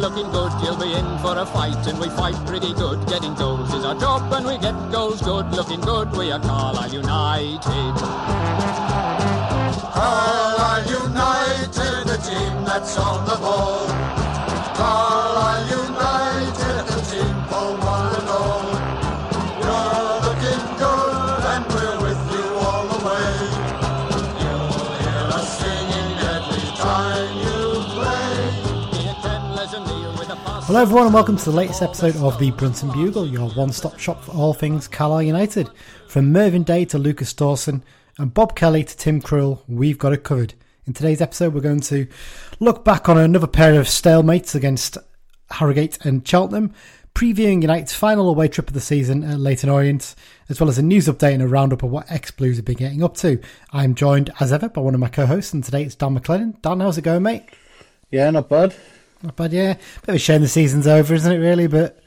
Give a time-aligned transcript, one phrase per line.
[0.00, 0.52] looking good.
[0.62, 3.06] You'll be in for a fight, and we fight pretty good.
[3.06, 5.50] Getting goals is our job, and we get goals good.
[5.52, 7.94] Looking good, we are Carlisle United.
[9.94, 14.19] Carlisle United, the team that's on the ball.
[30.70, 33.98] Hello, everyone, and welcome to the latest episode of the Brunton Bugle, your one stop
[33.98, 35.68] shop for all things Carlisle United.
[36.06, 37.82] From Mervyn Day to Lucas Dawson
[38.18, 40.54] and Bob Kelly to Tim Krul, we've got it covered.
[40.86, 42.06] In today's episode, we're going to
[42.60, 44.96] look back on another pair of stalemates against
[45.50, 46.72] Harrogate and Cheltenham,
[47.16, 50.14] previewing United's final away trip of the season at Leyton Orient,
[50.48, 52.76] as well as a news update and a roundup of what ex Blues have been
[52.76, 53.40] getting up to.
[53.72, 56.62] I'm joined, as ever, by one of my co hosts, and today it's Dan MacLennan.
[56.62, 57.50] Dan, how's it going, mate?
[58.12, 58.76] Yeah, not bad.
[59.22, 59.74] Not bad, yeah.
[59.74, 61.66] Bit of a shame the season's over, isn't it, really?
[61.66, 62.02] But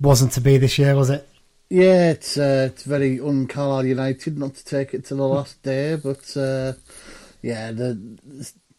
[0.00, 1.28] wasn't to be this year, was it?
[1.70, 5.96] Yeah, it's uh, it's very un-Carlisle United not to take it to the last day,
[5.96, 6.72] but uh,
[7.42, 8.18] yeah, the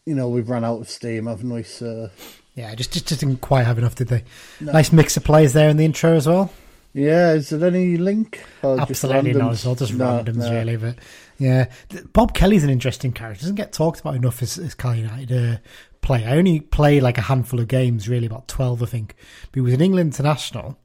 [0.04, 1.62] you know we've run out of steam, haven't we?
[1.62, 2.10] So
[2.56, 4.24] Yeah, just, just just didn't quite have enough, did they?
[4.60, 6.52] Nice mix of players there in the intro as well.
[6.92, 8.42] yeah, is there any link?
[8.62, 9.52] Or Absolutely not.
[9.52, 10.50] It's all just No, randoms, no.
[10.52, 10.76] really.
[10.76, 10.96] But
[11.38, 11.66] yeah,
[12.12, 13.42] Bob Kelly's an interesting character.
[13.42, 15.58] Doesn't get talked about enough as, as Cal United uh,
[16.02, 16.28] player.
[16.28, 19.14] I only played like a handful of games, really, about twelve, I think.
[19.50, 20.78] But he was an England international.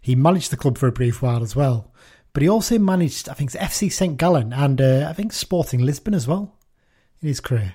[0.00, 1.92] He managed the club for a brief while as well.
[2.32, 6.14] But he also managed, I think, FC St Gallen and uh, I think Sporting Lisbon
[6.14, 6.56] as well
[7.20, 7.74] in his career.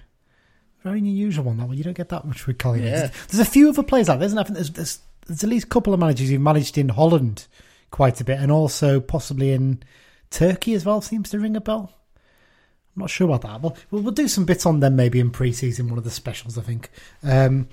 [0.84, 1.78] Very unusual one that one.
[1.78, 2.86] You don't get that much with United.
[2.86, 3.12] Yeah.
[3.30, 4.44] There's a few other players like there, isn't there?
[4.44, 7.48] I think there's, there's, there's at least a couple of managers who've managed in Holland
[7.92, 9.84] quite a bit and also possibly in
[10.30, 11.94] Turkey as well, seems to ring a bell.
[12.98, 13.62] I'm not sure about that.
[13.62, 16.58] We'll, we'll do some bits on them maybe in pre season, one of the specials,
[16.58, 16.90] I think.
[17.22, 17.68] Um,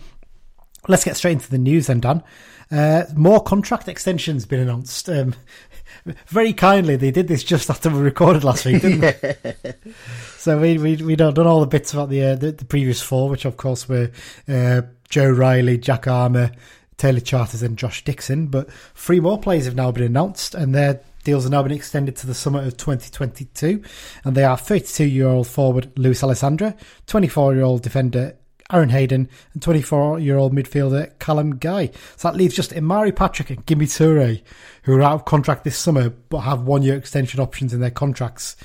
[0.87, 2.23] let's get straight into the news then, Dan.
[2.71, 5.09] Uh, more contract extensions been announced.
[5.09, 5.35] Um,
[6.27, 9.55] very kindly, they did this just after we recorded last week, didn't they?
[10.37, 13.01] So we we we done done all the bits about the, uh, the the previous
[13.01, 14.11] four, which of course were
[14.47, 16.51] uh, Joe Riley, Jack Armour,
[16.99, 18.49] Taylor Charters, and Josh Dixon.
[18.49, 22.17] But three more players have now been announced, and their deals have now been extended
[22.17, 23.83] to the summer of 2022.
[24.25, 26.77] And they are 32 year old forward Lewis Alessandra,
[27.07, 28.37] 24 year old defender
[28.73, 31.91] Aaron Hayden, and 24 year old midfielder Callum Guy.
[32.17, 34.43] So that leaves just Omari Patrick and Gime Toure,
[34.85, 37.91] who are out of contract this summer but have one year extension options in their
[37.91, 38.57] contracts.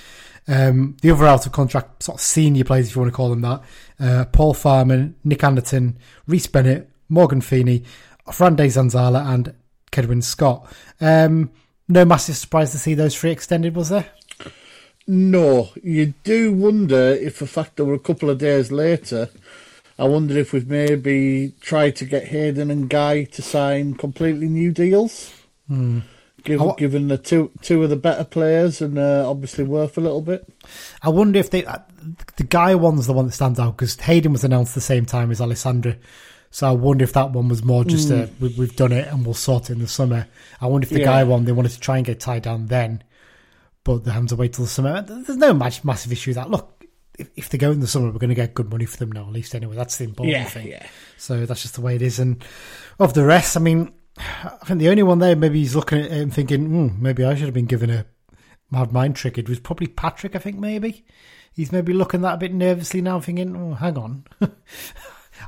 [0.47, 3.30] Um, the other out of contract sort of senior players, if you want to call
[3.30, 3.62] them that,
[4.00, 7.84] uh, Paul Farman, Nick Anderton, Rhys Bennett, Morgan Feeney,
[8.28, 9.53] Frande Zanzala, and
[9.91, 10.72] Kedwin Scott.
[11.00, 11.52] Um,
[11.89, 14.05] no massive surprise to see those three extended, was there?
[15.07, 19.29] No, you do wonder if the fact that we're a couple of days later.
[19.97, 24.72] I wonder if we've maybe tried to get Hayden and Guy to sign completely new
[24.72, 25.33] deals.
[25.67, 26.03] Given,
[26.47, 30.01] I wa- given the two two of the better players and uh, obviously worth a
[30.01, 30.47] little bit.
[31.01, 31.79] I wonder if they uh,
[32.38, 35.31] the guy one's the one that stands out because Hayden was announced the same time
[35.31, 35.97] as Alessandra.
[36.51, 39.23] So I wonder if that one was more just a we, we've done it and
[39.23, 40.27] we'll sort it in the summer.
[40.59, 41.05] I wonder if the Yeah.
[41.05, 43.03] guy one they wanted to try and get tied down then,
[43.83, 45.01] but they haven't to wait till the summer.
[45.01, 46.49] There's no mass- massive issue with that.
[46.49, 46.85] Look,
[47.19, 49.11] if, if they go in the summer, we're going to get good money for them
[49.11, 49.21] now.
[49.27, 50.67] At least anyway, that's the important thing.
[50.69, 50.87] yeah.
[51.17, 52.17] So that's just the way it is.
[52.17, 52.43] And
[52.99, 56.05] of the rest, I mean, I think the only one there maybe he's looking at
[56.05, 58.05] it and thinking, hmm, maybe I should have been given a
[58.71, 59.37] mad mind trick.
[59.37, 61.05] It was probably Patrick, I think, maybe.
[61.53, 64.23] He's maybe looking that a bit nervously now, thinking, oh, hang on.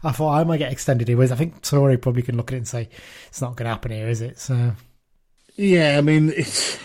[0.04, 1.18] I thought I might get extended here.
[1.18, 2.90] Whereas I think Toure probably can look at it and say,
[3.28, 4.40] it's not going to happen here, is it?
[4.40, 4.74] So,
[5.56, 6.80] Yeah, I mean it's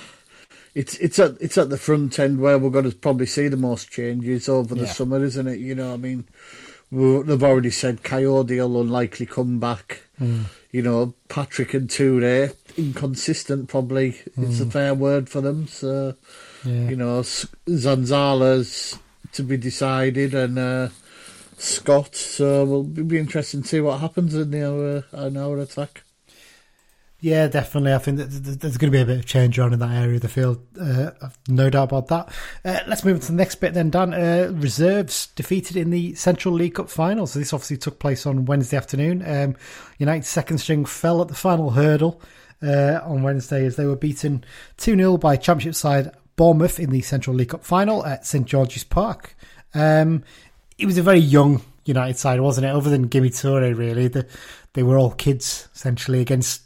[0.74, 3.56] it's it's at it's at the front end where we're going to probably see the
[3.56, 4.92] most changes over the Yeah.
[4.92, 5.58] summer, isn't it?
[5.58, 6.24] You know, I mean,
[6.92, 10.02] they've already said Kayode will unlikely come back.
[10.72, 15.66] You know, Patrick and Toure inconsistent probably is a fair word for them.
[15.68, 16.14] So
[16.64, 16.88] yeah.
[16.90, 17.20] you know,
[17.68, 18.98] Zanzala's
[19.32, 20.58] to be decided and.
[20.58, 20.88] uh
[21.56, 26.02] Scott, so it'll be interesting to see what happens in our in our attack.
[27.18, 27.94] Yeah, definitely.
[27.94, 29.78] I think that th- th- there's going to be a bit of change on in
[29.78, 30.60] that area of the field.
[30.78, 31.12] Uh,
[31.48, 32.28] no doubt about that.
[32.62, 34.12] Uh, let's move on to the next bit then, Dan.
[34.12, 37.26] Uh, reserves defeated in the Central League Cup final.
[37.26, 39.24] So this obviously took place on Wednesday afternoon.
[39.26, 39.56] Um,
[39.98, 42.20] United's second string fell at the final hurdle
[42.62, 44.44] uh, on Wednesday as they were beaten
[44.76, 48.84] 2 0 by Championship side Bournemouth in the Central League Cup final at St George's
[48.84, 49.34] Park.
[49.74, 50.22] Um,
[50.78, 52.70] it was a very young United side, wasn't it?
[52.74, 54.08] Other than Gime Toure, really.
[54.08, 54.26] The,
[54.74, 56.62] they were all kids, essentially, against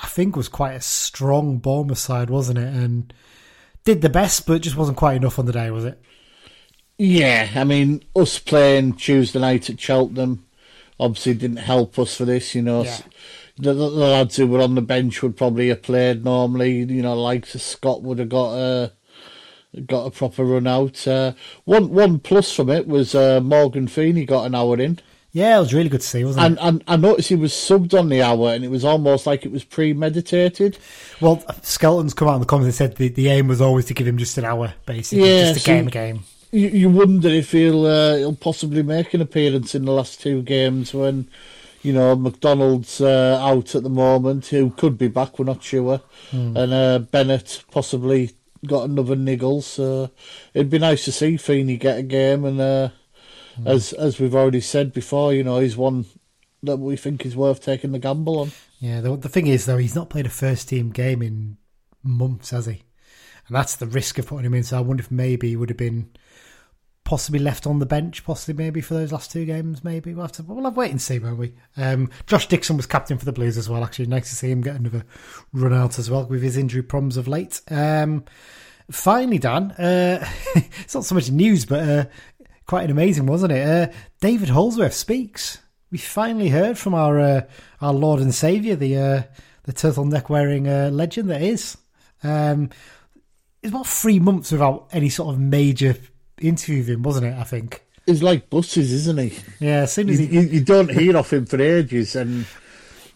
[0.00, 2.72] I think was quite a strong Bournemouth side, wasn't it?
[2.72, 3.12] And
[3.84, 6.00] did the best, but just wasn't quite enough on the day, was it?
[6.98, 10.44] Yeah, I mean, us playing Tuesday night at Cheltenham
[11.00, 12.54] obviously didn't help us for this.
[12.54, 12.98] You know, Yeah.
[13.56, 16.78] the, the, the lads who were on the bench would probably have played normally.
[16.82, 18.92] You know, like Scott would have got a
[19.86, 21.06] got a proper run out.
[21.06, 21.32] Uh,
[21.64, 24.98] one one plus from it was uh, Morgan Feeney got an hour in.
[25.32, 26.62] Yeah, it was really good to see, wasn't And, it?
[26.62, 29.52] and I noticed he was subbed on the hour, and it was almost like it
[29.52, 30.78] was premeditated.
[31.20, 33.94] Well, Skelton's come out in the comments and said the, the aim was always to
[33.94, 36.20] give him just an hour, basically, Yeah, just a so- game a game.
[36.50, 40.40] You, you wonder if he'll uh, he'll possibly make an appearance in the last two
[40.40, 41.28] games when,
[41.82, 46.00] you know, McDonald's uh, out at the moment, who could be back, we're not sure,
[46.32, 48.30] and uh, Bennett possibly
[48.66, 49.62] got another niggle.
[49.62, 50.10] So
[50.54, 52.88] it'd be nice to see Feeney get a game, and uh,
[53.64, 56.06] as as we've already said before, you know, he's one
[56.62, 58.52] that we think is worth taking the gamble on.
[58.80, 61.56] Yeah, the, the thing is, though, he's not played a first team game in
[62.02, 62.82] months, has he?
[63.46, 64.62] And that's the risk of putting him in.
[64.62, 66.10] So I wonder if maybe he would have been
[67.08, 69.82] possibly left on the bench, possibly maybe for those last two games.
[69.82, 71.54] Maybe we'll have to we'll have to wait and see, won't we?
[71.78, 73.82] Um, Josh Dixon was captain for the Blues as well.
[73.82, 75.06] Actually, nice to see him get another
[75.54, 77.62] run out as well with his injury problems of late.
[77.70, 78.24] Um,
[78.90, 82.04] finally, Dan, uh, it's not so much news, but uh,
[82.66, 83.66] quite an amazing, wasn't it?
[83.66, 83.90] Uh,
[84.20, 85.56] David Holdsworth speaks.
[85.90, 87.40] We finally heard from our uh,
[87.80, 89.22] our Lord and Savior, the uh,
[89.62, 91.78] the turtleneck wearing uh, legend that is.
[92.22, 92.68] Um,
[93.62, 95.96] it's about three months without any sort of major
[96.40, 97.34] interview him, wasn't it?
[97.38, 97.84] I think.
[98.06, 99.38] He's like buses, isn't he?
[99.60, 102.46] Yeah, as soon You, as he you, you don't hear of him for ages, and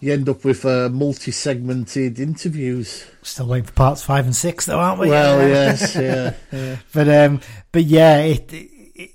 [0.00, 3.06] you end up with uh, multi-segmented interviews.
[3.22, 5.08] still waiting for parts five and six, though, aren't we?
[5.08, 6.76] Well, yes, yeah, yeah.
[6.92, 7.40] But um,
[7.70, 9.10] but yeah, it, it, it,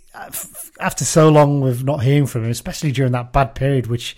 [0.80, 4.18] after so long with not hearing from him, especially during that bad period, which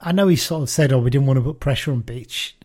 [0.00, 2.56] I know he sort of said, "Oh, we didn't want to put pressure on Beech."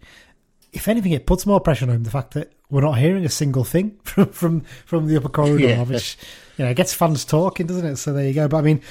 [0.71, 2.03] If anything, it puts more pressure on him.
[2.03, 5.67] The fact that we're not hearing a single thing from from, from the upper corridor,
[5.67, 5.83] Yeah.
[5.83, 6.17] which
[6.57, 7.95] you know it gets fans talking, doesn't it?
[7.97, 8.47] So there you go.
[8.47, 8.81] But I mean,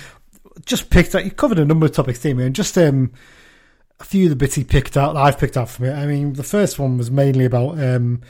[0.64, 1.24] just picked out.
[1.24, 2.46] You covered a number of topics, didn't you?
[2.46, 3.12] And just um,
[4.00, 5.92] a few of the bits he picked out that I've picked out from it.
[5.94, 8.20] I mean, the first one was mainly about um,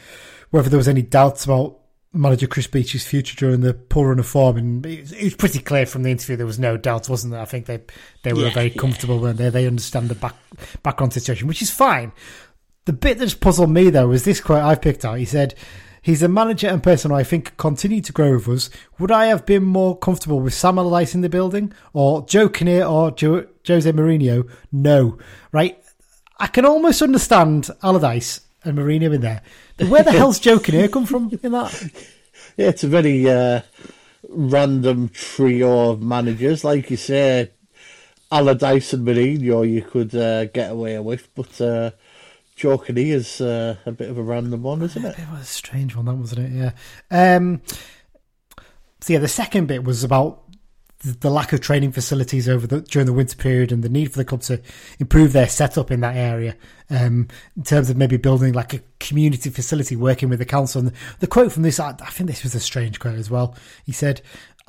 [0.50, 1.78] whether there was any doubts about
[2.14, 5.34] manager Chris Beech's future during the poor run of form, and it was, it was
[5.34, 7.40] pretty clear from the interview there was no doubt, wasn't there?
[7.40, 7.80] I think they
[8.22, 8.80] they were Yeah, very yeah.
[8.80, 10.36] comfortable when they they understand the back
[10.82, 12.12] background situation, which is fine.
[12.84, 15.18] The bit that's puzzled me though was this quote I've picked out.
[15.18, 15.54] He said.
[16.04, 18.70] He's a manager and person I think continue to grow with us.
[18.98, 22.84] Would I have been more comfortable with Sam Allardyce in the building or Joe Kinnear
[22.86, 24.50] or jo- Jose Mourinho?
[24.72, 25.16] No.
[25.52, 25.80] Right?
[26.40, 29.42] I can almost understand Allardyce and Mourinho in there.
[29.86, 31.90] Where the hell's Joe Kinnear come from in that?
[32.56, 33.62] Yeah, it's a very uh,
[34.28, 36.64] random trio of managers.
[36.64, 37.50] Like you say,
[38.30, 41.92] Allardyce and Mourinho you could uh, get away with, but uh,
[42.62, 45.18] Joe is uh, a bit of a random one, isn't it?
[45.18, 46.52] It was a strange one, that wasn't it?
[46.52, 47.36] Yeah.
[47.36, 47.60] Um,
[49.00, 50.44] so yeah, the second bit was about
[51.02, 54.18] the, lack of training facilities over the during the winter period and the need for
[54.18, 54.62] the club to
[55.00, 56.56] improve their setup in that area.
[56.88, 57.26] Um,
[57.56, 60.82] in terms of maybe building like a community facility, working with the council.
[60.82, 63.28] And the, the quote from this, I, I think this was a strange quote as
[63.28, 63.56] well.
[63.84, 64.22] He said.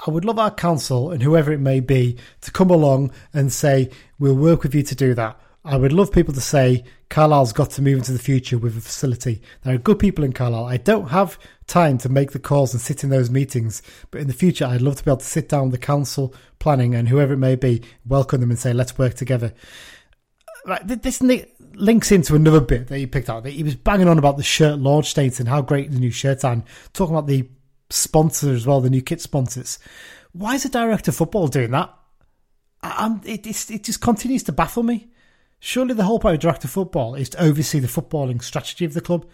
[0.08, 3.92] I would love our council and whoever it may be to come along and say,
[4.18, 5.40] we'll work with you to do that.
[5.64, 8.82] I would love people to say Carlisle's got to move into the future with a
[8.82, 9.40] facility.
[9.62, 10.66] There are good people in Carlisle.
[10.66, 11.38] I don't have
[11.68, 14.82] time to make the calls and sit in those meetings, but in the future, I'd
[14.82, 17.56] love to be able to sit down with the council, planning, and whoever it may
[17.56, 19.54] be, welcome them and say, let's work together.
[20.66, 23.46] Right, this links into another bit that he picked out.
[23.46, 26.44] He was banging on about the shirt launch dates and how great the new shirts
[26.44, 27.48] are, and talking about the
[27.92, 29.78] sponsors as well, the new kit sponsors.
[30.32, 31.94] Why is the director of football doing that?
[32.82, 35.12] I- it, it just continues to baffle me.
[35.66, 39.00] Surely the whole point of director football is to oversee the footballing strategy of the
[39.00, 39.26] club,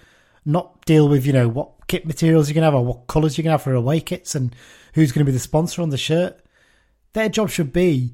[0.46, 3.44] not deal with you know what kit materials you're gonna have or what colours you're
[3.44, 4.56] gonna have for away kits and
[4.94, 6.40] who's going to be the sponsor on the shirt.
[7.14, 8.14] Their job should be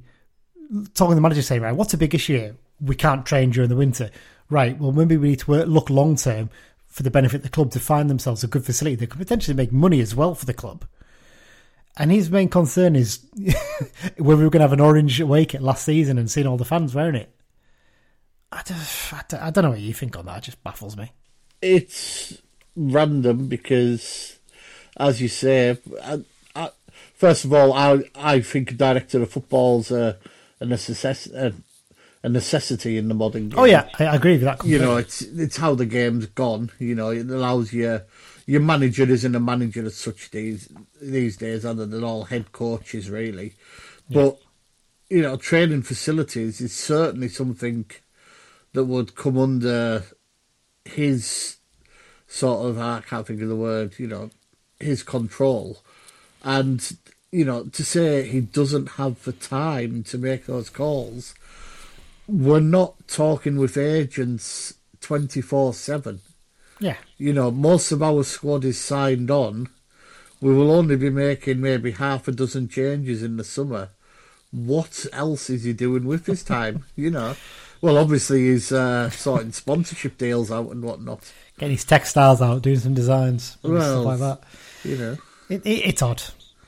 [0.93, 2.55] talking to the manager saying, right, what's a big issue here?
[2.79, 4.09] We can't train during the winter.
[4.49, 6.49] Right, well, maybe we need to work, look long term
[6.85, 9.57] for the benefit of the club to find themselves a good facility that could potentially
[9.57, 10.85] make money as well for the club.
[11.97, 13.25] And his main concern is
[14.17, 16.55] whether we are going to have an orange away kit last season and seeing all
[16.55, 17.35] the fans wearing it.
[18.51, 18.77] I don't,
[19.13, 20.37] I don't, I don't know what you think on that.
[20.39, 21.11] It just baffles me.
[21.61, 22.41] It's
[22.75, 24.39] random because,
[24.97, 26.23] as you say, I,
[26.55, 26.69] I,
[27.13, 30.17] first of all, I I think a director of football's a
[30.59, 31.53] a, necess- a,
[32.23, 33.59] a necessity in the modern game.
[33.59, 34.63] Oh yeah, I, agree with that.
[34.65, 36.71] you know, it's it's how the game's gone.
[36.79, 38.01] You know, it allows you.
[38.47, 40.69] Your manager isn't a manager as such these
[41.01, 43.53] these days, other than all head coaches, really.
[44.09, 44.39] But
[45.09, 47.85] you know, training facilities is certainly something
[48.75, 50.03] that would come under
[50.85, 51.57] his
[52.27, 54.29] sort of I can't think of the word, you know,
[54.79, 55.79] his control,
[56.43, 56.97] and
[57.31, 61.33] you know to say he doesn't have the time to make those calls.
[62.27, 66.21] We're not talking with agents twenty four seven.
[66.79, 66.97] Yeah.
[67.17, 69.69] You know, most of our squad is signed on.
[70.41, 73.89] We will only be making maybe half a dozen changes in the summer.
[74.51, 76.85] What else is he doing with his time?
[76.95, 77.35] you know,
[77.81, 81.31] well, obviously he's uh, sorting sponsorship deals out and whatnot.
[81.57, 84.43] Getting his textiles out, doing some designs, and Well, stuff like that.
[84.89, 85.17] You know,
[85.49, 86.21] It, it, it's odd.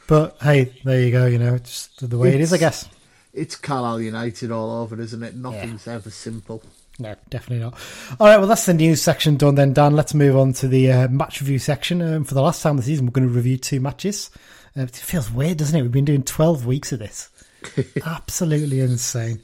[0.07, 2.87] But hey, there you go, you know, just the way it is, I guess.
[3.33, 5.35] it's Carlisle United all over, isn't it?
[5.35, 6.63] Nothing's ever simple.
[6.99, 7.73] No, definitely not.
[8.19, 9.95] All right, well, that's the news section done then, Dan.
[9.95, 12.01] Let's move on to the uh, match review section.
[12.01, 14.31] Um, for the last time of the season, we're going to review two matches.
[14.75, 15.81] Uh, it feels weird, doesn't it?
[15.83, 17.29] We've been doing 12 weeks of this.
[18.05, 19.41] Absolutely insane.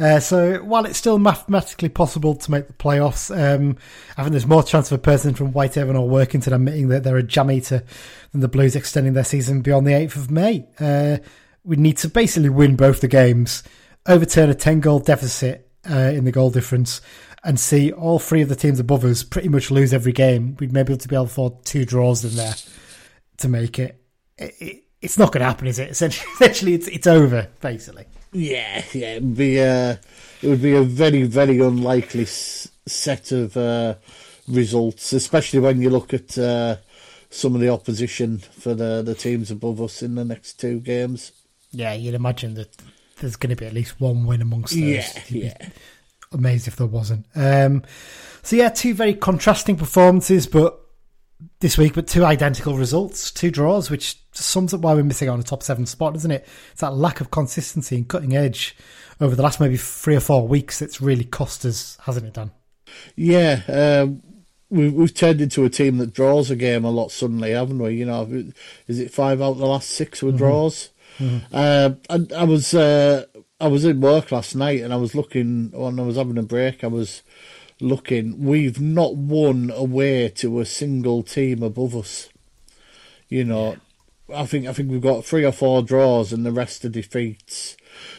[0.00, 3.76] Uh, so while it's still mathematically possible to make the playoffs, um,
[4.16, 7.18] I think there's more chance of a person from Whitehaven or Workington admitting that they're
[7.18, 7.84] a jam eater
[8.32, 10.66] than the Blues extending their season beyond the 8th of May.
[10.80, 11.18] Uh,
[11.64, 13.62] we need to basically win both the games,
[14.08, 17.02] overturn a 10 goal deficit uh, in the goal difference,
[17.44, 20.56] and see all three of the teams above us pretty much lose every game.
[20.58, 22.54] We'd maybe to be able to afford two draws in there
[23.38, 24.02] to make it.
[24.38, 25.90] it, it it's not going to happen, is it?
[25.90, 28.06] Essentially, essentially it's, it's over, basically.
[28.32, 29.96] Yeah, yeah, it'd be uh,
[30.42, 33.94] it would be a very, very unlikely s- set of uh,
[34.46, 36.76] results, especially when you look at uh,
[37.28, 41.32] some of the opposition for the the teams above us in the next two games.
[41.72, 42.76] Yeah, you'd imagine that
[43.20, 44.82] there's going to be at least one win amongst those.
[44.82, 45.68] Yeah, yeah.
[46.32, 47.26] Amazed if there wasn't.
[47.34, 47.82] Um,
[48.42, 50.78] so yeah, two very contrasting performances, but
[51.58, 55.34] this week, but two identical results, two draws, which sums up why we're missing out
[55.34, 56.46] on a top seven spot, doesn't it?
[56.72, 58.76] It's that lack of consistency and cutting edge
[59.20, 62.50] over the last maybe three or four weeks that's really cost us, hasn't it, Dan?
[63.16, 64.22] Yeah, um,
[64.70, 67.94] we've we've turned into a team that draws a game a lot suddenly, haven't we?
[67.94, 68.52] You know,
[68.86, 70.90] is it five out of the last six were draws?
[71.52, 73.26] Uh, I, I was uh,
[73.60, 76.42] I was in work last night and I was looking when I was having a
[76.42, 76.82] break.
[76.82, 77.22] I was
[77.80, 78.44] looking.
[78.44, 82.30] We've not won away to a single team above us.
[83.28, 83.76] You know,
[84.34, 87.76] I think I think we've got three or four draws and the rest are defeats.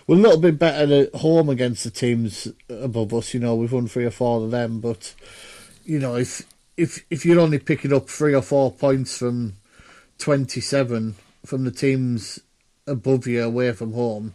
[0.08, 3.34] We're a little bit better at home against the teams above us.
[3.34, 5.14] You know, we've won three or four of them, but
[5.86, 6.44] you know, if
[6.78, 9.54] if if you're only picking up three or four points from
[10.18, 11.16] twenty seven
[11.46, 12.40] from the teams
[12.88, 14.34] above you away from home,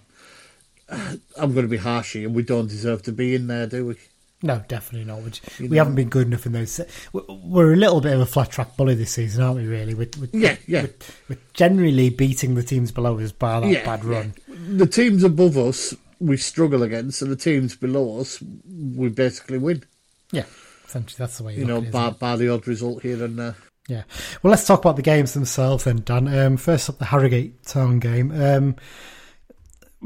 [0.89, 3.97] I'm going to be harshy, and we don't deserve to be in there, do we?
[4.43, 5.23] No, definitely not.
[5.23, 5.83] Which You we know.
[5.83, 6.79] haven't been good enough in those.
[7.13, 9.67] We're, a little bit of a flat track bully this season, aren't we?
[9.67, 10.83] Really, we're, we're, Yeah, yeah.
[10.83, 10.95] We're,
[11.31, 14.35] we're generally beating the teams below us by that yeah, bad run.
[14.47, 14.55] yeah.
[14.77, 19.85] The teams above us we struggle against, and the teams below us we basically win.
[20.33, 20.45] Yeah,
[20.87, 23.39] essentially that's the way you, You know, it, by, by the odd result here and
[23.39, 23.55] there.
[23.89, 24.03] Yeah.
[24.43, 26.27] Well, let's talk about the games themselves then, Dan.
[26.29, 28.33] Um, first up, the Harrogate Town game.
[28.33, 28.77] Um,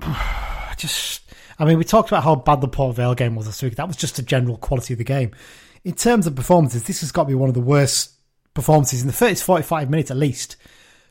[0.77, 1.23] just,
[1.61, 3.77] I mean, we talked about how bad the Port Vale game was this week.
[3.77, 5.33] That was just a general quality of the game.
[5.85, 8.13] In terms of performances, this has got to be one of the worst
[8.55, 10.57] performances in the first 45 minutes at least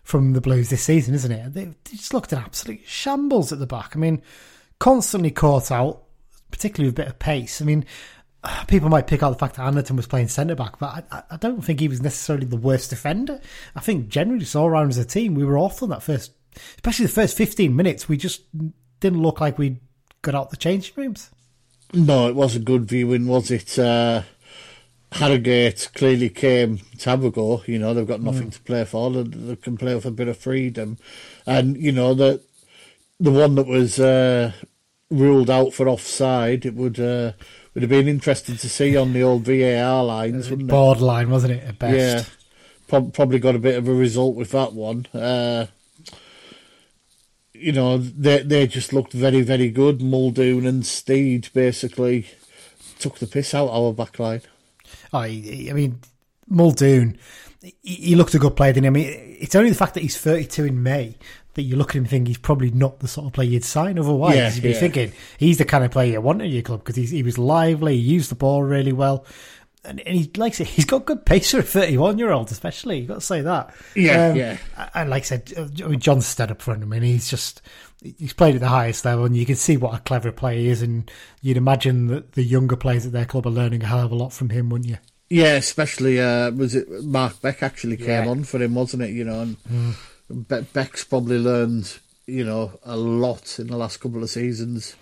[0.04, 1.54] from the Blues this season, isn't it?
[1.54, 3.96] They, just looked an absolute shambles at the back.
[3.96, 4.24] I mean,
[4.80, 6.04] constantly caught out,
[6.50, 7.62] particularly with a bit of pace.
[7.62, 7.86] I mean,
[8.68, 11.24] people might pick out the fact that Anderton was playing centre back, but I, I-
[11.32, 13.40] I don't think he was necessarily the worst defender.
[13.76, 16.32] I think generally, just all around as a team, we were awful in that first,
[16.76, 18.10] especially the first 15 minutes.
[18.10, 18.42] We just
[19.00, 19.78] didn't look like we
[20.22, 21.30] got out the changing rooms.
[21.94, 23.78] No, it was a good viewing, was it?
[23.80, 24.24] Uh,
[25.12, 27.64] Harrogate clearly came to have a go.
[27.66, 29.10] You know, they've got nothing to play for.
[29.10, 30.98] They, they can play with a bit of freedom,
[31.48, 32.42] and you know the
[33.20, 34.52] the one that was uh,
[35.10, 36.64] ruled out for offside.
[36.64, 37.32] It would uh,
[37.74, 40.72] would have been interesting to see on the old VAR lines, wouldn't it?
[40.72, 42.30] Borderline, wasn't it, at best?
[42.92, 45.08] Yeah, probably got a bit of a result with that one.
[45.12, 45.68] Uh,
[47.60, 50.02] you know, they they just looked very very good.
[50.02, 52.28] Muldoon and Stead basically
[53.00, 54.42] took the piss out our back line.
[55.14, 56.00] Oh, I mean,
[56.48, 57.18] Muldoon,
[57.62, 58.88] he, he looked a good player, didn't he?
[58.88, 61.16] I mean, it's only the fact that he's 32 in May
[61.56, 63.66] that you look at him and think he's probably not the sort of player you'd
[63.66, 64.36] sign otherwise.
[64.36, 64.80] Yeah, you'd be yeah.
[64.80, 67.96] thinking he's the kind of player you want at your club because he was lively,
[67.98, 69.26] he used the ball really well.
[69.86, 70.68] And, and he likes it.
[70.68, 73.00] He's got good pace for a 31 year old, especially.
[73.00, 73.74] You've got to say that.
[73.96, 74.58] Yeah, um, yeah.
[74.94, 76.84] And like I said, uh, I mean, Jon Stead up front.
[76.84, 77.62] I mean, he's just
[78.02, 80.70] he's played at the highest level, and you can see what a clever player he
[80.70, 80.82] is.
[80.82, 81.10] And
[81.42, 84.16] you'd imagine that the younger players at their club are learning a hell of a
[84.16, 84.98] lot from him, wouldn't you?
[85.30, 88.30] Yeah, especially uh, was it Mark Beck actually came Yeah.
[88.30, 89.12] on for him, wasn't it?
[89.12, 89.92] You know, and hmm.
[90.42, 94.96] Be- Beck's probably learned you know a lot in the last couple of seasons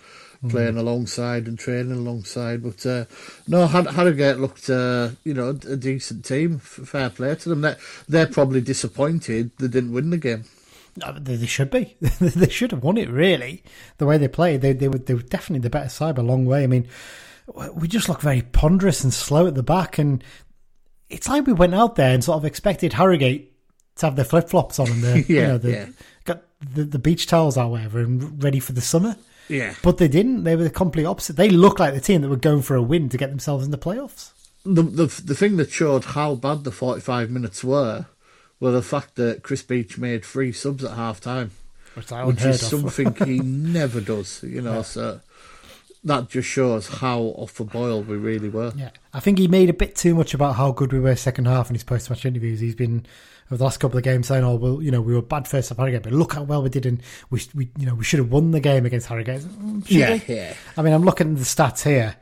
[0.48, 2.62] playing alongside and training alongside.
[2.62, 3.04] But uh,
[3.46, 6.58] no, Harrogate looked, uh, you know, a decent team.
[6.58, 7.62] Fair play to them.
[7.62, 7.76] They're,
[8.08, 10.44] they're probably disappointed they didn't win the game.
[10.96, 11.96] No, They, should be.
[12.00, 13.08] they should have won it.
[13.08, 13.62] Really,
[13.98, 16.24] the way they played, they they were they were definitely the better side by a
[16.24, 16.64] long way.
[16.64, 16.88] I mean,
[17.74, 20.24] we just look very ponderous and slow at the back, and
[21.08, 23.52] it's like we went out there and sort of expected Harrogate
[23.96, 25.86] to have their flip flops on and the you know, the, yeah.
[26.24, 29.16] got the, the beach towels out whatever and ready for the summer.
[29.48, 29.74] Yeah.
[29.82, 30.44] But they didn't.
[30.44, 31.36] They were the complete opposite.
[31.36, 33.70] They looked like the team that were going for a win to get themselves in
[33.70, 34.32] the playoffs.
[34.64, 38.06] The, the the thing that showed how bad the 45 minutes were
[38.60, 41.52] were the fact that Chris Beech made three subs at half time,
[41.94, 42.80] Which, which is of.
[42.80, 44.82] something he never does, you know.
[44.82, 45.20] So
[46.04, 48.72] that just shows how off the boil we really were.
[48.76, 51.46] Yeah, I think he made a bit too much about how good we were second
[51.46, 52.60] half in his post-match interviews.
[52.60, 53.06] He's been
[53.50, 55.68] over the last couple of games saying, "Oh, well, you know, we were bad first
[55.70, 58.18] half Harrogate, but look how well we did, and we, we, you know, we should
[58.18, 60.34] have won the game against Harrogate." Mm, Yeah, we?
[60.34, 60.54] yeah.
[60.76, 62.16] I mean, I'm looking at the stats here.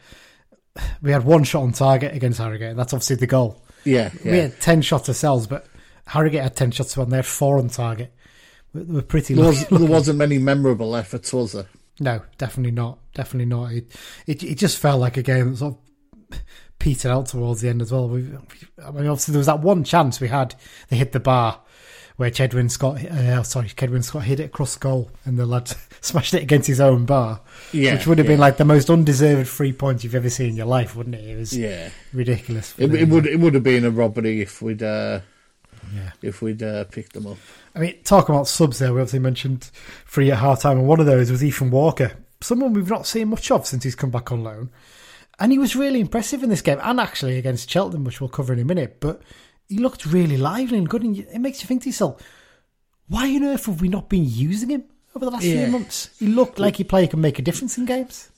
[1.02, 2.70] We had one shot on target against Harrogate.
[2.70, 3.62] and That's obviously the goal.
[3.84, 5.66] Yeah, We had ten shots ourselves, but
[6.06, 8.12] Harrogate had ten shots they had four on target.
[8.74, 11.66] We- We're pretty There, was, there wasn't many memorable efforts, was there?
[11.98, 12.98] No, definitely not.
[13.14, 13.72] Definitely not.
[13.72, 13.90] It,
[14.26, 15.76] it, it just felt like a game that sort
[16.30, 16.38] of
[16.78, 18.08] petered out towards the end as well.
[18.08, 18.20] We,
[18.84, 20.54] I mean, obviously there was that one chance we had.
[20.88, 21.60] They hit the bar
[22.16, 26.32] where Chedwin Scott, uh, sorry, Chedwin Scott hit it across goal, and the lad smashed
[26.32, 27.40] it against his own bar,
[27.72, 30.56] Yeah, which would have been like the most undeserved free point you've ever seen in
[30.56, 31.28] your life, wouldn't it?
[31.28, 31.90] It was Yeah.
[32.14, 32.74] ridiculous.
[32.78, 35.20] It, it would it would have been a robbery if we'd uh,
[35.94, 36.12] Yeah.
[36.22, 37.36] if we'd uh, picked them up.
[37.74, 39.70] I mean, talking about subs there, we obviously mentioned
[40.06, 43.28] three at half time, and one of those was Ethan Walker, someone we've not seen
[43.28, 44.70] much of since he's come back on loan.
[45.38, 48.52] And he was really impressive in this game, and actually against Cheltenham, which we'll cover
[48.52, 48.98] in a minute.
[49.00, 49.20] But
[49.68, 52.22] he looked really lively and good, and it makes you think to yourself,
[53.08, 55.64] why on earth have we not been using him over the last Yeah.
[55.64, 56.10] few months?
[56.18, 58.30] He looked like he player can make a difference in games.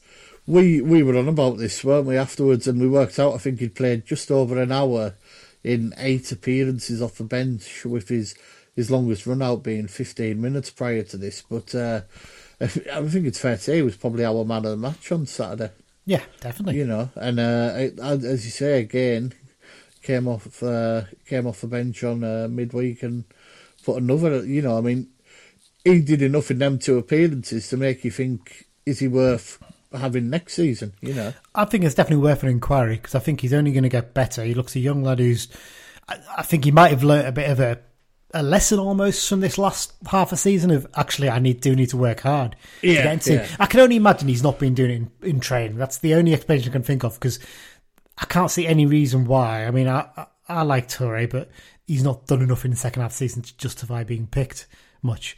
[0.46, 3.34] We we were on about this, weren't we, afterwards, and we worked out.
[3.34, 5.14] I think he'd played just over an hour
[5.62, 8.34] in eight appearances off the bench, with his
[8.74, 11.42] his longest run out being fifteen minutes prior to this.
[11.48, 12.00] But uh,
[12.60, 15.26] I think it's fair to say he was probably our man of the match on
[15.26, 15.70] Saturday.
[16.08, 16.78] Yeah, definitely.
[16.78, 19.34] You know, and uh, it- as you say again,
[20.02, 23.24] came off uh, came off the bench on uh, midweek and
[23.84, 24.42] put another.
[24.42, 25.08] You know, I mean,
[25.84, 29.58] he did enough in them two appearances to make you think: is he worth
[29.92, 30.94] having next season?
[31.02, 33.82] You know, I think it's definitely worth an inquiry because I think he's only going
[33.82, 34.44] to get better.
[34.44, 35.48] He looks a young lad who's.
[36.08, 37.80] I, I think he might have learnt a bit of a,
[38.34, 41.88] a lesson almost from this last half a season of actually I need do need
[41.90, 42.56] to work hard.
[42.82, 43.48] to Yeah, get into- yeah.
[43.58, 45.76] I can only imagine he's not been doing it in, in training.
[45.78, 47.38] That's the only explanation I can think of because
[48.18, 49.64] I can't see any reason why.
[49.66, 51.50] I mean, I, I, I like Toure, but
[51.86, 54.66] he's not done enough in the second half of the season to justify being picked
[55.02, 55.36] much.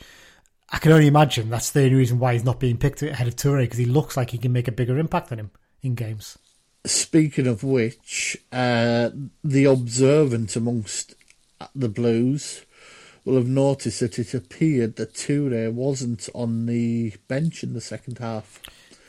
[0.72, 3.36] I can only imagine that's the only reason why he's not being picked ahead of
[3.36, 5.50] Toure because he looks like he can make a bigger impact than him
[5.82, 6.38] in games.
[6.84, 9.10] speaking of which, uh,
[9.44, 11.14] the observant amongst
[11.74, 12.62] the Blues
[13.24, 18.18] will have noticed that it appeared that Toure wasn't on the bench in the second
[18.18, 18.60] half.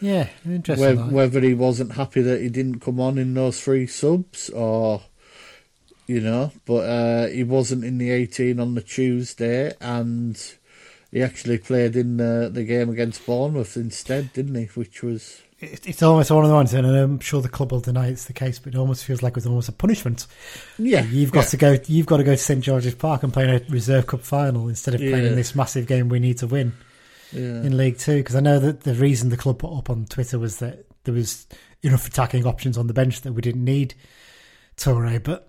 [0.02, 0.98] Yeah, interesting.
[0.98, 1.12] Whe- that.
[1.12, 5.04] whether he wasn't happy that he didn't come on in those three subs or
[6.08, 10.56] you know but uh, he wasn't in the 18 on the tuesday and
[11.12, 15.88] he actually played in the, the game against bournemouth instead didn't he which was It-
[15.88, 18.34] it's almost one of the ones, and I'm sure the club will deny it's the
[18.34, 20.26] case, but it almost feels like it was almost a punishment.
[20.80, 21.50] yeah You've got yeah.
[21.50, 21.78] to go.
[21.88, 24.68] You've got to go to St George's Park and play in a reserve cup final
[24.68, 25.30] instead of playing Yeah.
[25.30, 26.74] in this massive game we need to win
[27.32, 27.42] yeah.
[27.64, 28.18] in League Two.
[28.18, 31.14] Because I know that the reason the club put up on Twitter was that there
[31.14, 31.46] was
[31.84, 33.94] enough attacking options on the bench that we didn't need
[34.78, 35.48] Toure, but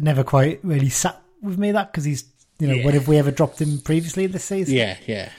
[0.00, 2.24] never quite really sat with me that because he's.
[2.58, 2.84] You know, Yeah.
[2.84, 4.74] when have we ever dropped him previously this season?
[4.74, 5.30] yeah yeah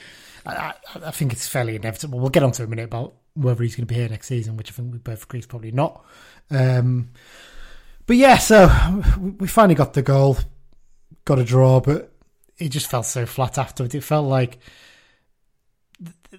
[0.44, 0.74] I, I,
[1.06, 2.18] I think it's fairly inevitable.
[2.18, 4.56] We'll get on to a minute about whether he's going to be here next season,
[4.56, 6.04] which I think we both agree is probably not.
[6.50, 7.10] Um,
[8.06, 8.68] but yeah, so
[9.18, 10.36] we- finally got the goal,
[11.24, 12.12] got a draw, but
[12.58, 13.94] it just felt so flat afterwards.
[13.94, 14.58] It It felt like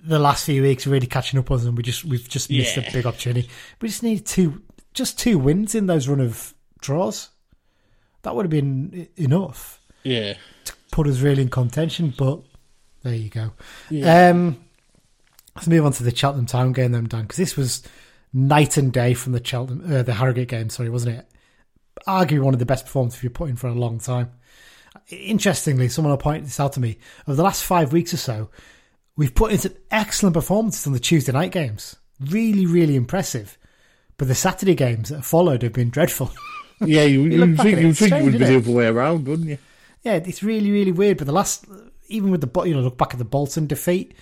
[0.04, 2.76] the last few weeks really catching up on us, and we just we've just missed
[2.78, 2.88] Yeah.
[2.90, 3.50] a big opportunity.
[3.82, 4.62] We just needed two,
[4.94, 7.30] just two wins in those run of draws.
[8.24, 10.34] That would have been enough yeah
[10.92, 12.42] put us really in contention, but
[13.04, 13.52] there you go.
[13.90, 14.30] Yeah.
[14.30, 14.64] Um,
[15.56, 17.84] let's move on to the Cheltenham Town game then, Dan, because this was
[18.34, 20.70] night and day from the Cheltenham, uh, the Harrogate game.
[20.70, 21.28] Sorry, wasn't it?
[22.08, 24.32] Arguably one of the best performances we've put in for a long time.
[25.10, 26.98] Interestingly, someone will point this out to me.
[27.28, 28.50] Over the last five weeks or so,
[29.16, 31.96] we've put in some excellent performances on the Tuesday night games.
[32.20, 33.58] Really, really impressive.
[34.18, 36.32] But the Saturday games that have followed have been dreadful.
[36.82, 39.50] yeah you, You think, it, you think it would be the other way around wouldn't
[39.50, 39.58] you
[40.04, 41.18] Yeah, it's really, really weird.
[41.18, 41.66] But the last,
[42.08, 44.16] even with the, you know, look back at the Bolton defeat,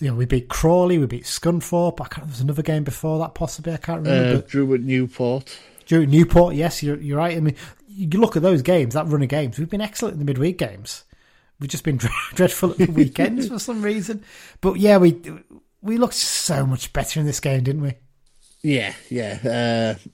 [0.00, 2.00] you know, we beat Crawley, we beat Scunthorpe.
[2.00, 2.26] I can't.
[2.26, 3.72] There was another game before that, possibly.
[3.72, 4.30] I can't remember.
[4.30, 5.58] Uh, but drew at Newport.
[5.86, 7.36] Drew at Newport, yes, you're you're right.
[7.36, 7.56] I mean,
[7.88, 9.58] you look at those games, that run of games.
[9.58, 11.04] We've been excellent in the midweek games.
[11.58, 11.96] We've just been
[12.34, 14.22] dreadful at the weekends for some reason.
[14.60, 15.20] But yeah, we
[15.82, 17.94] we looked so much better in this game, didn't we?
[18.62, 19.96] Yeah, yeah.
[19.96, 20.08] Uh,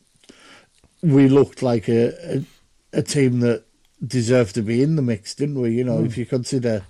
[1.03, 2.45] we looked like a, a
[2.95, 3.65] a team that
[4.07, 5.73] deserved to be in the mix, didn't we?
[5.73, 6.87] You know, if you consider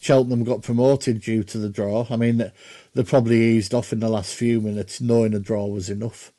[0.00, 2.06] Cheltenham got promoted due to the draw.
[2.10, 2.50] I mean,
[2.94, 6.32] they probably eased off in the last few minutes, knowing a draw was enough.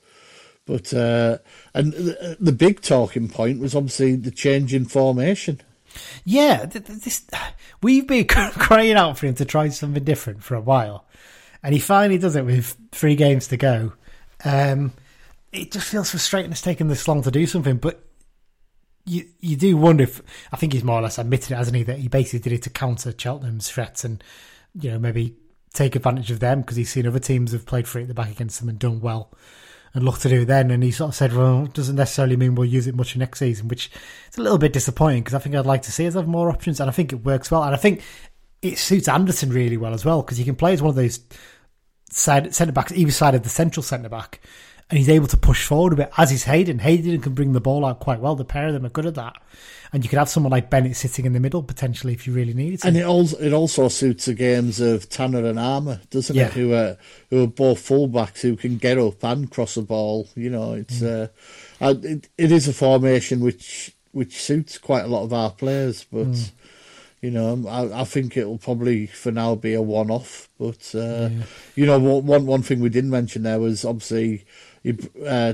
[0.66, 1.38] But uh,
[1.74, 5.62] and the, the big talking point was obviously the change in formation.
[6.24, 7.26] Yeah, th- th- this
[7.82, 11.06] we've been crying out for him to try something different for a while,
[11.62, 13.94] and he finally does it with three games to go.
[14.44, 14.94] Um,
[15.52, 18.04] it just feels frustrating it's taken this long to do something, but
[19.06, 21.84] you you do wonder if I think he's more or less admitted it, hasn't he,
[21.84, 24.24] that he basically did it to counter Cheltenham's threats and
[24.74, 25.36] you know maybe
[25.74, 28.30] take advantage of them because he's seen other teams have played free at the back
[28.30, 29.32] against them and done well
[29.94, 30.72] and looked to do it then.
[30.72, 33.40] And he sort of said, well, it doesn't necessarily mean we'll use it much next
[33.40, 33.90] season, which
[34.32, 36.50] is a little bit disappointing because I think I'd like to see us have more
[36.50, 37.64] options and I think it works well.
[37.64, 38.02] And I think
[38.62, 41.20] it suits Anderton really well as well because he can play as one of those
[42.10, 44.42] side centre backs either side of the central centre back
[44.92, 46.78] and he's able to push forward a bit as is Hayden.
[46.80, 48.36] Hayden can bring the ball out quite well.
[48.36, 49.34] The pair of them are good at that.
[49.94, 52.54] And you could have someone like Bennett sitting in the middle potentially if you really
[52.54, 52.88] needed to.
[52.88, 56.48] And it also it also suits the games of Tanner and Armour, doesn't Yeah.
[56.48, 56.54] it?
[56.54, 56.98] Who are
[57.30, 60.30] who are both fullbacks who can get up and cross the ball.
[60.36, 61.30] You know, it's Mm.
[61.82, 66.06] uh, it, it is a formation which which suits quite a lot of our players,
[66.12, 66.28] but.
[66.28, 66.52] Mm.
[67.24, 70.50] You know, I, I think it'll probably for now be a one-off.
[70.58, 71.30] But uh,
[71.76, 74.44] you know, one one thing we didn't mention there was obviously
[75.26, 75.54] uh,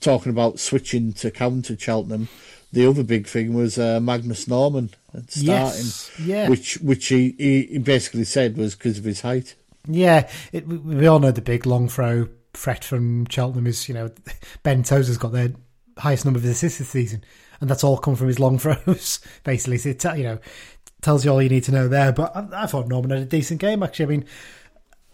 [0.00, 2.28] talking about switching to counter Cheltenham.
[2.72, 4.90] The other big thing was uh, Magnus Norman
[5.28, 6.48] starting, Yes, yeah.
[6.48, 9.54] which which he, he, basically said was because of his height.
[9.86, 14.10] Yeah, it, we, all know the big long throw threat from Cheltenham is, you know,
[14.62, 15.52] Ben Tozer's got their
[15.98, 17.22] highest number of assists this season,
[17.60, 19.78] and that's all come from his long throws, basically.
[19.78, 20.38] So it, you know,
[21.02, 22.12] tells you all you need to know there.
[22.12, 24.04] But I, I thought Norman had a decent game, actually.
[24.04, 24.24] I mean,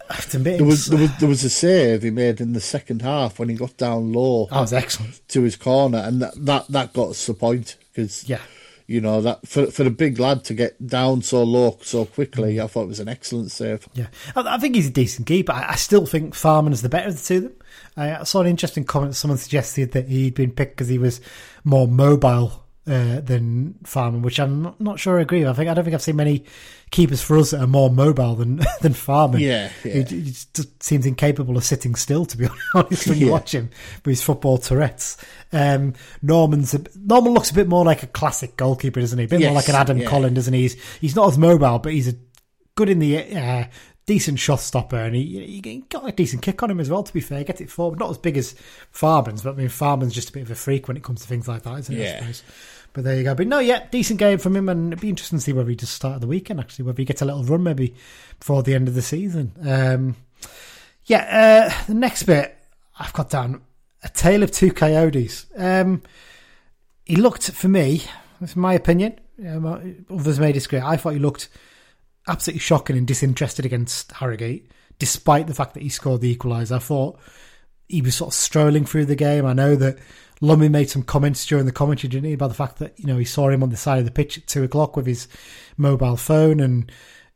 [0.57, 3.49] There was, there was there was a save he made in the second half when
[3.49, 5.21] he got down low that was excellent.
[5.29, 8.39] to his corner, and that that, that got us the point because Yeah.
[8.87, 12.59] you know that for for a big lad to get down so low so quickly,
[12.59, 13.87] I thought it was an excellent save.
[13.93, 15.51] Yeah, I, I think he's a decent keeper.
[15.53, 17.53] I, I still think Farman is the better of the two of them.
[17.97, 19.15] I, I saw an interesting comment.
[19.15, 21.21] Someone suggested that he'd been picked because he was
[21.63, 25.39] more mobile uh, than Farman, which I'm not, sure I agree.
[25.41, 25.49] with.
[25.49, 26.45] I think I don't think I've seen many
[26.89, 29.39] keepers for us that are more mobile than than Farman.
[29.39, 29.93] Yeah, yeah.
[29.93, 32.25] He, he just seems incapable of sitting still.
[32.25, 33.31] To be honest, when you Yeah.
[33.33, 33.69] watch him
[34.03, 35.17] with his football Tourette's.
[35.53, 39.25] Um, Norman's a, Norman looks a bit more like a classic goalkeeper, doesn't he?
[39.25, 40.09] A bit more like an Adam yeah.
[40.09, 40.61] Collin, doesn't he?
[40.61, 42.15] He's, he's not as mobile, but he's a
[42.75, 43.65] good in the uh,
[44.11, 47.01] decent shot stopper, and he, he got a decent kick on him as well.
[47.01, 48.53] To be fair, get it forward, not as big as
[48.91, 51.27] Farman's, but I mean Farman's just a bit of a freak when it comes to
[51.27, 52.01] things like that, isn't it?
[52.01, 52.19] Yeah.
[52.19, 52.43] suppose.
[52.91, 53.35] But there you go.
[53.35, 55.77] But no, yeah, decent game from him, and it'd be interesting to see whether he
[55.77, 57.95] just started the weekend actually, whether he gets a little run maybe
[58.37, 59.53] before the end of the season.
[59.65, 60.17] Um,
[61.05, 62.57] yeah, uh, the next bit
[62.99, 63.61] I've got down
[64.03, 65.45] a tale of two Kayodes.
[65.57, 66.01] Um,
[67.05, 68.03] he looked for me,
[68.41, 69.17] that's my opinion.
[69.47, 70.81] Um, others may disagree.
[70.81, 71.47] I thought he looked
[72.27, 76.75] absolutely shocking and disinterested against Harrogate, despite the fact that he scored the equaliser.
[76.75, 77.19] I thought
[77.87, 79.45] he was sort of strolling through the game.
[79.45, 79.97] I know that
[80.39, 83.17] Lummy made some comments during the commentary, didn't he, about the fact that you know
[83.17, 85.27] he saw him on the side of the pitch at two o'clock with his
[85.77, 86.91] mobile phone, and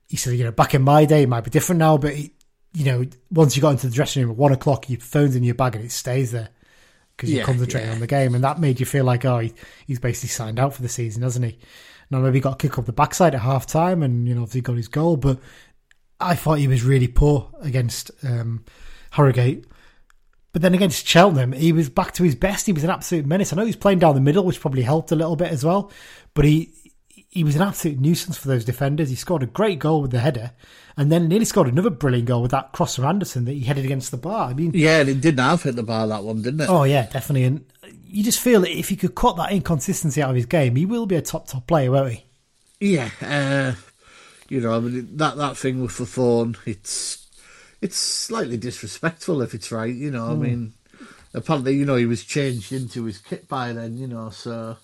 [0.07, 2.33] he said, you know, back in my day it might be different now, but he,
[2.73, 5.43] you know, once you got into the dressing room at one o'clock, your phone's in
[5.43, 6.49] your bag and it stays there
[7.15, 7.93] because you're concentrating yeah.
[7.93, 9.53] on the game, and that made you feel like, oh, he,
[9.87, 11.57] he's basically signed out for the season, hasn't he?
[12.15, 14.43] Now maybe he got a kick up the backside at half time, and you know,
[14.43, 15.37] obviously got his goal, but
[16.19, 18.63] I thought he was really poor against um,
[19.11, 19.65] Harrogate.
[20.53, 22.65] But then against Cheltenham, he was back to his best.
[22.65, 23.51] He was an absolute menace.
[23.51, 25.65] I know he was playing down the middle, which probably helped a little bit as
[25.65, 25.91] well.
[26.33, 26.71] But he
[27.27, 29.09] he was an absolute nuisance for those defenders.
[29.09, 30.53] He scored a great goal with the header,
[30.95, 33.83] and then nearly scored another brilliant goal with that cross from Anderton that he headed
[33.83, 34.49] against the bar.
[34.49, 36.69] I mean, Yeah, and it didn't have hit the bar that one, didn't it?
[36.69, 37.43] Oh yeah, definitely.
[37.43, 37.65] And
[38.05, 40.85] you just feel that if he could cut that inconsistency out of his game, he
[40.85, 42.25] will be a top top player, won't he?
[42.79, 43.73] Yeah, uh,
[44.49, 47.27] you know, I mean that that thing with the phone, it's
[47.81, 49.93] it's slightly disrespectful if it's right.
[49.93, 50.73] You know, I mean,
[51.33, 53.97] apparently, you know, he was changed into his kit by then.
[53.97, 54.77] You know, so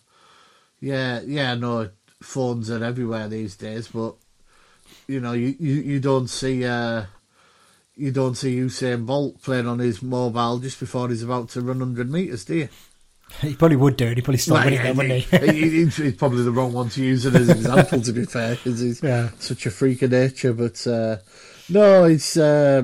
[0.79, 1.89] yeah, yeah, no,
[2.21, 4.15] phones are everywhere these days, but
[5.07, 6.65] you know, you you, you don't see.
[6.65, 7.05] Uh,
[7.95, 11.79] you don't see Usain Bolt playing on his mobile just before he's about to run
[11.79, 12.69] 100 metres, do you?
[13.41, 14.17] He probably would do it.
[14.17, 15.47] He probably still Well, yeah, it, wouldn't he- he?
[15.61, 18.25] he- he's, he's probably the wrong one to use it as an example, to be
[18.25, 19.29] fair, because he's Yeah.
[19.39, 20.53] such a freak of nature.
[20.53, 21.17] But uh,
[21.69, 22.83] No, it's uh,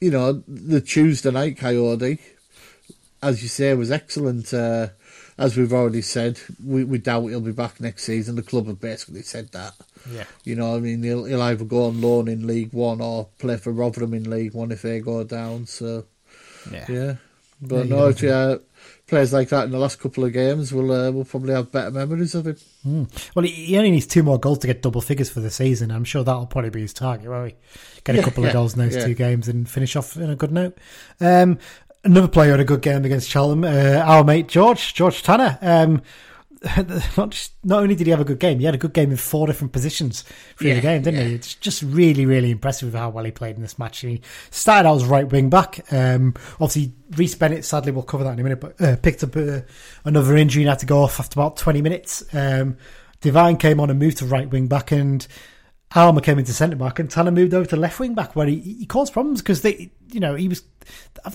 [0.00, 2.18] you know the Tuesday night Kayode,
[3.22, 4.52] as you say, was excellent.
[4.52, 4.88] Uh,
[5.38, 8.36] as we've already said, we, we doubt he'll be back next season.
[8.36, 9.74] The club have basically said that.
[10.10, 10.24] Yeah.
[10.44, 13.58] You know, I mean, he'll, he'll either go on loan in League One or play
[13.58, 15.66] for Rotherham in League One if they go down.
[15.66, 16.06] So
[16.72, 16.86] Yeah.
[16.88, 17.14] yeah,
[17.60, 18.58] but you no, if uh,
[19.06, 21.90] players like that in the last couple of games, we'll uh, we'll probably have better
[21.90, 23.08] memories of him.
[23.34, 25.90] Well, he he only needs two more goals to get double figures for the season.
[25.90, 27.56] I'm sure that'll probably be his target, won't he?
[28.04, 29.06] Get a Yeah, couple yeah, of goals in those yeah.
[29.06, 30.76] two games and finish off in a good note.
[31.20, 31.58] Um,
[32.04, 35.58] another player had a good game against Cheltenham, uh, our mate George, George Tanner.
[35.62, 36.02] Um,
[37.16, 39.10] not just, not only did he have a good game, he had a good game
[39.10, 40.24] in four different positions
[40.56, 41.26] through the game, didn't yeah.
[41.26, 41.34] he?
[41.34, 44.00] It's just really, really impressive with how well he played in this match.
[44.00, 45.80] He started out as right wing back.
[45.92, 49.36] Um, obviously, Rhys Bennett, sadly, we'll cover that in a minute, but uh, picked up
[49.36, 49.60] uh,
[50.04, 52.24] another injury and had to go off after about 20 minutes.
[52.32, 52.78] Um,
[53.20, 55.26] Divine came on and moved to right wing back, and
[55.94, 58.58] Alma came into centre back, and Tanner moved over to left wing back, where he,
[58.58, 60.62] he caused problems because they, you know, he was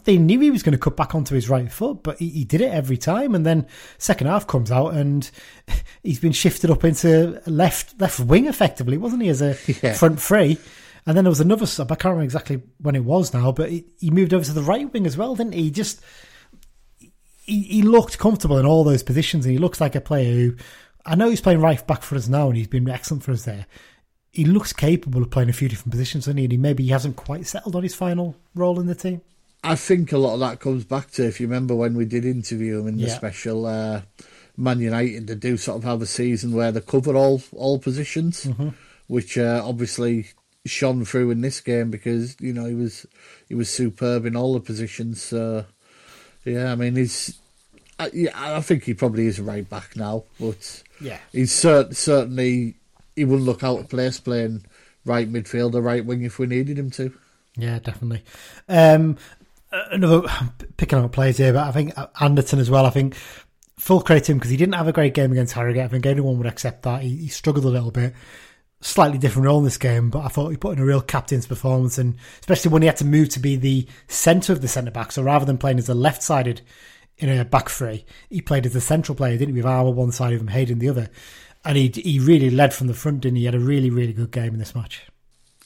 [0.04, 2.44] they knew he was going to cut back onto his right foot, but he, he
[2.44, 3.34] did it every time.
[3.34, 3.66] And then
[3.98, 5.30] second half comes out, and
[6.04, 9.94] he's been shifted up into left left wing effectively, wasn't he, as a Yeah.
[9.94, 10.58] front three?
[11.06, 11.92] And then there was another sub.
[11.92, 14.62] I can't remember exactly when it was now, but he, he moved over to the
[14.62, 15.64] right wing as well, didn't he?
[15.64, 16.02] He Just
[17.44, 20.56] he, he looked comfortable in all those positions, and he looks like a player who
[21.06, 23.46] I know he's playing right back for us now, and he's been excellent for us
[23.46, 23.66] there.
[24.32, 26.46] He looks capable of playing a few different positions, doesn't he?
[26.46, 29.22] And he maybe he hasn't quite settled on his final role in the team.
[29.64, 32.26] I think a lot of that comes back to if you remember when we did
[32.26, 33.16] interview him in the Yeah.
[33.16, 34.02] special uh,
[34.58, 38.48] Man United, they do sort of have a season where they cover all all positions,
[39.08, 40.30] which uh, obviously
[40.66, 43.06] shone through in this game because you know he was
[43.50, 45.22] he was superb in all the positions.
[45.22, 45.66] So
[46.46, 47.38] yeah, I mean he's
[48.00, 51.20] I, yeah, I think he probably is a right back now, but Yeah.
[51.32, 52.76] he's cer- certainly
[53.22, 54.66] he wouldn't look out of place playing
[55.06, 57.14] right midfield or right wing if we needed him to.
[57.56, 58.24] Yeah, definitely.
[58.68, 59.18] Um,
[59.72, 60.24] another
[60.78, 62.88] picking up players here, but I think Anderton as well.
[62.88, 63.14] I think
[63.78, 65.84] full credit to him because he didn't have a great game against Harrogate.
[65.84, 67.04] I think anyone would accept that.
[67.04, 68.16] He, he struggled a little bit.
[68.84, 71.46] Slightly different role in this game, but I thought he put in a real captain's
[71.46, 74.90] performance, and especially when he had to move to be the centre of the centre
[74.90, 75.12] back.
[75.12, 76.62] So rather than playing as a left sided
[77.20, 79.62] in a back three, he played as a central player, didn't he?
[79.62, 81.10] With Armour one side of him, Hayden the other,
[81.64, 83.42] and he he really led from the front, didn't he?
[83.42, 85.04] He had a really really good game in this match.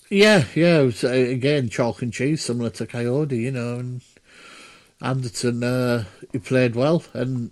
[0.10, 0.82] Yeah, yeah.
[0.82, 3.80] It was, uh, again, chalk and cheese, similar to Kayode, you know.
[3.80, 4.02] And
[5.02, 7.52] Anderton, uh, he played well, and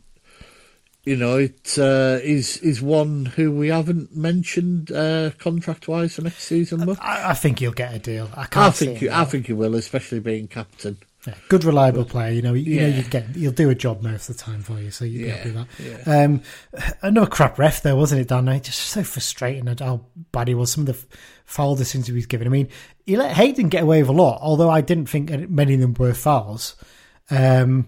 [1.04, 6.22] you know, it uh, is is one who we haven't mentioned uh, contract wise for
[6.22, 6.86] next season.
[6.86, 7.00] Much.
[7.02, 8.30] I, I think he'll get a deal.
[8.36, 9.12] I can't I see think you.
[9.12, 10.98] I think he will, especially being captain.
[11.28, 12.32] Yeah, good, reliable player.
[12.34, 12.96] You know, you know, Yeah.
[12.98, 15.28] you get he'll do a job most of the time for you, so you'd be
[15.28, 16.26] Yeah, happy with that.
[16.26, 16.42] Um,
[17.02, 18.46] another crap ref there, wasn't it, Dan?
[18.62, 20.72] Just so frustrating at how bad he was.
[20.72, 22.46] Some of the foul decisions he was given.
[22.48, 22.68] I mean,
[23.06, 25.94] he let Hayden get away with a lot, although I didn't think many of them
[25.98, 26.76] were fouls.
[27.32, 27.88] Um,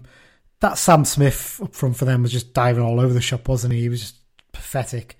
[0.60, 3.74] that Sam Smith up front for them was just diving all over the shop, wasn't
[3.74, 3.80] he?
[3.82, 4.16] He was just
[4.52, 5.18] pathetic.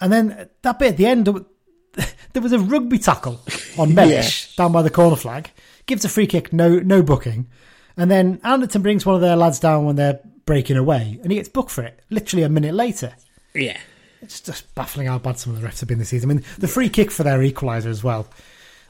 [0.00, 3.40] And then that bit at the end, there there was a rugby tackle
[3.78, 5.50] on Mellish down by the corner flag.
[5.88, 7.48] Gives a free kick, no no booking,
[7.96, 11.38] and then Anderton brings one of their lads down when they're breaking away, and he
[11.38, 11.98] gets booked for it.
[12.10, 13.14] Literally a minute later.
[13.54, 13.78] Yeah,
[14.22, 16.30] It's just baffling how bad some of the refs have been this season.
[16.30, 18.28] I mean, the free kick for their equaliser as well.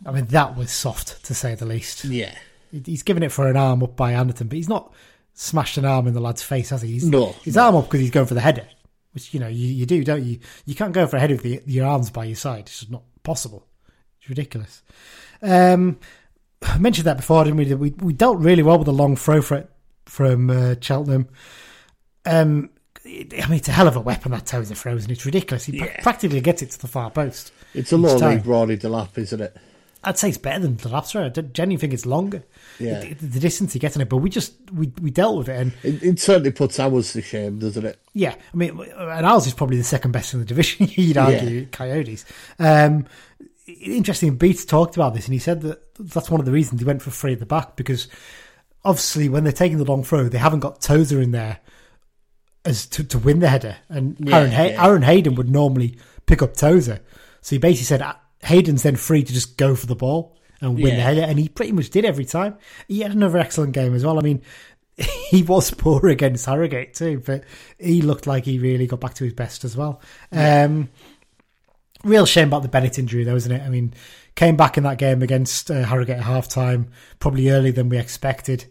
[0.04, 2.04] I mean, that was soft to say the least.
[2.04, 2.34] yeah.
[2.84, 4.92] He's given it for an arm up by Anderton, but he's not
[5.32, 6.92] smashed an arm in the lad's face, has he?
[6.92, 8.66] He's, No, His arm up because he's going for the header,
[9.12, 10.40] which you know you, you do, don't you?
[10.66, 12.62] You can't go for a header with the, your arms by your side.
[12.66, 13.64] It's just not possible.
[14.20, 14.82] It's ridiculous.
[15.40, 15.98] Um,
[16.62, 17.74] I mentioned that before, didn't we?
[17.74, 19.70] We we dealt really well with the long throw for it
[20.06, 21.28] from uh, Cheltenham.
[22.24, 22.70] Um,
[23.04, 25.64] it- I mean, it's a hell of a weapon that Tozer throws, and it's ridiculous.
[25.64, 26.02] He pra- Yeah.
[26.02, 27.52] practically gets it to the far post.
[27.74, 28.36] It's a Each low time.
[28.38, 29.56] league Rory Delap, isn't it?
[30.04, 31.24] I'd say it's better than the lap throw.
[31.24, 32.44] I genuinely think it's longer.
[32.78, 33.00] Yeah.
[33.00, 35.60] The, the distance he gets in it, but we just we we dealt with it,
[35.60, 37.98] and It, it certainly puts ours to shame, doesn't it?
[38.14, 40.86] yeah, I mean, and ours is probably the second best in the division.
[40.92, 42.24] You'd argue, Kayode's.
[42.60, 43.06] Um,
[43.68, 44.36] interesting.
[44.36, 47.02] Beats talked about this, and he said that that's one of the reasons he went
[47.02, 48.08] for three at the back because
[48.84, 51.58] obviously when they're taking the long throw, they haven't got Tozer in there
[52.64, 54.86] as to, to win the header, and Yeah, Aaron Hay- yeah.
[54.86, 57.00] Aaron Hayden would normally pick up Tozer,
[57.40, 58.02] so he basically said
[58.42, 61.48] Hayden's then free to just go for the ball and win the header, and he
[61.48, 62.56] pretty much did every time.
[62.88, 64.18] He had another excellent game as well.
[64.18, 64.42] I mean,
[65.30, 67.44] he was poor against Harrogate too, but
[67.78, 70.00] he looked like he really got back to his best as well.
[70.32, 70.88] Um,
[72.04, 73.62] real shame about the Bennett injury, though, isn't it?
[73.62, 73.94] I mean,
[74.34, 77.98] came back in that game against uh, Harrogate at half time, probably earlier than we
[77.98, 78.66] expected.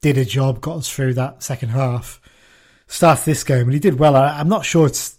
[0.00, 2.20] Did a job, got us through that second half.
[2.86, 4.16] Started this game, and he did well.
[4.16, 5.18] I, I'm not sure it's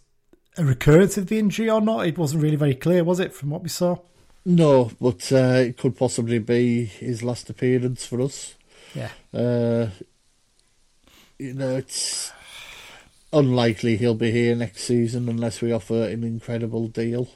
[0.58, 2.08] a recurrence of the injury or not.
[2.08, 3.98] It wasn't really very clear, was it, from what we saw?
[4.46, 8.56] No, but uh, it could possibly be his last appearance for us.
[8.96, 9.10] Yeah.
[9.34, 9.90] Uh,
[11.38, 12.32] you know, it's
[13.34, 17.28] unlikely he'll be here next season unless we offer an incredible deal.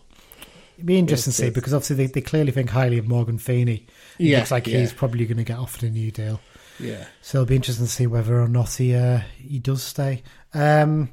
[0.75, 1.53] It'd be interesting to see yes.
[1.53, 3.87] because obviously they, they clearly think highly of Morgan Feeney.
[4.17, 4.79] Yeah, looks like yeah.
[4.79, 6.39] he's probably going to get offered a new deal.
[6.79, 7.05] Yeah.
[7.21, 10.23] So it'll be interesting to see whether or not he uh, he does stay.
[10.53, 11.09] Um,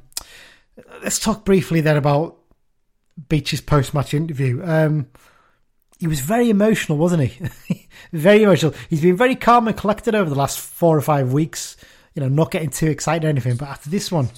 [1.03, 2.37] let's talk briefly then about
[3.27, 4.61] Beech's post match interview.
[4.63, 5.07] Um,
[5.99, 7.87] he was very emotional, wasn't he?
[8.13, 8.73] very emotional.
[8.89, 11.75] He's been very calm and collected over the last four or five weeks.
[12.15, 13.57] You know, not getting too excited or anything.
[13.57, 14.29] But after this one,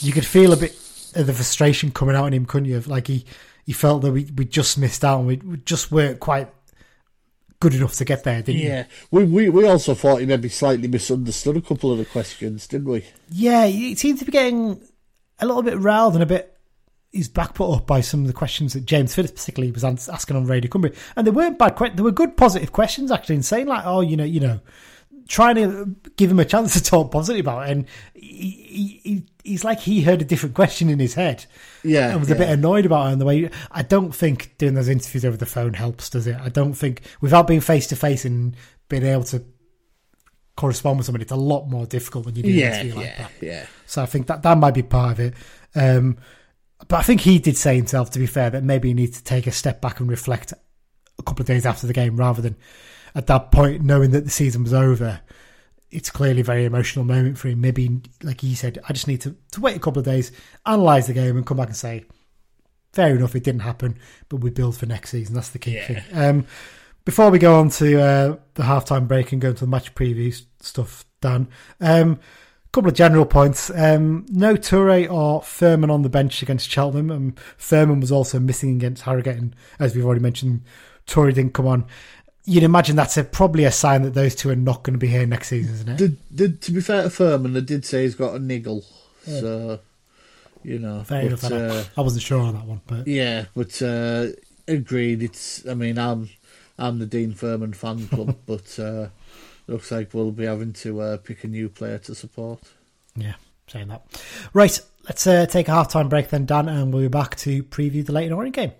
[0.00, 0.72] you could feel a bit
[1.14, 2.80] of the frustration coming out in him, couldn't you?
[2.80, 3.24] Like he,
[3.68, 6.48] he felt that we, we just missed out and we, we just weren't quite
[7.60, 8.68] good enough to get there, didn't you?
[8.68, 8.84] Yeah.
[9.10, 12.88] We, we we also thought he maybe slightly misunderstood a couple of the questions, didn't
[12.88, 13.04] we?
[13.30, 14.80] Yeah, he seemed to be getting
[15.38, 16.56] a little bit riled and a bit
[17.12, 20.36] his back put up by some of the questions that James Phillips particularly was asking
[20.36, 21.76] on Radio Cumbria, and they weren't bad.
[21.76, 24.60] que- They were good, positive questions actually, and saying like, "Oh, you know, you know,"
[25.28, 27.72] trying to give him a chance to talk positive about it.
[27.72, 31.44] And he, he, he, he's like he heard a different question in his head,
[31.84, 32.10] Yeah.
[32.10, 33.12] and was a bit annoyed about it.
[33.12, 36.36] And the way I don't think doing those interviews over the phone helps, does it?
[36.40, 38.56] I don't think without being face to face and
[38.88, 39.44] being able to
[40.56, 43.16] correspond with somebody, it's a lot more difficult when you do Yeah, interview like yeah,
[43.18, 43.32] that.
[43.40, 43.66] yeah.
[43.86, 45.34] So I think that that might be part of it.
[45.74, 46.18] Um,
[46.88, 49.24] but I think he did say himself, to be fair, that maybe he needs to
[49.24, 50.52] take a step back and reflect
[51.18, 52.56] a couple of days after the game rather than
[53.14, 55.20] at that point knowing that the season was over.
[55.90, 57.60] It's clearly a very emotional moment for him.
[57.62, 60.32] Maybe, like he said, I just need to, to wait a couple of days,
[60.66, 62.04] analyse the game, and come back and say,
[62.92, 65.34] fair enough, it didn't happen, but we build for next season.
[65.34, 65.86] That's the key Yeah.
[65.86, 66.02] thing.
[66.12, 66.46] Um,
[67.06, 70.38] before we go on to uh, the halftime break and go into the match preview
[70.60, 71.48] stuff, Dan,
[71.80, 72.20] um,
[72.70, 73.70] couple of general points.
[73.70, 77.10] Um, no Toure or Furman on the bench against Cheltenham.
[77.10, 80.64] Um, Furman was also missing against Harrogate, and as we've already mentioned,
[81.06, 81.86] Toure didn't come on.
[82.48, 85.08] You'd imagine that's a, probably a sign that those two are not going to be
[85.08, 85.96] here next season, isn't it?
[85.98, 88.84] Did, did, to be fair to Furman, they did say he's got a niggle.
[89.24, 89.80] So,
[90.62, 91.04] you know.
[91.04, 91.52] Fair but, enough.
[91.52, 94.28] I- uh, I wasn't sure on that one, but yeah, but uh,
[94.66, 95.22] agreed.
[95.22, 95.66] It's.
[95.68, 96.30] I mean, I'm
[96.78, 99.08] I'm the Dean Furman fan club, but uh,
[99.66, 102.60] looks like we'll be having to uh, pick a new player to support.
[103.14, 103.34] yeah,
[103.66, 104.04] saying that.
[104.54, 108.06] Right, let's uh, take a halftime break then, Dan, and we'll be back to preview
[108.06, 108.72] the Leyton Orient game.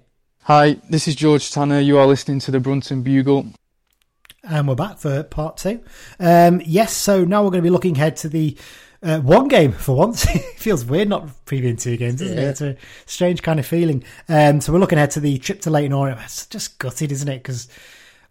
[0.45, 1.81] Hi, this is George Tanner.
[1.81, 3.53] You are listening to the Brunton Bugle.
[4.43, 5.81] And we're back for part two.
[6.19, 8.57] Um, yes, so now we're going to be looking ahead to the
[9.03, 10.27] uh, one game for once.
[10.35, 12.45] it feels weird not previewing two games, isn't it?
[12.45, 14.05] It's a strange kind of feeling.
[14.29, 16.21] Um, so we're looking ahead to the trip to Leyton Orient.
[16.23, 17.43] It's just gutted, isn't it?
[17.43, 17.69] Because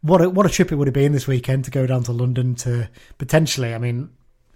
[0.01, 2.11] what a, what a trip it would have been this weekend to go down to
[2.11, 4.09] London to potentially, I mean,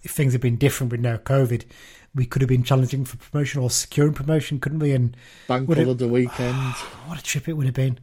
[0.04, 1.66] if things had been different with no COVID,
[2.14, 4.92] we could have been challenging for promotion or securing promotion, couldn't we?
[4.92, 5.16] And
[5.48, 6.56] Bank holiday weekend.
[7.08, 8.00] what a trip it would have been.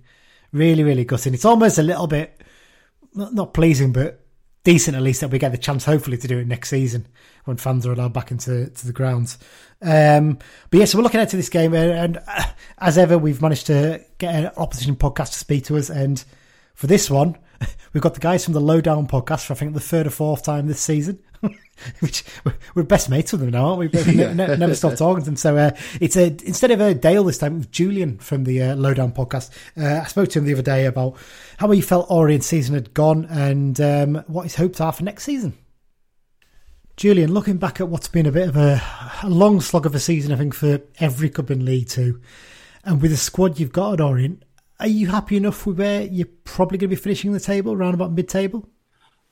[0.53, 1.35] Really, really gutting.
[1.35, 2.41] It's almost a little bit
[3.15, 4.25] not, not pleasing, but
[4.65, 7.07] decent at least that we get the chance, hopefully, to do it next season
[7.45, 9.39] when fans are allowed back into to the grounds.
[9.83, 10.39] Um,
[10.71, 12.45] but yeah, so we're looking into this game, and, and uh,
[12.79, 15.91] as ever, we've managed to get an opposition podcast to speak to us.
[15.91, 16.23] And
[16.75, 17.37] for this one,
[17.93, 20.45] we've got the guys from the LODown podcast for I think the third or fourth
[20.45, 21.19] time this season.
[22.01, 22.25] Which
[22.75, 23.87] we're- best mates with them now, aren't we?
[23.87, 25.37] We've ne- ne- never stopped talking to them.
[25.37, 28.75] So uh, it's a instead of a Dale this time, it Julien from the uh,
[28.75, 29.51] LODown podcast.
[29.77, 31.17] Uh, I spoke to him the other day about
[31.59, 35.25] how he felt Orient season had gone and um, what his hopes are for next
[35.25, 35.57] season.
[36.97, 38.83] Julien, looking back at what's been a bit of a,
[39.23, 42.21] a long slog of a season, I think for every club in League Two,
[42.83, 44.43] and with the squad you've got at Orient,
[44.81, 47.95] are you happy enough with where you're probably going to be finishing the table, around
[47.95, 48.69] about mid-table?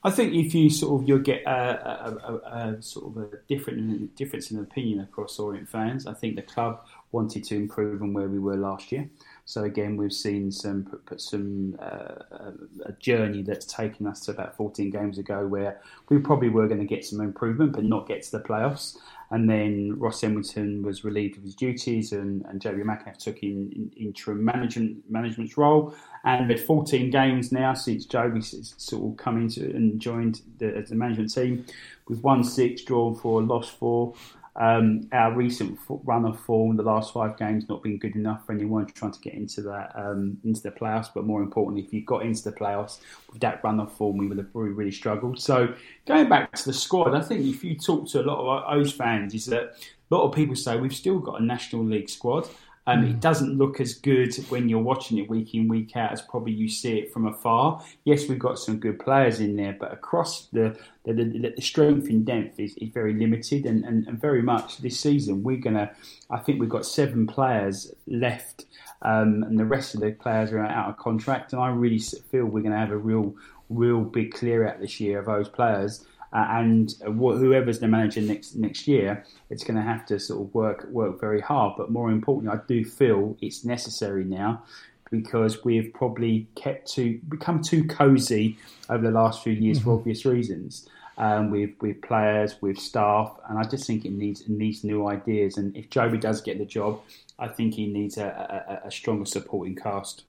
[0.03, 3.37] I think if you sort of you'll get a, a, a, a sort of a
[3.49, 6.07] different difference in opinion across Orient fans.
[6.07, 9.11] I think the club wanted to improve on where we were last year.
[9.49, 12.51] So again, we've seen some some uh,
[12.85, 16.81] a journey that's taken us to about 14 games ago, where we probably were going
[16.81, 18.99] to get some improvement, but not get to the playoffs.
[19.31, 23.73] And then Ross Embleton was relieved of his duties, and, and Jobi McAnuff took in,
[23.73, 25.95] in interim management management's role.
[26.25, 30.85] And had 14 games now since Joey s- sort of come into and joined the,
[30.89, 31.65] the management team.
[32.09, 34.15] We've won six, drawn four, lost four.
[34.59, 38.53] Um, our recent run of form, the last five games, not been good enough for
[38.53, 41.09] anyone trying to get into that um, into the playoffs.
[41.15, 43.01] But more importantly, if you got into the playoffs
[43.31, 45.39] with that run of form, we would have really, really struggled.
[45.39, 45.75] So
[46.07, 48.93] going back to the squad, I think if you talk to a lot of O's
[48.93, 49.75] fans, is that
[50.11, 52.49] a lot of people say we've still got a National League squad.
[52.87, 56.23] Um, It doesn't look as good when you're watching it week in, week out as
[56.23, 57.83] probably you see it from afar.
[58.05, 62.09] Yes, we've got some good players in there, but across the the, the, the strength
[62.09, 65.91] in depth is, is very limited, and, and, and very much this season we're gonna.
[66.31, 68.67] I think we've got seven players left,
[69.03, 72.47] um, and the rest of the players are out of contract, and I really feel
[72.47, 73.35] we're going to have a real,
[73.69, 76.05] real big clear out this year of those players.
[76.33, 80.55] Uh, and whoever's the manager next next year, it's going to have to sort of
[80.55, 81.75] work work very hard.
[81.77, 84.63] But more importantly, I do feel it's necessary now
[85.11, 88.59] because we've probably kept to become too cosy
[88.91, 89.91] over the last few years mm-hmm.
[89.91, 90.89] for obvious reasons.
[91.19, 95.09] Um, with with players, with staff, and I just think it needs it needs new
[95.09, 95.57] ideas.
[95.57, 97.01] And if Jobi does get the job,
[97.39, 100.25] I think he needs a, a, a stronger supporting cast.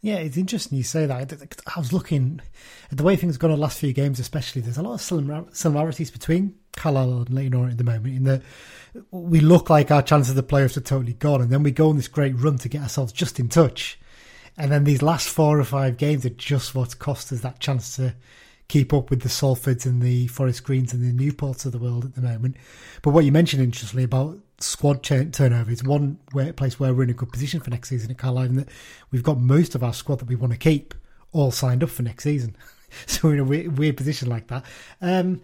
[0.00, 1.56] Yeah, it's interesting you say that.
[1.74, 2.40] I was looking
[2.90, 4.62] at the way things have gone in the last few games, especially.
[4.62, 8.16] There's a lot of similarities between Carlisle and Leyton at the moment.
[8.16, 8.42] In that
[9.10, 11.90] we look like our chances of the playoffs are totally gone, and then we go
[11.90, 13.98] on this great run to get ourselves just in touch,
[14.56, 17.96] and then these last four or five games are just what's cost us that chance
[17.96, 18.14] to
[18.68, 22.04] keep up with the Salfords and the Forest Greens and the Newports of the world
[22.04, 22.56] at the moment.
[23.02, 27.10] But what you mentioned interestingly about squad turnover is one where, place where we're in
[27.10, 28.68] a good position for next season at Carlisle, and that
[29.10, 30.94] we've got most of our squad that we want to keep
[31.32, 32.56] all signed up for next season.
[33.06, 34.64] so we're in a weird, weird position like that.
[35.00, 35.40] Um,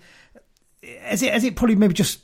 [0.83, 1.35] is it?
[1.35, 2.21] Is it probably maybe just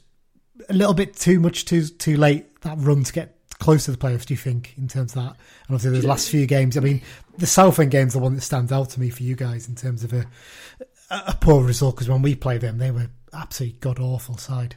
[0.69, 3.97] a little bit too much too too late that run to get close to the
[3.97, 4.27] playoffs?
[4.27, 5.37] Do you think in terms of that?
[5.67, 6.77] And obviously, the last few games.
[6.77, 7.03] I mean,
[7.39, 10.05] the Southend game's the one that stands out to me for you guys in terms
[10.05, 10.27] of a
[11.11, 14.77] a poor result because when we played them, they were absolutely god awful side.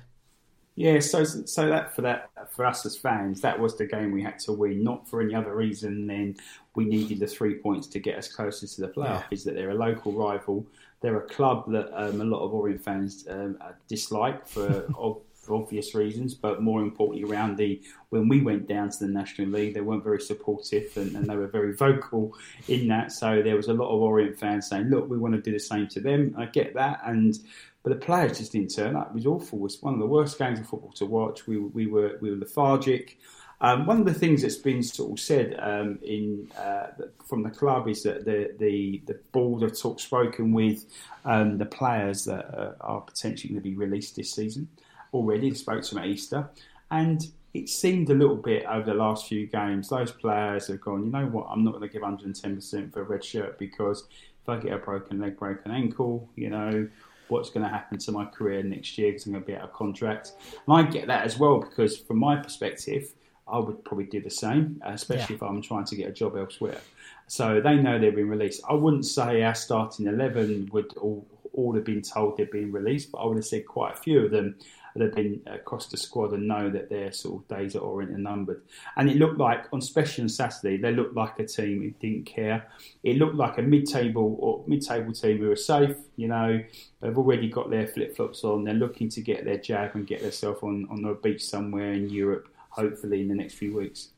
[0.76, 4.22] Yeah, so so that for that for us as fans, that was the game we
[4.22, 6.36] had to win, not for any other reason than
[6.76, 9.22] we needed the three points to get us closer to the playoff.
[9.22, 9.24] Yeah.
[9.32, 10.68] Is that they're a local rival,
[11.00, 13.58] they're a club that um, a lot of Orient fans um,
[13.88, 14.86] dislike for,
[15.34, 19.48] for obvious reasons, but more importantly, around the when we went down to the National
[19.48, 22.34] League, they weren't very supportive and, and, they were very vocal
[22.68, 23.12] in that.
[23.12, 25.60] So there was a lot of Orient fans saying, "Look, we want to do the
[25.60, 27.38] same to them." I get that, and
[27.86, 29.10] but the players just didn't turn up.
[29.10, 29.60] It was awful.
[29.60, 31.46] It was one of the worst games of football to watch.
[31.46, 33.20] We, we were we were lethargic.
[33.62, 36.88] Um, one of the things that's been sort of said um, in uh,
[37.28, 40.86] from the club is that the the, the board have talk spoken with
[41.26, 44.68] um, the players that uh, are potentially going to be released this season
[45.14, 45.52] already.
[45.52, 46.50] They spoke to them at Easter,
[46.90, 47.24] and
[47.54, 49.90] it seemed a little bit over the last few games.
[49.90, 51.06] Those players have gone.
[51.06, 51.46] You know what?
[51.52, 54.08] I'm not going to give 110 percent for a red shirt because
[54.42, 56.88] if I get a broken leg, broken ankle, you know,
[57.30, 59.64] what's going to happen to my career next year because I'm going to be out
[59.64, 60.34] of contract.
[60.68, 63.14] And I get that as well because, from my perspective,
[63.48, 65.44] I would probably do the same, uh, especially yeah.
[65.44, 66.80] if I'm trying to get a job elsewhere.
[67.28, 68.62] So they know they've been released.
[68.68, 73.12] I wouldn't say our starting 11 would all, all have been told they've been released,
[73.12, 74.56] but I would have said quite a few of them
[74.96, 78.62] that have been across the squad and know that their sort of days are numbered.
[78.96, 82.26] And it looked like, on especially on Saturday, they looked like a team who didn't
[82.26, 82.66] care.
[83.04, 85.98] It looked like a mid-table or mid-table team who are safe.
[86.16, 86.64] You know,
[87.02, 88.64] they've already got their flip-flops on.
[88.64, 92.10] They're looking to get their jab and get themselves on on a beach somewhere in
[92.10, 94.10] Europe, hopefully in the next few weeks.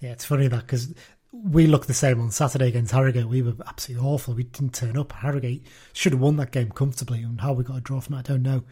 [0.00, 0.94] Yeah, it's funny that because
[1.32, 3.28] we looked the same on Saturday against Harrogate.
[3.28, 4.34] We were absolutely awful.
[4.34, 5.12] We didn't turn up.
[5.12, 8.18] Harrogate should have won that game comfortably, and how we got a draw from it,
[8.20, 8.64] I don't know.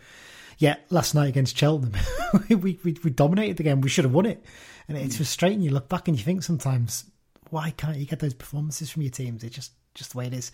[0.58, 2.00] Yet last night against Cheltenham,
[2.48, 3.80] we, we, we dominated the game.
[3.80, 4.42] We should have won it,
[4.88, 5.60] and it's frustrating.
[5.60, 7.04] You look back and you think sometimes,
[7.50, 9.44] why can't you get those performances from your teams?
[9.44, 10.52] It's just just the way it is.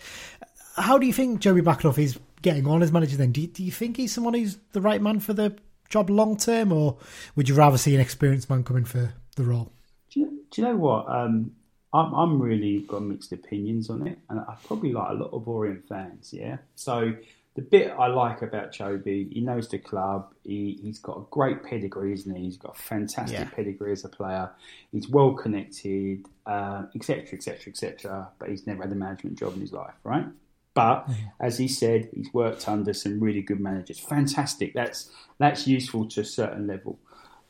[0.76, 3.16] How do you think Jobi McAnuff is getting on as manager?
[3.16, 5.56] Then do you, do you think he's someone who's the right man for the
[5.88, 6.96] job long term, or
[7.36, 9.72] would you rather see an experienced man coming for the role?
[10.10, 11.08] Do you, do you know what?
[11.08, 11.52] Um,
[11.92, 15.46] I'm, I'm really got mixed opinions on it, and I probably like a lot of
[15.46, 16.32] Orient fans.
[16.32, 17.14] Yeah, so
[17.54, 20.32] the bit I like about Jobi, he knows the club.
[20.42, 22.44] He, he's got a great pedigree, isn't he?
[22.44, 23.50] He's got a fantastic yeah.
[23.50, 24.50] pedigree as a player.
[24.90, 28.28] He's well connected, etc., etc., etc.
[28.38, 30.26] But he's never had a management job in his life, right?
[30.72, 31.06] But
[31.38, 33.98] as he said, he's worked under some really good managers.
[33.98, 34.72] Fantastic.
[34.72, 36.98] That's that's useful to a certain level.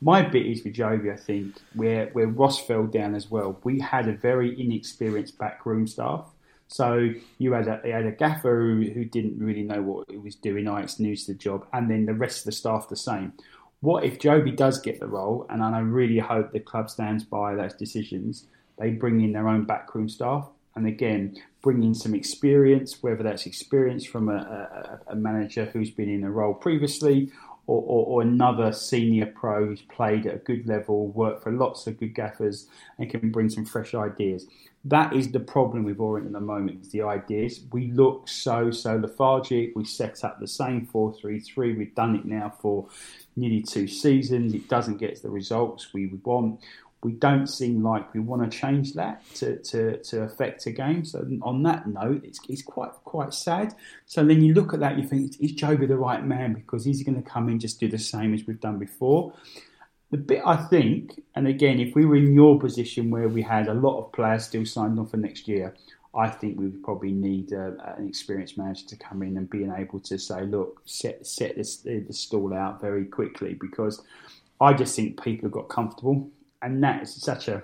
[0.01, 3.57] My bit is with Jobi, I think, where where Ross fell down as well.
[3.63, 6.32] We had a very inexperienced backroom staff
[6.73, 7.07] so
[7.37, 10.33] you had a, you had a gaffer who, who didn't really know what he was
[10.33, 13.33] doing, Ike's new to the job, and then the rest of the staff the same.
[13.81, 17.53] What if Jobi does get the role, and I really hope the club stands by
[17.53, 18.47] those decisions,
[18.79, 23.45] they bring in their own backroom staff, and again, bring in some experience, whether that's
[23.45, 27.31] experience from a, a, a manager who's been in a role previously,
[27.65, 31.87] or, or, or, another senior pro who's played at a good level, worked for lots
[31.87, 32.67] of good gaffers,
[32.99, 34.47] and can bring some fresh ideas.
[34.85, 37.61] That is the problem with Orient at the moment, is the ideas.
[37.71, 39.73] We look so, so lethargic.
[39.77, 41.75] We set up the same 4 3 3.
[41.75, 42.89] We've done it now for
[43.37, 44.53] nearly two seasons.
[44.53, 46.59] It doesn't get the results we would want.
[47.03, 51.05] We don't seem like we want to change that to, to, to affect a game.
[51.05, 53.75] So on that note, it's, it's quite quite sad.
[54.05, 56.53] So then you look at that, you think, is Jobi the right man?
[56.53, 59.33] Because he's going to come in just do the same as we've done before.
[60.11, 63.67] The bit I think, and again, if we were in your position where we had
[63.67, 65.73] a lot of players still signed on for next year,
[66.15, 69.73] I think we would probably need uh, an experienced manager to come in and being
[69.75, 74.03] able to say, look, set set this, the stall out very quickly because
[74.61, 76.29] I just think people have got comfortable
[76.63, 77.63] and that is such a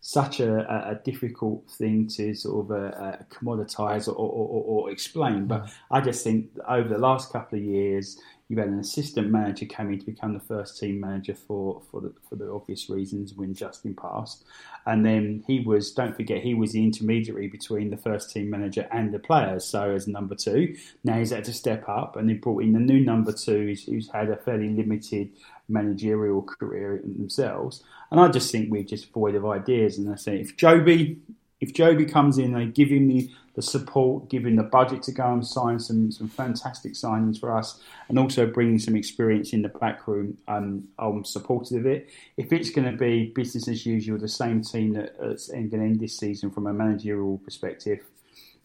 [0.00, 4.90] such a, a, difficult thing to sort of uh, uh, commoditize or, or, or, or,
[4.90, 5.46] explain.
[5.46, 9.64] But I just think over the last couple of years, you've had an assistant manager
[9.64, 13.54] coming to become the first team manager for, for the for the obvious reasons when
[13.54, 14.44] Justin passed,
[14.86, 18.88] and then he was don't forget he was the intermediary between the first team manager
[18.90, 19.64] and the players.
[19.64, 22.80] So as number two, now he's had to step up, and they brought in the
[22.80, 25.30] new number two who's, who's had a fairly limited
[25.72, 27.82] managerial career themselves.
[28.10, 29.98] And I just think we're just void of ideas.
[29.98, 31.18] And I say, if Jobi,
[31.60, 35.12] if Jobi comes in, they give him the, the support, give him the budget to
[35.12, 39.62] go and sign some, some fantastic signings for us, and also bringing some experience in
[39.62, 42.10] the back room, um, I'm supportive of it.
[42.36, 46.00] If it's going to be business as usual, the same team that's going to end
[46.00, 48.00] this season from a managerial perspective,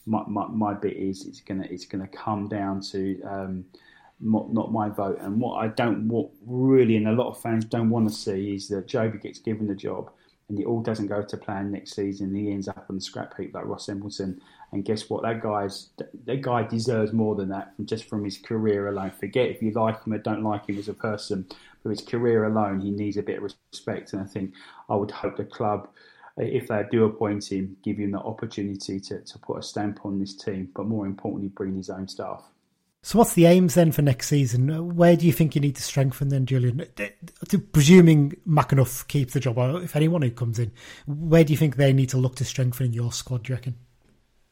[0.06, 3.66] my, my, my bit is it's going to it's to come down to um,
[4.20, 5.20] not, my vote.
[5.22, 8.56] And what I don't, want really, and a lot of fans don't want to see
[8.56, 10.12] is that Jobi gets given the job
[10.50, 12.34] and it all doesn't go to plan next season.
[12.34, 14.42] He ends up on the scrap heap like Ross Embleton.
[14.72, 15.24] And guess what?
[15.24, 15.90] That guy's
[16.26, 19.12] that guy deserves more than that from just from his career alone.
[19.12, 21.46] Forget if you like him or don't like him as a person,
[21.84, 24.14] but his career alone, he needs a bit of respect.
[24.14, 24.54] And I think
[24.90, 25.90] I would hope the club,
[26.38, 30.20] if they do appoint him, give him the opportunity to, to put a stamp on
[30.20, 32.44] this team, but more importantly, bring his own staff.
[33.08, 34.98] So, what's the aims then for next season?
[34.98, 36.86] Where do you think you need to strengthen then, Julien?
[37.72, 40.74] Presuming McAnuff keeps the job, or if anyone who comes in,
[41.06, 43.44] where do you think they need to look to strengthen your squad?
[43.44, 43.76] Do you reckon?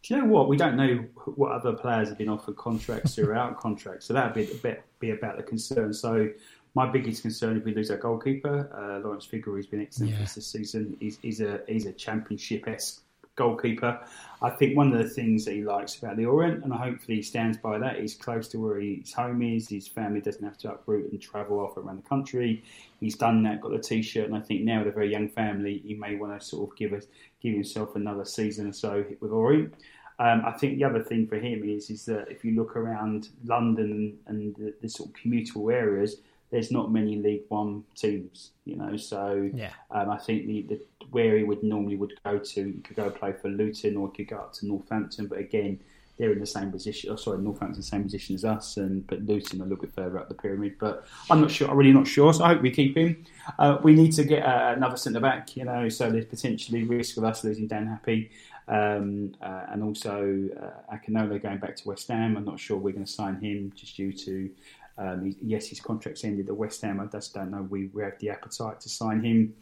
[0.03, 0.47] Do you know what?
[0.47, 1.03] We don't know
[1.35, 4.85] what other players have been offered contracts or out contracts, so that'd be a bit
[4.99, 5.93] be about the concern.
[5.93, 6.29] So,
[6.75, 10.19] my biggest concern if we lose our goalkeeper, uh, Lawrence who's been excellent yeah.
[10.19, 10.95] this season.
[11.01, 13.01] He's, he's a he's a championship esque
[13.35, 13.99] goalkeeper.
[14.41, 17.21] I think one of the things that he likes about the Orient, and hopefully he
[17.21, 19.69] stands by that, he's close to where his home is.
[19.69, 22.63] His family doesn't have to uproot and travel off around the country.
[22.99, 25.81] He's done that, got the T-shirt, and I think now with a very young family,
[25.85, 27.05] he may want to sort of give us
[27.41, 29.73] give himself another season or so with Orient.
[30.17, 33.29] Um, I think the other thing for him is is that if you look around
[33.43, 36.17] London and, the, the sort of commutable areas,
[36.55, 38.95] there's not many League One teams, you know.
[38.95, 39.71] So yeah.
[39.91, 40.81] um, I think the, the
[41.11, 44.23] where he would normally would go to, he could go play for Luton or he
[44.23, 45.27] could go up to Northampton.
[45.27, 45.81] But again,
[46.17, 47.11] they're in the same position.
[47.11, 50.17] Oh, sorry, Northampton the same position as us, and but Luton a little bit further
[50.17, 50.77] up the pyramid.
[50.79, 51.69] But I'm not sure.
[51.69, 52.31] I'm really not sure.
[52.33, 53.25] So I hope we keep him.
[53.59, 55.89] Uh, we need to get uh, another centre back, you know.
[55.89, 58.29] So there's potentially risk of us losing Dan Happe.
[58.67, 62.37] Um, uh, and also uh, Akinola going back to West Ham.
[62.37, 64.49] I'm not sure we're going to sign him just due to
[64.97, 66.99] um, yes, his contract's ended at West Ham.
[66.99, 69.55] I just don't know we, we have the appetite to sign him.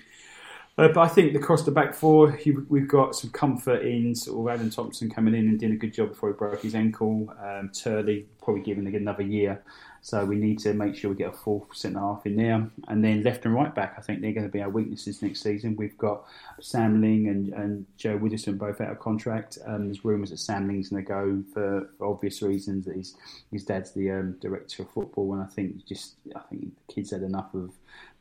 [0.76, 4.56] Uh, but I think across the back four, we've got some comfort in sort of
[4.56, 7.32] Adam Thompson coming in and doing a good job before he broke his ankle.
[7.44, 9.64] Um, Turley probably giving another year.
[10.04, 12.70] So we need to make sure we get a full centre half in there.
[12.90, 15.42] And then left and right back, I think they're going to be our weaknesses next
[15.42, 15.78] season.
[15.78, 16.26] We've got
[16.60, 19.60] Sam Ling and, and Joe Widdowson both out of contract.
[19.66, 22.86] Um, there's rumours that Sam Ling's going to go for, for obvious reasons.
[22.86, 23.16] That his,
[23.50, 27.12] his dad's the um, director of football, and I think just I think the kids
[27.12, 27.72] had enough of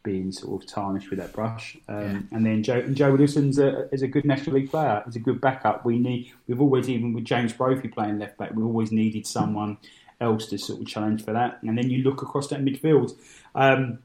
[0.05, 1.76] being sort of tarnished with that brush.
[1.89, 2.37] Um, yeah.
[2.37, 5.03] And then Joe, and Joe Widdowson's a, is a good National League player.
[5.05, 5.85] He's a good backup.
[5.85, 6.33] We need.
[6.47, 9.78] We've always even with James Brophy playing left back, we've always needed someone
[10.23, 11.59] else to sort of challenge for that.
[11.62, 13.16] And then you look across that midfield.
[13.55, 13.99] Um,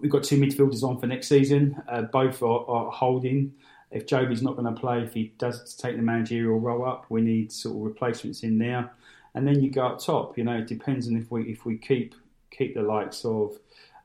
[0.00, 1.80] we've got two midfielders on for next season.
[1.88, 3.54] Uh, both are, are, holding.
[3.90, 7.20] If Jobi's not going to play, if he does take the managerial role up, we
[7.20, 8.90] need sort of replacements in there.
[9.34, 10.36] And then you go up top.
[10.36, 12.14] You know, it depends on if we if we keep
[12.50, 13.58] keep the likes of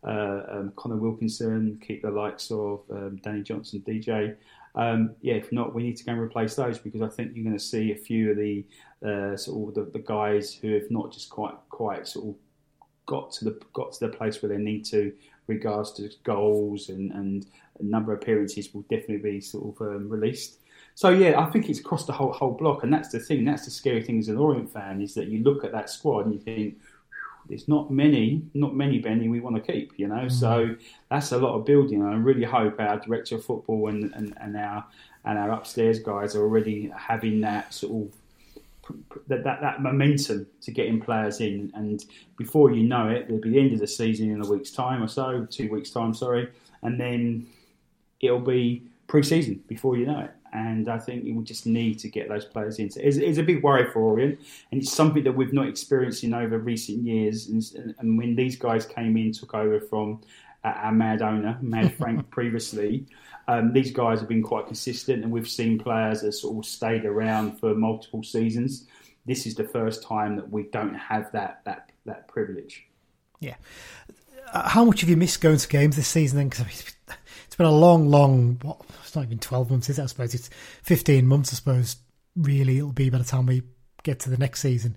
[0.03, 4.35] uh, um, Conor Wilkinson, keep the likes of um, Danny Johnson, DJ.
[4.77, 7.43] Um, yeah, if not, we need to go and replace those because I think you're
[7.43, 8.63] going to see a few of the
[9.03, 12.35] uh, sort of the, the, guys who have not just quite quite sort of
[13.07, 15.11] got to the got to the place where they need to
[15.47, 17.47] regards to goals and, and
[17.79, 20.59] number of appearances will definitely be sort of um, released.
[20.93, 23.45] So yeah, I think it's across the whole whole block, and that's the thing.
[23.45, 26.25] That's the scary thing as an Orient fan is that you look at that squad
[26.25, 26.77] and you think,
[27.47, 30.15] there's not many, not many Benny we want to keep, you know.
[30.15, 30.29] Mm-hmm.
[30.29, 30.75] So
[31.09, 32.03] that's a lot of building.
[32.03, 34.85] I really hope our director of football and, and, and our
[35.25, 38.13] and our upstairs guys are already having that sort of
[39.27, 41.71] that, that, that momentum to getting players in.
[41.75, 42.03] And
[42.37, 45.03] before you know it, there'll be the end of the season in a week's time
[45.03, 46.49] or so, two weeks' time, sorry.
[46.81, 47.47] And then
[48.21, 50.31] it'll be pre-season before you know it.
[50.53, 52.89] And I think we just need to get those players in.
[52.89, 54.39] So it's, it's, a big worry for Orient,
[54.71, 57.47] and it's something that we've not experienced in over recent years.
[57.47, 60.21] And, and when these guys came in, took over from
[60.63, 63.05] our mad owner, Mad Frank, previously,
[63.47, 67.05] um, these guys have been quite consistent, and we've seen players that sort of stayed
[67.05, 68.87] around for multiple seasons.
[69.25, 72.85] This is the first time that we don't have that that that privilege.
[73.39, 73.55] Yeah.
[74.53, 76.37] Uh, how much have you missed going to games this season?
[76.37, 76.49] Then,
[77.57, 78.59] been a long, long.
[78.61, 80.03] What, it's not even twelve months, is it?
[80.03, 80.49] I suppose it's
[80.83, 81.53] fifteen months.
[81.53, 81.97] I suppose
[82.35, 83.63] really it'll be by the time we
[84.03, 84.95] get to the next season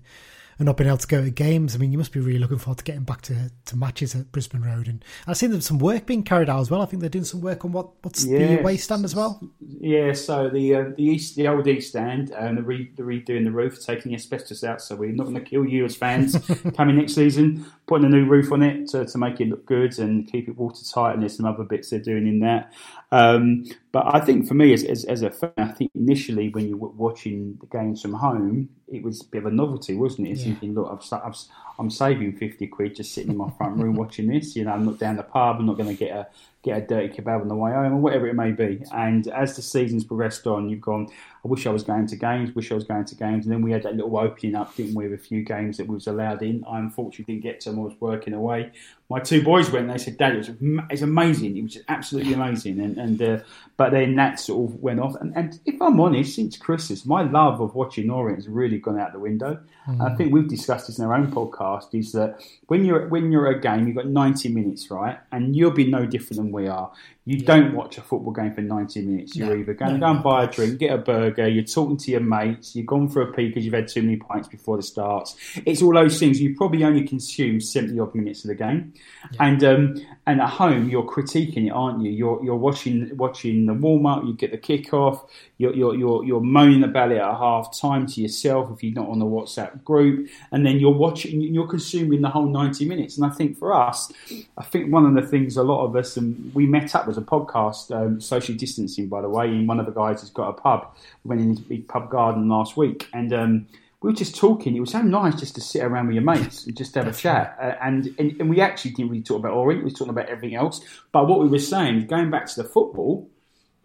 [0.61, 1.73] and not being able to go to games.
[1.73, 4.31] I mean, you must be really looking forward to getting back to, to matches at
[4.31, 4.87] Brisbane Road.
[4.87, 6.83] And I've seen there's some work being carried out as well.
[6.83, 8.47] I think they're doing some work on what what's yes.
[8.47, 9.41] the away stand as well.
[9.79, 13.01] Yeah, so the uh, the east the old east stand and um, the re, the
[13.01, 14.83] redoing the roof, taking the asbestos out.
[14.83, 16.37] So we're not going to kill you as fans
[16.77, 17.65] coming next season.
[17.87, 20.57] Putting a new roof on it to, to make it look good and keep it
[20.57, 21.15] watertight.
[21.15, 22.71] And there's some other bits they're doing in that.
[23.11, 26.69] Um, but I think for me, as, as, as, a fan, I think initially when
[26.69, 30.29] you were watching the games from home, it was a bit of a novelty, wasn't
[30.29, 30.31] it?
[30.31, 30.53] It's yeah.
[30.53, 31.35] thinking, look, I've, I've,
[31.77, 34.55] I'm saving 50 quid just sitting in my front room watching this.
[34.55, 36.27] You know, I'm not down the pub, I'm not going to get a
[36.63, 38.83] get a dirty kebab on the way home or whatever it may be.
[38.93, 41.07] And as the season's progressed on, you've gone,
[41.43, 43.45] I wish I was going to games, wish I was going to games.
[43.45, 45.87] And then we had that little opening up, didn't we, with a few games that
[45.87, 46.63] we was allowed in.
[46.69, 48.71] I unfortunately didn't get to them, I was working away.
[49.09, 51.57] My two boys went and they said, Dad, it was, it's amazing.
[51.57, 52.79] It was absolutely amazing.
[52.79, 53.39] And, and uh,
[53.75, 55.15] But then that sort of went off.
[55.19, 58.99] And, and if I'm honest, since Christmas, my love of watching Orient has really gone
[58.99, 59.59] out the window.
[59.89, 60.11] Mm.
[60.11, 63.47] I think we've discussed this in our own podcast, is that when you're, when you're
[63.47, 65.17] at a game, you've got 90 minutes, right?
[65.31, 66.91] And you'll be no different than we are.
[67.25, 67.45] You yeah.
[67.45, 69.35] don't watch a football game for 90 minutes.
[69.35, 71.97] You're either going no, to go and buy a drink, get a burger, you're talking
[71.97, 74.77] to your mates, you've gone for a pee because you've had too many pints before
[74.77, 75.35] the starts.
[75.65, 76.41] It's all those things.
[76.41, 78.93] You probably only consume 70 odd minutes of the game.
[79.33, 79.45] Yeah.
[79.45, 82.11] And um, and at home, you're critiquing it, aren't you?
[82.11, 85.23] You're, you're watching watching the warm up, you get the kick off,
[85.61, 89.07] you're, you're, you're, you're moaning about it at half time to yourself if you're not
[89.09, 93.17] on the WhatsApp group, and then you're watching, you're consuming the whole 90 minutes.
[93.17, 94.11] And I think for us,
[94.57, 97.17] I think one of the things a lot of us, and we met up as
[97.17, 100.49] a podcast, um, social distancing, by the way, and one of the guys has got
[100.49, 103.67] a pub, we went into Big Pub Garden last week, and um,
[104.01, 104.75] we were just talking.
[104.75, 107.13] It was so nice just to sit around with your mates and just have a
[107.13, 107.55] chat.
[107.61, 109.83] Uh, and, and, and we actually didn't really talk about Orient.
[109.83, 110.81] We were talking about everything else.
[111.11, 113.29] But what we were saying, going back to the football,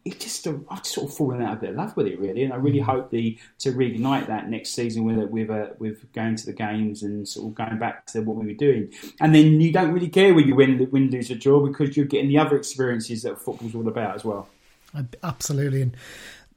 [0.06, 2.56] it just uh, I've sort of fallen out of love with it really, and I
[2.56, 2.84] really mm.
[2.84, 7.02] hope the to reignite that next season with with uh, with going to the games
[7.02, 8.92] and sort of going back to what we were doing.
[9.20, 12.06] And then you don't really care whether you win, win, lose, or draw because you're
[12.06, 14.48] getting the other experiences that football's all about as well.
[15.24, 15.96] Absolutely, and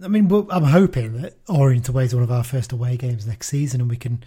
[0.01, 3.47] I mean, I'm hoping that Orient away is one of our first away games next
[3.47, 4.23] season, and we can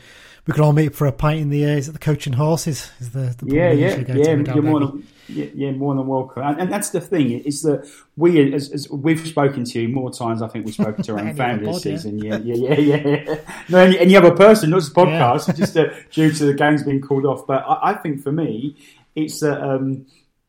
[0.47, 1.79] we can all meet for a pint in the air.
[1.79, 2.91] at the Coach and Horses?
[3.01, 4.55] Is the, the yeah, yeah, yeah.
[4.55, 6.43] You're more than, yeah, yeah, more than welcome.
[6.43, 10.13] And, and, that's the thing is that we, as, as, we've spoken to you more
[10.13, 12.19] times, I think we've spoken to our own family this season.
[12.19, 13.35] Yeah, yeah, yeah, yeah.
[13.71, 15.55] no, any, any, other person, not just podcast, yeah.
[15.55, 17.47] just uh, due to the games being called off.
[17.47, 18.77] But I, I think for me,
[19.15, 19.63] it's that.
[19.63, 20.07] Um,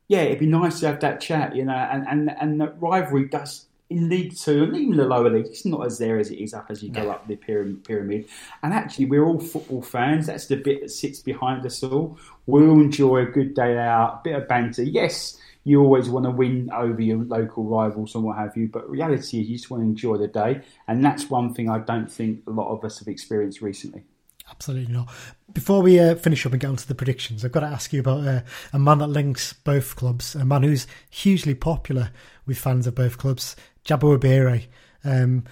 [0.10, 3.66] yeah, it'd be nice to have that chat, you know, and and and rivalry does
[3.94, 6.54] in League Two and even the lower league, it's not as there as it is
[6.54, 8.28] up as you go up the pyramid.
[8.62, 10.28] And actually, we're all football fans.
[10.28, 12.18] That's the bit that sits behind us all.
[12.46, 14.84] We'll enjoy a good day out, a bit of banter.
[14.84, 18.90] Yes, you always want to win over your local rivals and what have you, but
[18.90, 20.62] reality is you just want to enjoy the day.
[20.88, 24.04] And that's one thing I don't think a lot of us have experienced recently.
[24.50, 25.10] Absolutely not.
[25.54, 27.94] Before we uh, finish up and get on to the predictions, I've got to ask
[27.94, 28.42] you about uh,
[28.74, 32.12] a man that links both clubs, a man who's hugely popular
[32.46, 33.56] with fans of both clubs,
[33.86, 34.66] Jabo Ibehre.
[35.04, 35.44] Um,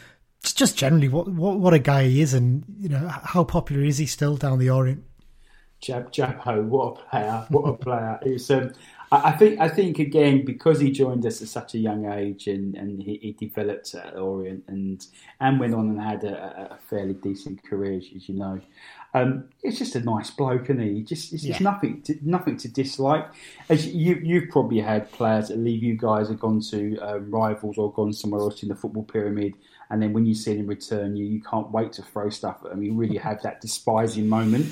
[0.43, 3.97] just generally, what, what what a guy he is, and you know how popular is
[3.99, 5.03] he still down the Orient?
[5.81, 7.45] Jab what a player!
[7.49, 8.19] What a player!
[8.21, 8.73] It's um,
[9.11, 12.75] I think I think again because he joined us at such a young age and,
[12.75, 15.05] and he, he developed at Orient and
[15.41, 18.61] and went on and had a, a fairly decent career as, you know.
[19.13, 21.01] Um, it's just a nice bloke, and he?
[21.01, 21.51] Just it's yeah.
[21.53, 23.27] just nothing to, nothing to dislike.
[23.67, 27.77] As you you've probably had players that leave you guys have gone to um, rivals
[27.77, 29.55] or gone somewhere else in the football pyramid,
[29.91, 32.71] and then when you see them return, you you can't wait to throw stuff at
[32.71, 32.81] them.
[32.81, 34.65] You really have that despising moment.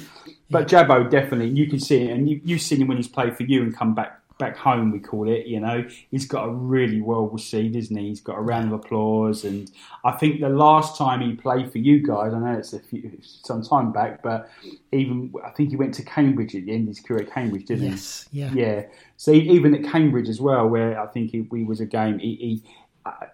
[0.50, 3.36] But Jabo definitely, you can see it, and you, you've seen him when he's played
[3.36, 5.46] for you and come back back home, we call it.
[5.46, 8.08] You know, he's got a really well received, isn't he?
[8.08, 9.70] He's got a round of applause, and
[10.04, 13.20] I think the last time he played for you guys, I know it's a few,
[13.22, 14.50] some time back, but
[14.92, 17.66] even I think he went to Cambridge at the end of his career at Cambridge,
[17.66, 18.40] didn't yes, he?
[18.40, 18.86] Yeah, yeah.
[19.18, 22.36] So even at Cambridge as well, where I think he, we was a game, he,
[22.36, 22.64] he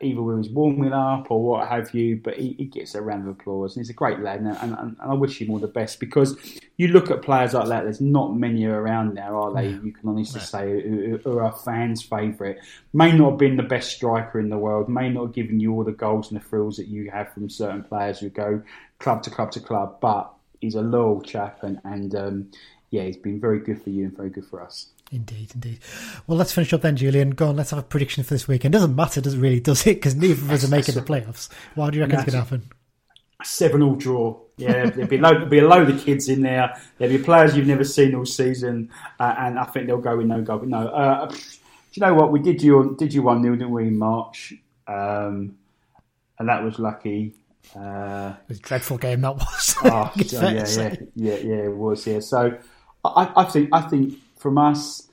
[0.02, 3.24] either when he's warming up or what have you, but he, he, gets a round
[3.24, 5.68] of applause and he's a great lad and, and, and, I wish him all the
[5.68, 6.38] best because
[6.78, 9.70] you look at players like that, there's not many around now, are they?
[9.70, 12.58] You can honestly say who, who are fans' favourite.
[12.94, 15.74] May not have been the best striker in the world, may not have given you
[15.74, 18.62] all the goals and the thrills that you have from certain players who go
[19.00, 22.52] club to club to club, but he's a loyal chap and, and um,
[22.92, 24.88] yeah, he's been very good for you and very good for us.
[25.12, 25.80] Indeed, indeed.
[26.26, 27.32] Well, let's finish up then, Julien.
[27.32, 28.74] Go on, let's have a prediction for this weekend.
[28.74, 29.96] Doesn't matter, does it really, does it?
[29.96, 31.50] Because neither of us are making the playoffs.
[31.76, 32.72] Why do you reckon it's going to happen?
[33.42, 34.40] A Seven all draw.
[34.58, 36.76] Yeah, there'll be, load, there'll be a load of kids in there.
[36.98, 38.90] There'll be players you've never seen all season,
[39.20, 40.60] uh, and I think they'll go with no goal.
[40.60, 41.38] But no, uh, do
[41.94, 42.32] you know what?
[42.32, 44.54] We did you did you one nil, didn't we, in March?
[44.88, 45.58] Um,
[46.40, 47.36] and that was lucky.
[47.76, 49.76] Uh, it was a dreadful game that was.
[49.84, 52.08] oh, yeah, yeah, yeah, yeah, it was.
[52.08, 52.58] Yeah, so
[53.04, 55.10] I, I think I think from us,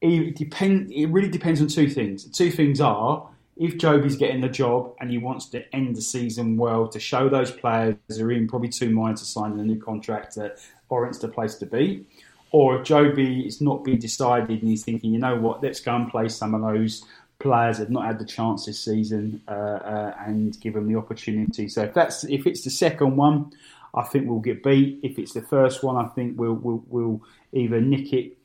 [0.00, 0.92] it depend.
[0.92, 2.24] It really depends on two things.
[2.30, 6.56] two things are if Jobi's getting the job and he wants to end the season
[6.56, 9.78] well to show those players who are in probably two minds of signing a new
[9.78, 10.58] contract that
[10.88, 12.06] Orient the place to be,
[12.52, 15.94] or if Jobi is not being decided and he's thinking, you know what, let's go
[15.94, 17.04] and play some of those
[17.38, 20.98] players that have not had the chance this season uh, uh, and give them the
[20.98, 21.68] opportunity.
[21.68, 23.52] So if that's if it's the second one,
[23.94, 25.00] I think we'll get beat.
[25.02, 27.20] If it's the first one, I think we'll we'll, we'll
[27.52, 28.38] either nick it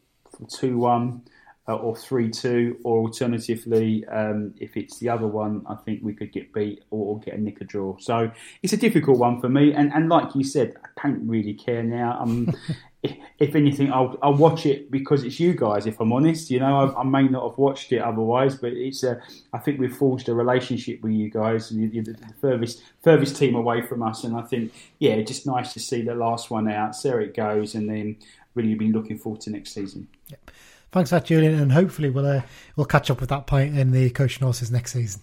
[0.50, 1.24] two one
[1.68, 6.14] uh, or three two, or alternatively, um, if it's the other one, I think we
[6.14, 7.98] could get beat or, or, get a nick a draw.
[8.00, 8.32] So
[8.62, 11.82] it's a difficult one for me, and, and like you said, I don't really care
[11.82, 12.20] now.
[12.22, 12.54] Um,
[13.04, 15.88] if, if anything, I'll, I'll watch it because it's you guys.
[15.88, 19.04] If I'm honest, you know, I, I, may not have watched it otherwise, but it's
[19.04, 19.20] a.
[19.52, 21.72] I think we've forged a relationship with you guys.
[21.72, 25.80] You're the furthest furthest team away from us, and I think yeah, just nice to
[25.80, 26.96] see the last one out.
[27.02, 28.18] There it goes, and then
[28.56, 30.08] really been looking forward to next season.
[30.28, 30.52] Yep.
[30.92, 32.42] Thanks for that, Julien, and hopefully we'll uh,
[32.76, 35.22] we'll catch up with that point in the Coach and Horses next season.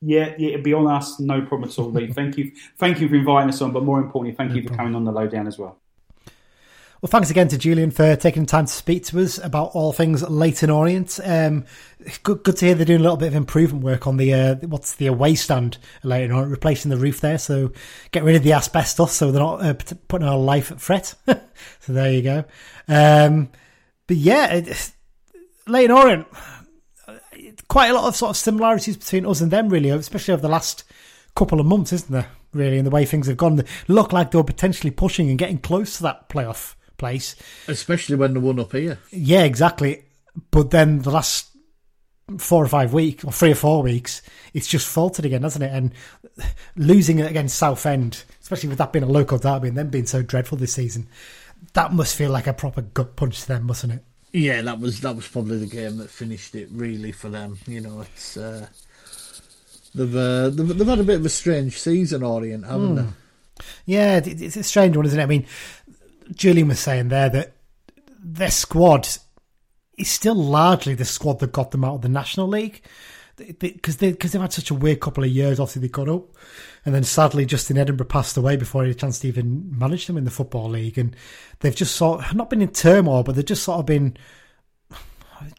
[0.00, 2.06] Yeah, yeah, it'll be on us, no problem at all, Lee.
[2.12, 4.68] thank you, thank you for inviting us on, but more importantly, thank no you for
[4.68, 4.92] problem.
[4.92, 5.81] coming on the LODown as well.
[7.02, 9.92] Well, thanks again to Julien for taking the time to speak to us about all
[9.92, 11.18] things Leyton Orient.
[11.24, 11.64] Um,
[12.22, 14.54] good, good to hear they're doing a little bit of improvement work on the uh,
[14.68, 17.38] what's the away stand Leyton Orient, replacing the roof there.
[17.38, 17.72] So
[18.12, 19.74] get rid of the asbestos, so they're not uh,
[20.06, 21.14] putting our life at threat.
[21.26, 22.44] so there you go.
[22.86, 23.50] Um,
[24.06, 24.92] but yeah, it,
[25.66, 26.28] Leyton Orient,
[27.66, 30.48] quite a lot of sort of similarities between us and them, really, especially over the
[30.48, 30.84] last
[31.34, 32.28] couple of months, isn't there?
[32.52, 35.58] Really, and the way things have gone, they look like they're potentially pushing and getting
[35.58, 37.36] close to that playoff place.
[37.68, 38.98] Especially when they won up here.
[39.10, 40.04] Yeah, exactly.
[40.50, 41.48] But then the last
[42.38, 44.22] four or five weeks, or three or four weeks,
[44.54, 45.72] it's just faltered again, hasn't it?
[45.72, 45.92] And
[46.76, 50.22] losing it against Southend, especially with that being a local derby and them being so
[50.22, 51.08] dreadful this season,
[51.74, 54.04] that must feel like a proper gut punch to them, mustn't it?
[54.32, 57.58] Yeah, that was that was probably the game that finished it really for them.
[57.66, 58.66] You know, it's uh,
[59.94, 62.96] they've, uh, they've, they've had a bit of a strange season, Orient, haven't mm.
[62.96, 63.12] they?
[63.84, 65.22] Yeah, it's a strange one, isn't it?
[65.22, 65.46] I mean,
[66.34, 67.56] Julien was saying there that
[68.22, 69.08] their squad
[69.98, 72.82] is still largely the squad that got them out of the National League
[73.36, 75.58] because they, because they, have had such a weird couple of years.
[75.58, 76.36] Obviously, they got up,
[76.84, 80.06] and then sadly, Justin Edinburgh passed away before he had a chance to even manage
[80.06, 80.98] them in the football league.
[80.98, 81.16] And
[81.60, 84.16] they've just sort of, not been in turmoil, but they've just sort of been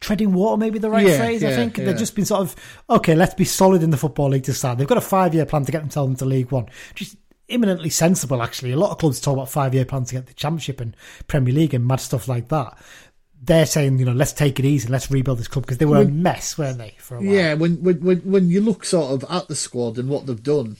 [0.00, 0.56] treading water.
[0.56, 1.42] Maybe the right yeah, phrase.
[1.42, 1.86] Yeah, I think yeah.
[1.86, 2.56] they've just been sort of
[2.88, 3.14] okay.
[3.14, 4.78] Let's be solid in the football league to start.
[4.78, 6.66] They've got a five year plan to get themselves into League One.
[6.94, 7.16] Just
[7.48, 8.72] imminently sensible, actually.
[8.72, 11.54] A lot of clubs talk about five year plans to get the Championship and Premier
[11.54, 12.76] League and mad stuff like that.
[13.42, 15.98] They're saying, you know, let's take it easy, let's rebuild this club because they were
[15.98, 16.94] when, a mess, weren't they?
[16.98, 17.28] For a while.
[17.28, 20.78] Yeah, when, when when you look sort of at the squad and what they've done,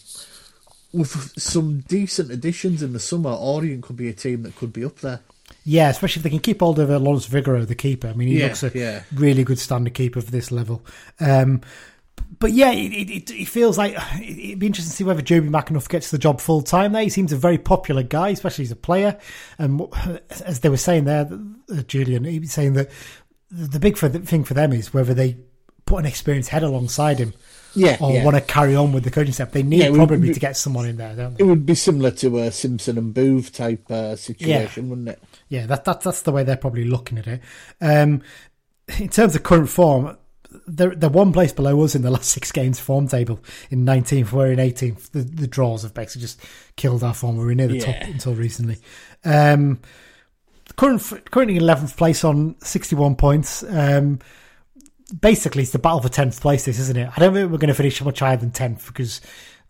[0.95, 4.85] with some decent additions in the summer, Orient could be a team that could be
[4.85, 5.21] up there.
[5.65, 8.09] Yeah, especially if they can keep hold of Lawrence Vigouroux, the keeper.
[8.09, 9.03] I mean, he yeah, looks a yeah.
[9.15, 10.83] really good standard keeper for this level.
[11.21, 11.63] Um,
[12.39, 15.89] but yeah, it, it, it, feels like it'd be interesting to see whether Jobi McAnuff
[15.89, 17.03] gets the job full time there.
[17.03, 19.19] He seems a very popular guy, especially as a player.
[19.59, 19.83] And
[20.45, 21.29] as they were saying there,
[21.73, 22.91] uh, Julien, he was saying that
[23.51, 25.37] the big thing for them is whether they
[25.87, 27.35] put an experienced head alongside him.
[27.77, 28.25] Yeah, or yeah.
[28.25, 29.51] want to carry on with the coaching staff.
[29.51, 31.43] They need yeah, probably be, to get someone in there, don't they?
[31.43, 34.91] It would be similar to a Simpson and Booth type uh, situation, yeah.
[34.91, 35.23] wouldn't it?
[35.49, 37.41] Yeah, that, that, that's the way they're probably looking at it.
[37.81, 38.23] Um,
[38.99, 40.17] in terms of current form,
[40.67, 43.41] they're, they're one place below us in the last six games form table.
[43.71, 45.11] In 19th, we're in 18th.
[45.11, 46.41] The, the draws have basically just
[46.77, 47.37] killed our form.
[47.37, 48.01] We were near the yeah.
[48.01, 48.79] top until recently.
[49.25, 49.81] Um,
[50.77, 53.63] current, currently 11th place on 61 points.
[53.63, 54.21] Um,
[55.21, 57.11] basically, it's the battle for 10th place, this, isn't it?
[57.15, 59.21] I don't think we're going to finish much higher than 10th because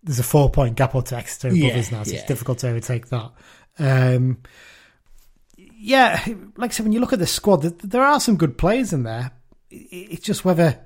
[0.03, 2.19] there's a four point gap up to Exeter above yeah, now, so yeah.
[2.19, 3.31] it's difficult to overtake that.
[3.79, 4.39] Um,
[5.57, 6.23] yeah,
[6.57, 9.03] like I said, when you look at the squad, there are some good players in
[9.03, 9.33] there,
[9.91, 10.81] it's just whether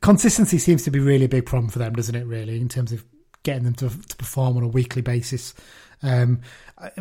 [0.00, 2.26] consistency seems to be really a big problem for them, doesn't it?
[2.26, 3.04] Really, in terms of
[3.42, 5.54] getting them to, to perform on a weekly basis.
[6.02, 6.42] Um,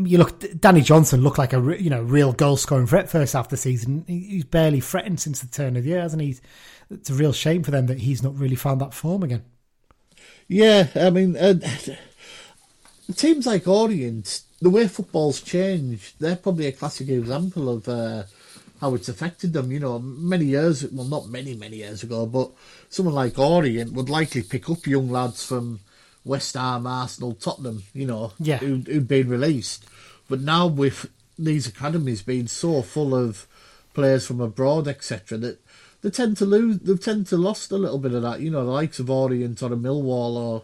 [0.01, 3.33] you look, Danny Johnson looked like a re- you know real goal scoring threat first
[3.33, 4.05] half of the season.
[4.07, 6.37] He's barely threatened since the turn of the year, hasn't he?
[6.89, 9.43] It's a real shame for them that he's not really found that form again.
[10.47, 11.55] Yeah, I mean, uh,
[13.15, 18.23] teams like Orient, the way football's changed, they're probably a classic example of uh,
[18.81, 19.71] how it's affected them.
[19.71, 22.51] You know, many years, well, not many, many years ago, but
[22.89, 25.79] someone like Orient would likely pick up young lads from
[26.25, 28.57] West Ham, Arsenal, Tottenham, you know, Yeah.
[28.57, 29.85] who, who'd been released.
[30.29, 31.09] But now with
[31.39, 33.47] these academies being so full of
[33.93, 35.59] players from abroad, etc., that
[36.01, 36.79] they tend to lose.
[36.79, 38.39] They tend to lost a little bit of that.
[38.41, 40.63] You know, the likes of Orient or the Millwall or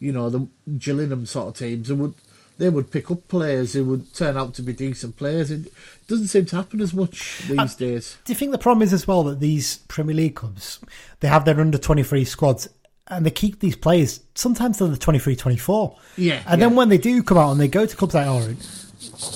[0.00, 0.48] you know the
[0.78, 1.88] Gillingham sort of teams.
[1.88, 2.14] They would
[2.62, 5.50] they would pick up players who would turn out to be decent players.
[5.50, 5.72] It
[6.06, 8.16] doesn't seem to happen as much these days.
[8.24, 10.78] Do you think the problem is as well that these Premier League clubs
[11.20, 12.68] they have their under twenty three squads
[13.08, 16.98] and they keep these players sometimes they're the 23 24 Yeah, and then when they
[16.98, 18.60] do come out and they go to clubs like Orient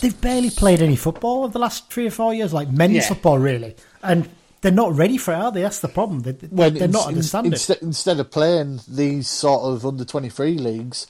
[0.01, 3.09] they've barely played any football over the last three or four years like men's Yeah.
[3.09, 3.74] football really
[4.05, 4.29] and
[4.61, 6.55] they're not ready for it are they that's the problem they, in-
[6.93, 7.53] not in- understanding
[7.83, 11.09] instead, of playing these sort of under twenty three leagues,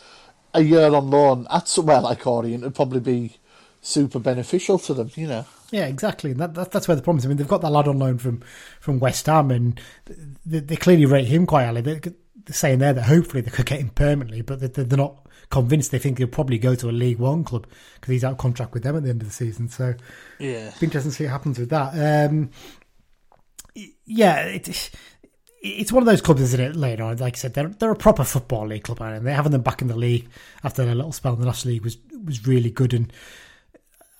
[0.56, 3.36] a year on loan at somewhere like Orient would probably be
[3.80, 5.10] super beneficial to them.
[5.14, 5.46] You know.
[5.70, 6.30] Yeah, exactly.
[6.30, 7.24] And that, that, that's where the problem is.
[7.26, 8.42] I mean, they've got that lad on loan from,
[8.80, 9.80] from West Ham, and
[10.44, 11.80] they, they clearly rate him quite highly.
[11.80, 12.14] They, they're
[12.52, 15.90] saying there that hopefully they could get him permanently, but they, they're not convinced.
[15.90, 18.72] They think he'll probably go to a League One club because he's out of contract
[18.74, 19.68] with them at the end of the season.
[19.68, 19.94] So
[20.38, 20.68] Yeah.
[20.68, 22.26] it'll be interesting to see what happens with that.
[22.26, 22.50] Um,
[24.04, 24.90] yeah, it,
[25.66, 26.76] it's one of those clubs, isn't it?
[26.76, 29.52] Later on, like I said, they're they're a proper football league club, and they're having
[29.52, 30.28] them back in the league
[30.64, 32.94] after their little spell in the National League was was really good.
[32.94, 33.12] And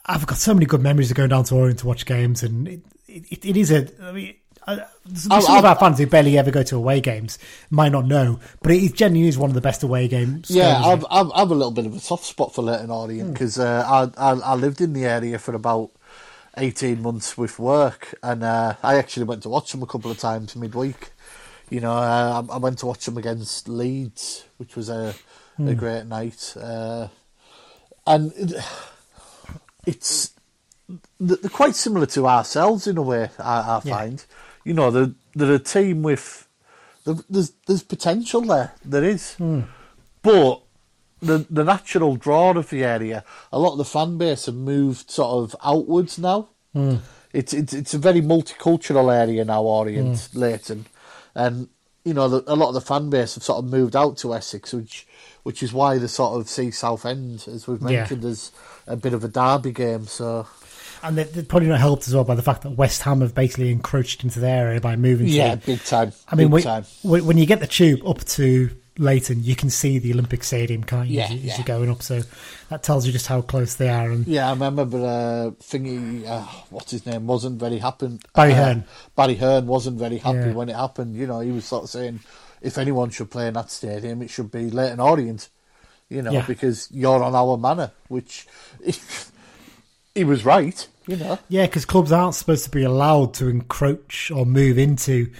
[0.06, 2.68] I've got so many good memories of going down to Orient to watch games, and
[2.68, 3.88] it it, it is a.
[4.02, 4.34] I mean,
[4.66, 4.78] uh,
[5.14, 7.38] some I'll- of our fans who barely ever go to away games
[7.70, 10.50] might not know, but it genuinely is one of the best away games.
[10.50, 10.80] Yeah.
[10.84, 14.10] I've, I've, I've a little bit of a soft spot for Leyton Orient because uh,
[14.18, 15.90] I, I I lived in the area for about
[16.56, 20.18] eighteen months with work, and uh, I actually went to watch them a couple of
[20.18, 21.10] times midweek.
[21.68, 25.14] You know, I, I went to watch them against Leeds, which was a
[25.58, 25.72] a hmm.
[25.72, 27.08] great night, uh,
[28.06, 28.52] and it,
[29.86, 30.32] it's
[31.18, 33.30] they're quite similar to ourselves in a way.
[33.38, 33.96] I, I Yeah.
[33.96, 34.24] find,
[34.64, 36.46] you know, they're they're a team with
[37.04, 38.72] there- there's there's potential there.
[38.84, 39.62] There is, hmm.
[40.22, 40.62] but
[41.20, 45.10] the the natural draw of the area, a lot of the fan base have moved
[45.10, 46.48] sort of outwards now.
[46.72, 46.96] Hmm.
[47.32, 50.86] It's it's it's a very multicultural area now, Orient, Leyton,
[51.36, 51.68] and
[52.04, 54.34] you know the, a lot of the fan base have sort of moved out to
[54.34, 55.06] Essex, which
[55.44, 57.88] which is why they sort of see Southend, as we've Yeah.
[58.00, 58.50] mentioned, as
[58.88, 60.06] a bit of a derby game.
[60.06, 60.46] So
[61.02, 63.34] and they, they're probably not helped as well by the fact that West Ham have
[63.34, 65.26] basically encroached into the area by moving.
[65.26, 66.12] to yeah, the- big time.
[66.28, 66.84] I mean, big when, time.
[67.02, 71.08] when you get the tube up to Leyton, you can see the Olympic Stadium, can't
[71.08, 71.18] you?
[71.18, 71.56] Yeah, as, yeah.
[71.56, 72.22] you're going up, so
[72.70, 74.10] that tells you just how close they are.
[74.10, 78.18] And Yeah, I remember uh, thingy, uh, what's his name, wasn't very happy.
[78.34, 78.84] Barry uh, Hearn.
[79.14, 80.52] Barry Hearn wasn't very happy Yeah.
[80.52, 81.14] when it happened.
[81.16, 82.20] You know, he was sort of saying,
[82.62, 85.48] if anyone should play in that stadium, it should be Leyton Orient.
[86.08, 88.46] You know, because you're on our manor, which
[90.14, 90.86] he was right.
[91.08, 95.30] You know, yeah, because clubs aren't supposed to be allowed to encroach or move into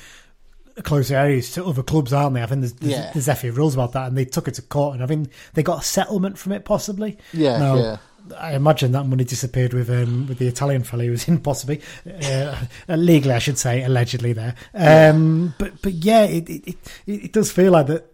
[0.83, 2.43] closer areas to other clubs, aren't they?
[2.43, 3.11] I think there's, there's, Yeah.
[3.13, 5.63] there's definitely rules about that, and they took it to court, and I think they
[5.63, 7.19] got a settlement from it, possibly.
[7.33, 7.97] Yeah, Now, yeah.
[8.39, 11.81] I imagine that money disappeared with um, with the Italian fellow who was in, possibly
[12.25, 12.57] uh,
[12.89, 14.57] legally, I should say, allegedly there.
[14.75, 18.13] Um, But but yeah, it, it it it does feel like that.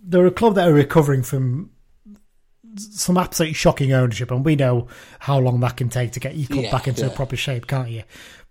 [0.00, 1.70] They're a club that are recovering from
[2.78, 4.86] some absolutely shocking ownership, and we know
[5.20, 7.14] how long that can take to get your club Yeah, back into yeah.
[7.14, 8.02] proper shape, can't you?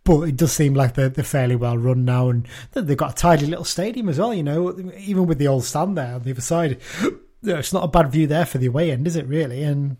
[0.04, 3.16] But it does seem like they're, they're fairly well run now, and they've got a
[3.16, 4.34] tidy little stadium as well.
[4.34, 6.80] You know, even with the old stand there on the other side,
[7.44, 9.28] it's not a bad view there for the away end, is it?
[9.28, 9.98] Really, and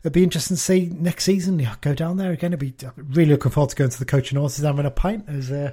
[0.00, 1.58] it'd be interesting to see next season.
[1.58, 2.52] Yeah, go down there again.
[2.52, 4.90] It'd be really looking forward to going to the Coach and Horses and having a
[4.90, 5.72] pint as uh,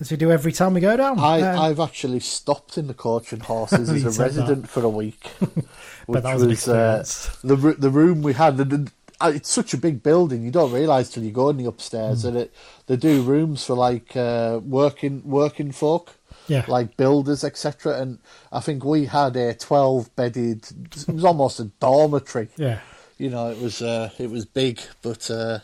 [0.00, 1.18] as we do every time we go down.
[1.18, 4.24] I, Um, I've actually stopped in the coach and horses as a said that.
[4.40, 5.26] resident for a week,
[6.06, 7.04] which that was an uh,
[7.44, 8.56] the the room we had.
[8.56, 11.56] The, the, uh, it's such a big building, you don't realise till you go in
[11.56, 12.34] the upstairs Hmm.
[12.34, 12.54] that it
[12.86, 16.14] they do rooms for like uh, working working folk,
[16.46, 16.64] Yeah.
[16.68, 18.00] like builders, etc.
[18.00, 18.18] And
[18.52, 20.66] I think we had a twelve bedded.
[20.96, 22.48] It was almost a dormitory.
[22.56, 22.78] yeah.
[23.18, 25.58] You know, it was uh, it was big, but uh,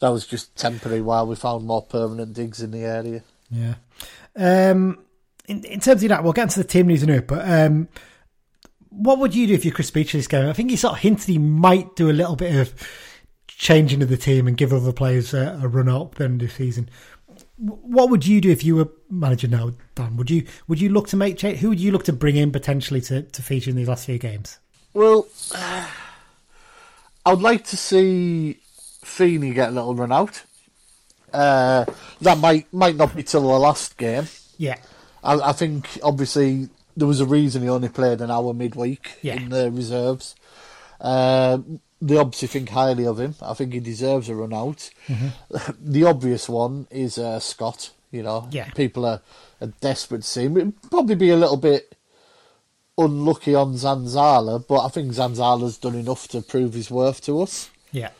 [0.00, 3.22] that was just temporary while we found more permanent digs in the area.
[3.50, 3.74] Yeah.
[4.34, 4.98] Um,
[5.46, 7.48] in, in terms of that, we'll get into the team news in a minute, but
[7.48, 7.88] um,
[8.90, 10.48] what would you do if you're Chris Beech this game?
[10.48, 12.74] I think he sort of hinted he might do a little bit of
[13.46, 16.90] changing of the team and give other players a, a run up then this season.
[17.56, 20.16] what would you do if you were manager now, Dan?
[20.16, 21.58] Would you would you look to make change?
[21.58, 24.18] Who would you look to bring in potentially to, to feature in these last few
[24.18, 24.58] games?
[24.92, 25.26] Well,
[27.26, 28.58] I'd like to see
[29.04, 30.42] Feeney get a little run out.
[31.32, 31.84] Uh,
[32.22, 34.26] that might might not be till the last game.
[34.58, 34.76] Yeah,
[35.22, 39.34] I, I think obviously there was a reason he only played an hour midweek Yeah.
[39.34, 40.34] in the reserves.
[41.00, 41.58] Uh,
[42.00, 43.34] they obviously think highly of him.
[43.42, 44.88] I think he deserves a run out.
[45.78, 47.90] The obvious one is uh, Scott.
[48.12, 48.70] You know, Yeah.
[48.70, 49.20] people are,
[49.60, 50.56] are desperate to see him.
[50.56, 51.95] It'd probably be a little bit
[52.98, 57.70] unlucky on Zanzala, but I think Zanzala's done enough to prove his worth to us.
[57.92, 58.10] yeah,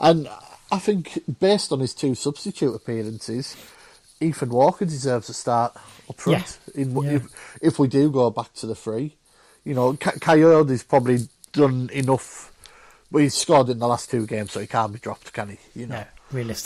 [0.00, 0.28] And
[0.70, 3.56] I think based on his two substitute appearances,
[4.20, 5.74] Ethan Walker deserves a start
[6.10, 6.58] up front.
[6.74, 7.10] In, Yeah.
[7.16, 9.16] if, if we do go back to the free,
[9.64, 12.52] you know, Ca- Kayode's probably done enough.
[13.10, 15.58] But he's scored in the last two games, so he can't be dropped, can he?
[15.74, 15.94] You know.
[15.96, 16.04] no,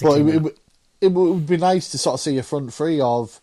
[0.09, 0.59] But it, it,
[1.03, 3.41] it would be nice to sort of see a front three of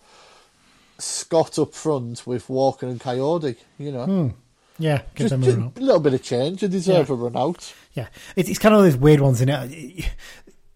[0.99, 3.55] Scott up front with Walker and Kayode.
[3.77, 4.27] You know, hmm.
[4.77, 6.61] yeah, give just, them a just a little bit of change.
[6.61, 7.15] They deserve Yeah.
[7.15, 7.73] a run out.
[7.93, 10.09] Yeah, it's, it's kind of those weird ones in it.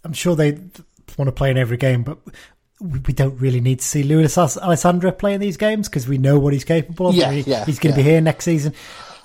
[0.03, 0.59] I'm sure they
[1.17, 2.17] want to play in every game, but
[2.81, 6.37] we don't really need to see Lewis Alessandra play in these games because we know
[6.39, 7.15] what he's capable of.
[7.15, 8.73] Yeah, He- yeah, he's going to be here next season.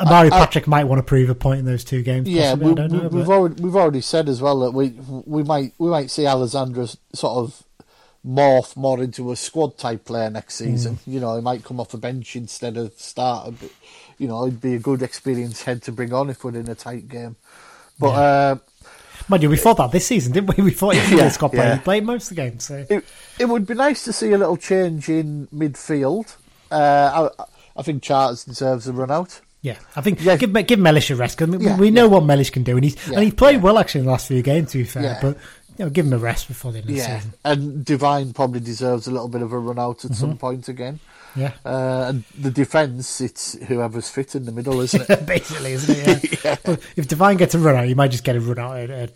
[0.00, 2.28] Omari I- I- Patrick might want to prove a point in those two games.
[2.28, 4.70] Yeah, possibly, we, I don't know, we, we've, already we've already said as well that
[4.70, 4.90] we
[5.26, 7.64] we might we might see Alessandro sort of
[8.26, 10.98] morph more into a squad type player next season.
[11.06, 13.54] You know, he might come off the bench instead of start.
[13.60, 13.70] But,
[14.18, 16.74] you know, it'd be a good experienced head to bring on if we're in a
[16.74, 17.36] tight game.
[17.98, 18.56] But uh,
[19.28, 20.62] Mind you, we thought that this season, didn't we?
[20.68, 21.74] We thought he Yeah, Scott yeah.
[21.76, 22.64] He played most of the games.
[22.64, 22.84] So.
[22.88, 23.04] it
[23.38, 26.36] it would be nice to see a little change in midfield.
[26.70, 27.44] Uh, I,
[27.76, 29.40] I think Charters deserves a run out.
[29.60, 30.36] Yeah, I think Yeah.
[30.36, 32.10] give give Mellish a rest because we, Yeah, we know yeah.
[32.12, 33.62] what Mellish can do, and he's Yeah, and he played yeah.
[33.62, 34.70] well actually in the last few games.
[34.72, 35.18] To be fair, Yeah.
[35.20, 35.36] but
[35.78, 37.34] you know, give him a rest before the end of the Yeah, season.
[37.44, 40.98] and Divine probably deserves a little bit of a run out at some point again.
[41.36, 45.24] Yeah, Uh, and the defence, it's whoever's fit in the middle, isn't it?
[45.26, 46.44] basically, isn't it?
[46.44, 46.56] Yeah.
[46.64, 48.90] But if Divine gets a run out, you might just get a run out at,
[48.90, 49.12] at,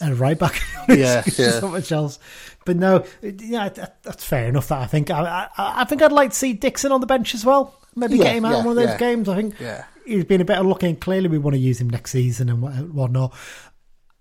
[0.00, 0.60] at a right back.
[0.88, 1.60] Yeah, yeah.
[1.60, 2.18] not much else.
[2.66, 4.68] But no, yeah, that, that's fair enough.
[4.68, 7.34] That I think I, I, I think I'd like to see Dixon on the bench
[7.34, 7.74] as well.
[7.94, 8.98] Maybe Yeah, get him out in one of those yeah.
[8.98, 9.28] games.
[9.28, 9.84] I think Yeah.
[10.04, 10.90] he's been a better looking.
[10.90, 13.32] and Clearly, we want to use him next season and whatnot.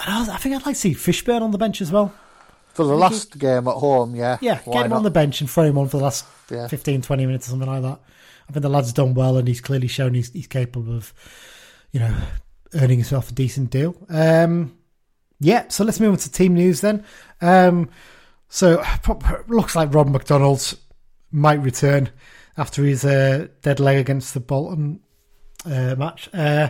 [0.02, 2.14] And I, was- I think I'd like to see Fishburn on the bench as well.
[2.74, 4.38] For the last game at home, yeah.
[4.41, 6.68] Yeah, why get him on the bench and throw him on for the last Yeah.
[6.68, 7.99] 15, 20 minutes or something like that.
[8.49, 11.14] I think the lad's done well and he's clearly shown he's, he's capable of,
[11.91, 12.16] you know,
[12.74, 13.95] earning himself a decent deal.
[14.10, 14.78] Um,
[15.41, 17.04] yeah, so let's move on to team news then.
[17.41, 17.89] Um,
[18.47, 18.82] so
[19.47, 20.78] looks like Rob McDonald
[21.32, 22.10] might return
[22.58, 25.02] after his uh, dead leg against the Bolton
[25.66, 26.30] uh, match.
[26.34, 26.70] Uh,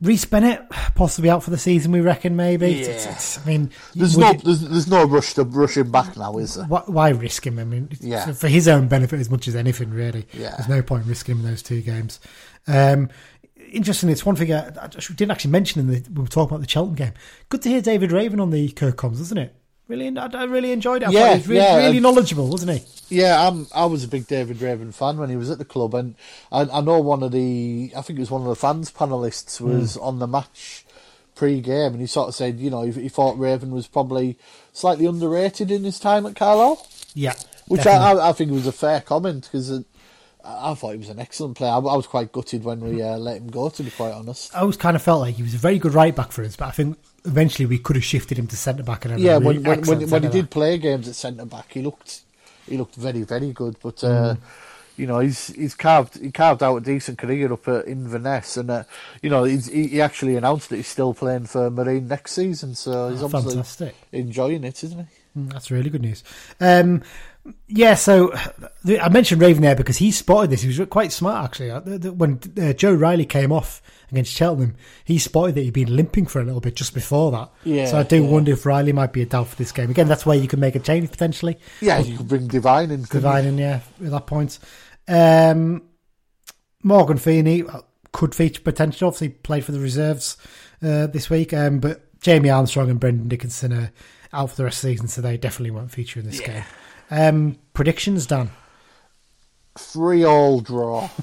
[0.00, 1.92] Rhys Bennett possibly out for the season.
[1.92, 2.70] We reckon maybe.
[2.72, 2.88] Yeah.
[2.88, 6.16] it's- I mean, There's would no, you- there's, there's no rush to rush him back
[6.16, 6.66] now, is there?
[6.66, 7.58] why, why risk him?
[7.58, 8.32] I mean, Yeah.
[8.32, 10.26] for his own benefit as much as anything, really.
[10.32, 10.56] Yeah.
[10.56, 12.20] There's no point risking him in those two games.
[12.66, 13.08] Um,
[13.72, 16.54] interesting, it's one thing I, I didn't actually mention in the, when we were talking
[16.56, 17.12] about the Cheltenham game.
[17.48, 19.54] Good to hear David Raven on the Kirk comms, isn't it?
[19.86, 21.08] Really, I, I really enjoyed it.
[21.08, 23.16] I Yeah, he was really, yeah, really knowledgeable, wasn't he?
[23.18, 25.94] Yeah, I'm, I was a big David Raven fan when he was at the club,
[25.94, 26.14] and
[26.50, 29.58] I, I know one of the, I think it was one of the fans panelists
[29.58, 29.68] Hmm.
[29.68, 30.86] was on the match
[31.34, 34.38] pre-game, and he sort of said, you know, he, he thought Raven was probably
[34.72, 37.34] slightly underrated in his time at Carlisle, Yeah.
[37.66, 37.86] which.
[37.86, 39.70] I, I, I think was a fair comment because
[40.44, 41.72] I, thought he was an excellent player.
[41.72, 44.54] I, I was quite gutted when we uh, let him go, to be quite honest.
[44.56, 46.56] I always kind of felt like he was a very good right back for us,
[46.56, 49.04] but I think eventually we could have shifted him to centre back.
[49.04, 52.22] And Yeah, when when, when, when he did play games at centre back, he looked
[52.68, 53.76] he looked very very good.
[53.82, 54.36] But uh,
[54.96, 58.70] you know, he's he's carved he carved out a decent career up at Inverness, and
[58.70, 58.84] uh,
[59.22, 62.74] you know he's, he, he actually announced that he's still playing for Marine next season.
[62.74, 63.94] So he's Oh, obviously fantastic.
[64.12, 65.40] enjoying it, isn't he?
[65.40, 66.22] Mm, That's really good news.
[66.60, 67.02] Um,
[67.68, 68.32] yeah, so
[69.00, 70.62] I mentioned Raven there because he spotted this.
[70.62, 71.70] He was quite smart actually.
[71.70, 71.80] Uh,
[72.12, 76.40] When uh, Joe Riley came off against Cheltenham, he spotted that he'd been limping for
[76.40, 77.50] a little bit just before that.
[77.64, 78.28] Yeah, So I do yeah.
[78.30, 79.90] wonder if Riley might be a doubt for this game.
[79.90, 81.58] Again, that's where you can make a change potentially.
[81.80, 83.02] Yeah, you could bring Divine in.
[83.02, 84.58] Divine in, yeah, at that point.
[85.06, 85.82] Um,
[86.82, 87.80] Morgan Feeney uh,
[88.12, 89.08] could feature potential.
[89.08, 90.36] Obviously, played for the reserves
[90.82, 93.92] uh, this week, um, but Jamie Armstrong and Brennan Dickenson are
[94.32, 96.46] out for the rest of the season, so they definitely won't feature in this Yeah.
[96.52, 96.64] game.
[97.10, 98.50] Um, predictions, Dan.
[99.78, 101.10] Three all draw.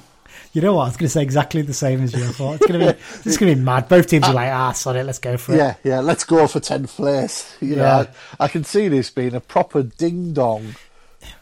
[0.54, 0.82] You know what?
[0.84, 2.26] I was going to say exactly the same as you.
[2.26, 3.88] I thought it's going to be it's going to be mad.
[3.88, 5.04] Both teams are like, ah, it.
[5.06, 5.58] let's go for it.
[5.58, 6.00] Yeah, yeah.
[6.02, 7.56] Let's go for tenth place.
[7.62, 8.06] You know, Yeah.
[8.38, 10.76] I, I can see this being a proper ding dong,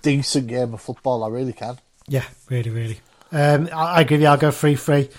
[0.03, 1.23] decent game of football.
[1.23, 1.79] I really can.
[2.07, 2.99] Yeah, really, really.
[3.31, 4.17] Um, I, I agree.
[4.17, 4.27] with you.
[4.27, 5.09] I'll go free, free.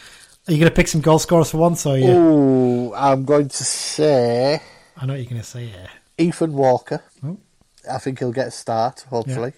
[0.46, 2.10] Are you going to pick some goal scorers for once, or you?
[2.10, 4.60] Oh, I'm going to say
[4.96, 5.64] I know what you're going to say.
[5.64, 5.88] Yeah.
[6.16, 7.02] Ethan Walker.
[7.24, 7.38] Oh.
[7.90, 9.52] I think he'll get a start, hopefully.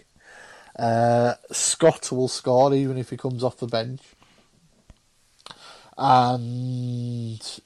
[0.78, 4.00] Uh, Scott will score even if he comes off the bench.
[5.98, 7.60] And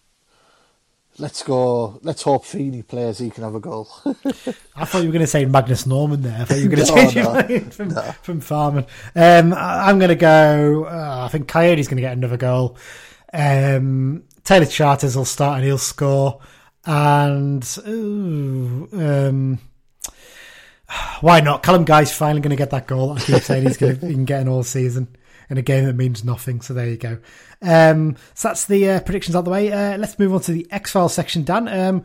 [1.18, 1.98] let's go.
[2.02, 3.18] Let's hope Feeney plays.
[3.18, 3.88] He can have a goal.
[4.76, 6.40] I thought you were going to say Magnus Norman there.
[6.40, 7.90] I thought you were going to No, change your mind from,
[8.22, 8.86] from Farman.
[9.14, 10.84] Um, I- I'm going to go.
[10.84, 12.76] Uh, I think Kayode's going to get another goal.
[13.32, 16.40] Um, Taylor Charters will start and he'll score.
[16.84, 19.58] And ooh, um,
[21.20, 21.62] why not?
[21.62, 23.12] Callum Guy's finally going to get that goal.
[23.12, 25.08] I keep saying he's going to been getting all season
[25.48, 26.60] in a game that means nothing.
[26.60, 27.18] So there you go.
[27.62, 29.72] Um, so that's the uh, predictions out the way.
[29.72, 31.68] Uh, let's move on to the X Files section, Dan.
[31.68, 32.04] Um,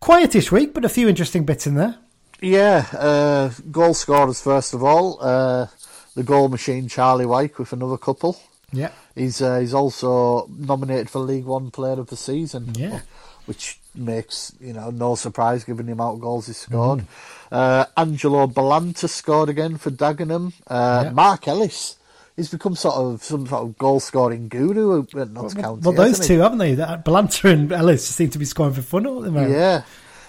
[0.00, 1.96] quietish week, but a few interesting bits in there.
[2.40, 5.18] yeah, uh, goal scorers first of all.
[5.20, 5.66] Uh,
[6.14, 8.40] the goal machine, Charlie Wyke, with another couple.
[8.72, 8.90] Yeah.
[9.14, 12.72] He's uh, he's also nominated for League One Player of the Season.
[12.74, 13.00] Yeah.
[13.46, 17.00] which makes you know no surprise given the amount of goals he scored.
[17.00, 17.54] Mm-hmm.
[17.54, 20.52] Uh, Angelo Balanta scored again for Dagenham.
[20.66, 21.10] Uh, Yeah.
[21.10, 21.96] Mark Ellis,
[22.36, 25.82] he's become sort of some sort of goal scoring guru at Notts County.
[25.82, 26.40] Well, those two, he?
[26.40, 26.76] haven't they?
[26.76, 29.50] Balanta and Ellis seem to be scoring for fun at the moment.
[29.52, 29.82] Yeah.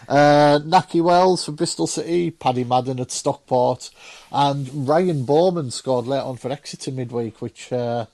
[0.09, 3.91] Uh, Nahki Wells for Bristol City, Paddy Madden at Stockport,
[4.31, 8.07] and Ryan Bowman scored late on for Exeter midweek, which uh,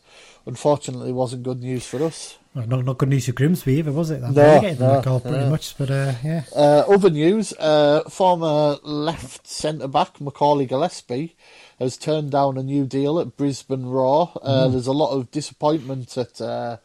[0.48, 2.38] unfortunately wasn't good news for us.
[2.56, 4.22] Well, not, not good news for Grimsby either, was it?
[4.22, 5.50] That No, getting no, that goal pretty no.
[5.52, 6.44] much, but uh, yeah.
[6.56, 11.36] Uh, other news: uh, former left centre back Macaulay Gillespie
[11.78, 14.32] has turned down a new deal at Brisbane Roar.
[14.42, 16.78] Uh, There's a lot of disappointment at uh,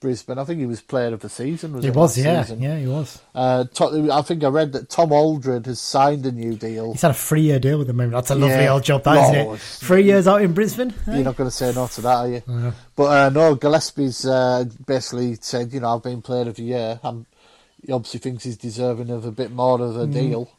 [0.00, 0.38] Brisbane.
[0.38, 1.74] I think he was player of the season.
[1.74, 2.62] Was He it was, yeah, season?
[2.62, 3.20] yeah, he was.
[3.34, 6.92] Uh, To- I think I read that Tom Aldred has signed a new deal.
[6.92, 7.96] He's had a three-year deal with them.
[7.96, 8.72] Maybe that's a lovely Yeah.
[8.72, 9.60] old job, that isn't No, it?
[9.60, 10.94] Three years out in Brisbane.
[11.06, 11.14] eh?
[11.16, 12.42] You're not going to say no to that, are you?
[12.96, 16.98] But uh, no, Gillespie's uh, basically said, you know, I've been player of the year.
[17.04, 17.26] I'm,
[17.86, 20.12] he obviously thinks he's deserving of a bit more of a Mm.
[20.12, 20.50] deal.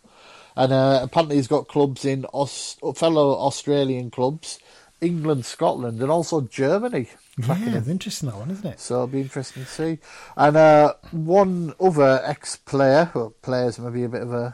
[0.55, 4.59] And uh, apparently he's got clubs in Aus- fellow Australian clubs,
[4.99, 7.07] England, Scotland, and also Germany.
[7.37, 8.79] Yeah, it's interesting that one, isn't it?
[8.79, 9.99] So it'll be interesting to see.
[10.35, 14.53] And uh, one other ex-player, well, players maybe a bit of a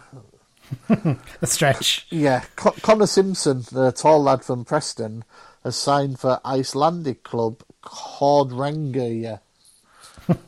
[1.41, 2.05] A stretch.
[2.09, 5.23] yeah, Con- Connor Simpson, the tall lad from Preston,
[5.63, 9.39] has signed for Icelandic club Kordrengia.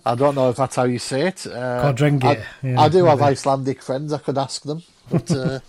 [0.05, 1.47] I don't know if that's how you say it.
[1.47, 3.21] Uh, I, yeah, I do have.
[3.21, 4.11] Icelandic friends.
[4.11, 5.59] I could ask them, but uh,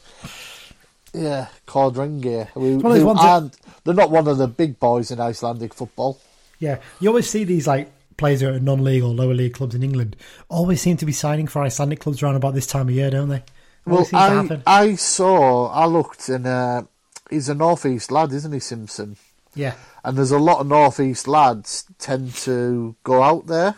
[1.15, 2.49] yeah, Kordrengia.
[2.57, 5.75] We, Well, there's who to- aren't, they're not one of the big boys in Icelandic
[5.75, 6.21] football.
[6.61, 9.75] Yeah, you always see these like players who are at non-league or lower league clubs
[9.75, 10.15] in England
[10.49, 13.31] always seem to be signing for Icelandic clubs around about this time of year, don't
[13.31, 13.43] they?
[13.87, 14.61] Well, I.
[14.67, 16.83] I saw, I looked, and uh,
[17.31, 19.17] he's a northeast lad, isn't he, Simpson?
[19.55, 23.75] yeah, and there's a lot of northeast lads tend to go out there,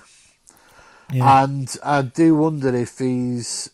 [1.12, 1.44] yeah.
[1.44, 3.70] and I do wonder if he's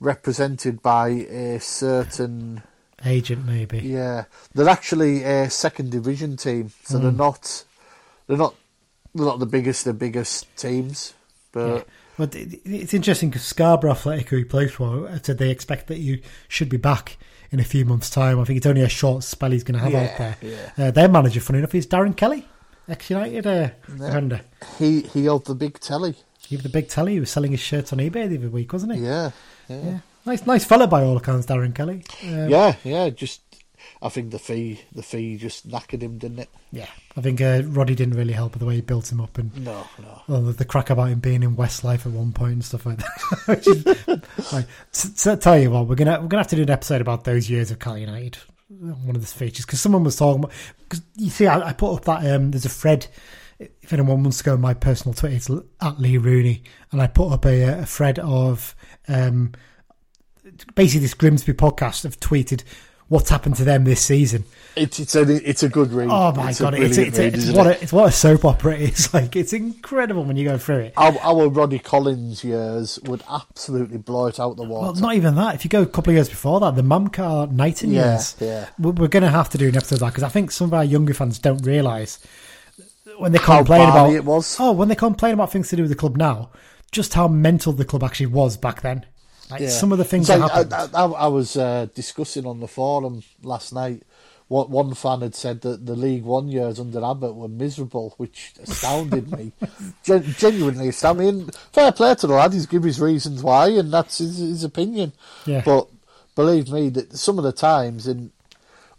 [0.00, 2.62] represented by a certain
[3.04, 3.80] Agent maybe.
[3.80, 4.24] yeah.
[4.54, 7.02] They're actually a second division team, so Hmm.
[7.04, 7.64] they're not
[8.26, 8.54] they're not
[9.14, 11.12] they're not the biggest the biggest teams,
[11.52, 11.86] but
[12.18, 16.20] But it's interesting because Scarborough Athletic, who he plays for, said they expect that you
[16.48, 17.18] should be back
[17.50, 18.40] in a few months' time.
[18.40, 20.36] I think it's only a short spell he's going to have out there.
[20.40, 20.86] yeah.
[20.86, 22.46] Uh, their manager, funny enough, is Darren Kelly,
[22.88, 24.40] ex-United uh, defender.
[24.78, 26.14] he he held the big telly.
[26.48, 27.12] He was the big telly.
[27.14, 29.00] He was selling his shirts on eBay the other week, wasn't he?
[29.02, 29.30] Yeah,
[29.68, 29.98] yeah, Yeah.
[30.26, 32.02] Nice, nice fella by all accounts, Darren Kelly.
[32.24, 33.08] Um, yeah, yeah.
[33.10, 33.42] Just
[34.02, 36.48] I think the fee the fee just knackered him, didn't it?
[36.72, 36.88] yeah.
[37.16, 39.56] I think uh, Roddy didn't really help with the way he built him up and
[39.64, 40.22] No, no.
[40.28, 42.98] well, the, the crack about him being in Westlife at one point and stuff like
[42.98, 43.42] that.
[43.46, 46.62] Which is, like, t- t- tell you what, we're gonna we're gonna have to do
[46.62, 48.36] an episode about those years of Cal United.
[48.68, 51.94] One of the features because someone was talking about because you see, I, I put
[51.94, 53.06] up that um, there's a thread.
[53.58, 55.48] If anyone wants to go on my personal Twitter, it's
[55.80, 58.74] at Lee Rooney, and I put up a, a thread of
[59.08, 59.52] um,
[60.74, 62.62] basically this Grimsby podcast have tweeted
[63.08, 64.44] what's happened to them this season.
[64.74, 66.08] It's it's a it's a good read.
[66.10, 67.78] Oh my It's god, it's, it's, read, it's, what it?
[67.78, 69.14] a, it's what a soap opera it is.
[69.14, 70.94] Like it's incredible when you go through it.
[70.96, 74.92] our, our Roddy Collins years would absolutely blow it out the water.
[74.92, 75.54] Well, not even that.
[75.54, 78.68] If you go a couple of years before that, the Mumcar Knighton Yeah, years, yeah.
[78.78, 80.66] we're, we're going to have to do an episode of that because I think some
[80.66, 82.18] of our younger fans don't realise
[83.18, 84.56] when they complain about it was.
[84.60, 86.50] oh when they complain about things to do with the club now,
[86.92, 89.06] just how mental the club actually was back then.
[89.50, 89.68] Like Yeah.
[89.68, 90.94] some of the things So that I, happened.
[90.96, 94.02] I, I, I was uh, discussing on the forum last night.
[94.48, 98.52] What one fan had said that the League One years under Abbott were miserable, which
[98.62, 99.50] astounded me.
[100.04, 101.28] Gen- genuinely astounded me.
[101.42, 104.62] And fair play to the lad; he's given his reasons why, and that's his, his
[104.62, 105.12] opinion.
[105.46, 105.62] Yeah.
[105.64, 105.88] But
[106.36, 108.30] believe me, that some of the times in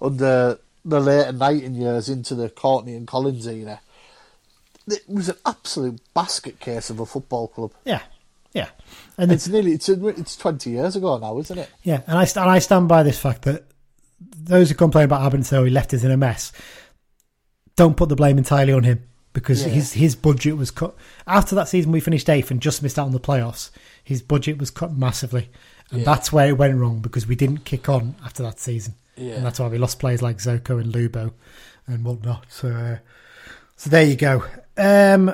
[0.02, 3.80] under the later Knighton years into the Courtenay and Collins era,
[4.88, 7.72] it was an absolute basket case of a football club.
[7.86, 8.02] yeah,
[8.54, 8.70] Yeah,
[9.18, 11.70] and It's nearly it's it's twenty years ago now, isn't it?
[11.84, 13.66] Yeah, and I and I stand by this fact that
[14.20, 16.52] those who complain about Abbott and so he left us in a mess.
[17.76, 19.04] Don't put the blame entirely on him
[19.34, 19.70] because Yeah.
[19.70, 20.96] his his budget was cut
[21.28, 21.92] after that season.
[21.92, 23.70] We finished eighth and just missed out on the playoffs.
[24.04, 25.50] His budget was cut massively,
[25.92, 26.06] and Yeah.
[26.06, 29.36] that's where it went wrong because we didn't kick on after that season, Yeah.
[29.36, 31.34] and that's why we lost players like Zoko and Lubo
[31.86, 32.46] and whatnot.
[32.50, 32.98] So, uh,
[33.76, 34.44] so there you go.
[34.78, 35.34] Um,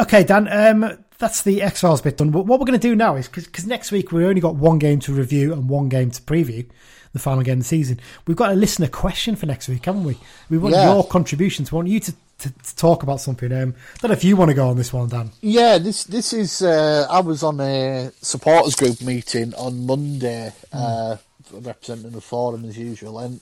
[0.00, 0.48] okay, Dan.
[0.50, 2.30] Um, that's the X Files bit done.
[2.30, 4.78] But what we're going to do now is because next week we only got one
[4.78, 6.66] game to review and one game to preview
[7.12, 7.98] the final game of the season.
[8.26, 10.18] We've got a listener question for next week, haven't we?
[10.50, 10.92] We want Yeah.
[10.92, 11.72] your contributions.
[11.72, 13.50] We want you to, to, to talk about something.
[13.52, 15.30] Um, I don't know if you want to go on this one, Dan.
[15.40, 16.62] Yeah, this this is.
[16.62, 21.16] Uh, I was on a supporters group meeting on Monday, uh,
[21.50, 23.40] representing the forum as usual, and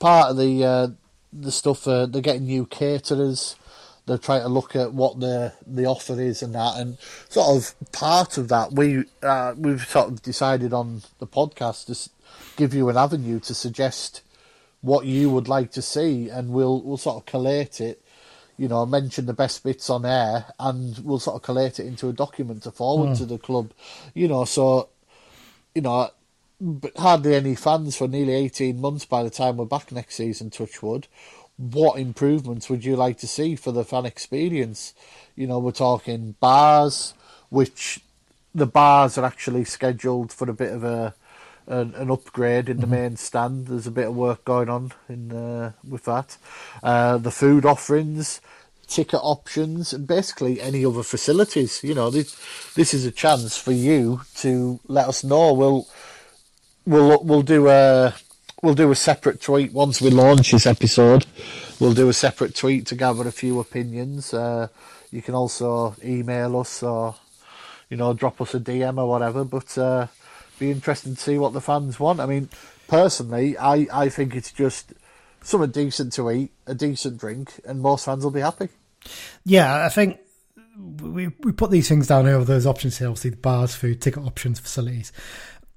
[0.00, 0.88] part of the uh,
[1.32, 3.54] the stuff uh, they're getting new caterers.
[4.06, 6.98] They're trying to look at what the the offer is and that, and
[7.28, 12.10] sort of part of that we uh, we've sort of decided on the podcast to
[12.56, 14.22] give you an avenue to suggest
[14.82, 18.00] what you would like to see, and we'll we'll sort of collate it
[18.56, 22.08] you know, mention the best bits on air, and we'll sort of collate it into
[22.08, 23.72] a document to forward to the club.
[24.14, 24.90] You know, so
[25.74, 26.10] you know,
[26.60, 30.50] but hardly any fans for nearly eighteen months by the time we're back next season.
[30.50, 31.08] Touchwood.
[31.56, 34.92] What improvements would you like to see for the fan experience?
[35.36, 37.14] You know, we're talking bars,
[37.48, 38.00] which
[38.54, 41.14] the bars are actually scheduled for a bit of a
[41.66, 43.68] an, an upgrade in the main stand.
[43.68, 46.36] There's a bit of work going on in uh, with that.
[46.82, 48.40] Uh, the food offerings,
[48.86, 51.82] ticket options, and basically any other facilities.
[51.82, 52.36] You know, this
[52.74, 55.52] this is a chance for you to let us know.
[55.52, 55.88] We'll
[56.84, 58.14] we'll we'll do a
[58.64, 61.26] we'll do a separate tweet once we launch this episode.
[61.78, 64.32] We'll do a separate tweet to gather a few opinions.
[64.32, 64.68] Uh,
[65.10, 67.14] you can also email us or
[67.90, 69.44] you know drop us a DM or whatever.
[69.44, 70.06] But uh,
[70.58, 72.20] be interesting to see what the fans want.
[72.20, 72.48] I mean,
[72.88, 74.94] personally, I I think it's just
[75.42, 78.70] something decent to eat, a decent drink, and most fans will be happy.
[79.44, 80.20] Yeah, I think
[81.02, 83.08] we we put these things down over those options here.
[83.08, 85.12] Obviously, the bars, food, ticket options, facilities.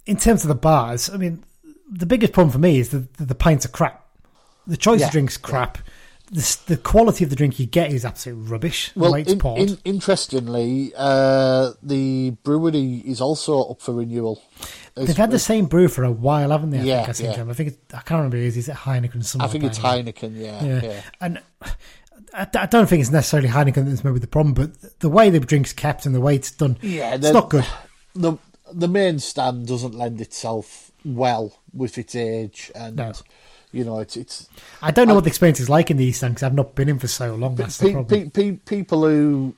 [0.05, 1.43] In terms of the bars, I mean,
[1.91, 4.05] the biggest problem for me is the the, the pints are crap.
[4.65, 5.77] The choice Yeah, of drinks crap.
[6.29, 8.91] The, the quality of the drink you get is absolute rubbish.
[8.97, 14.43] Well, in, in, interestingly, uh, the brewery is also up for renewal.
[14.95, 16.79] They've had the same brew for a while, haven't they?
[16.79, 17.49] I Yeah, think I, think, yeah.
[17.49, 18.35] I think it's, I can't remember.
[18.35, 19.21] Is is it Heineken?
[19.21, 20.35] or Something I think it's that, Heineken.
[20.35, 20.81] Yeah, Yeah.
[20.83, 21.01] yeah.
[21.21, 21.41] And
[22.33, 25.39] I, I don't think it's necessarily Heineken that's maybe the problem, but the way the
[25.39, 27.65] drink's kept and the way it's done, Yeah, it's not good.
[28.15, 28.37] the
[28.73, 33.13] the main stand doesn't lend itself well with its age, and No.
[33.71, 34.49] you know it's it's
[34.81, 36.75] I don't know what the experience is like in the East End because I've not
[36.75, 37.55] been in for so long.
[37.55, 38.29] That's the problem.
[38.31, 39.55] pe- pe- people who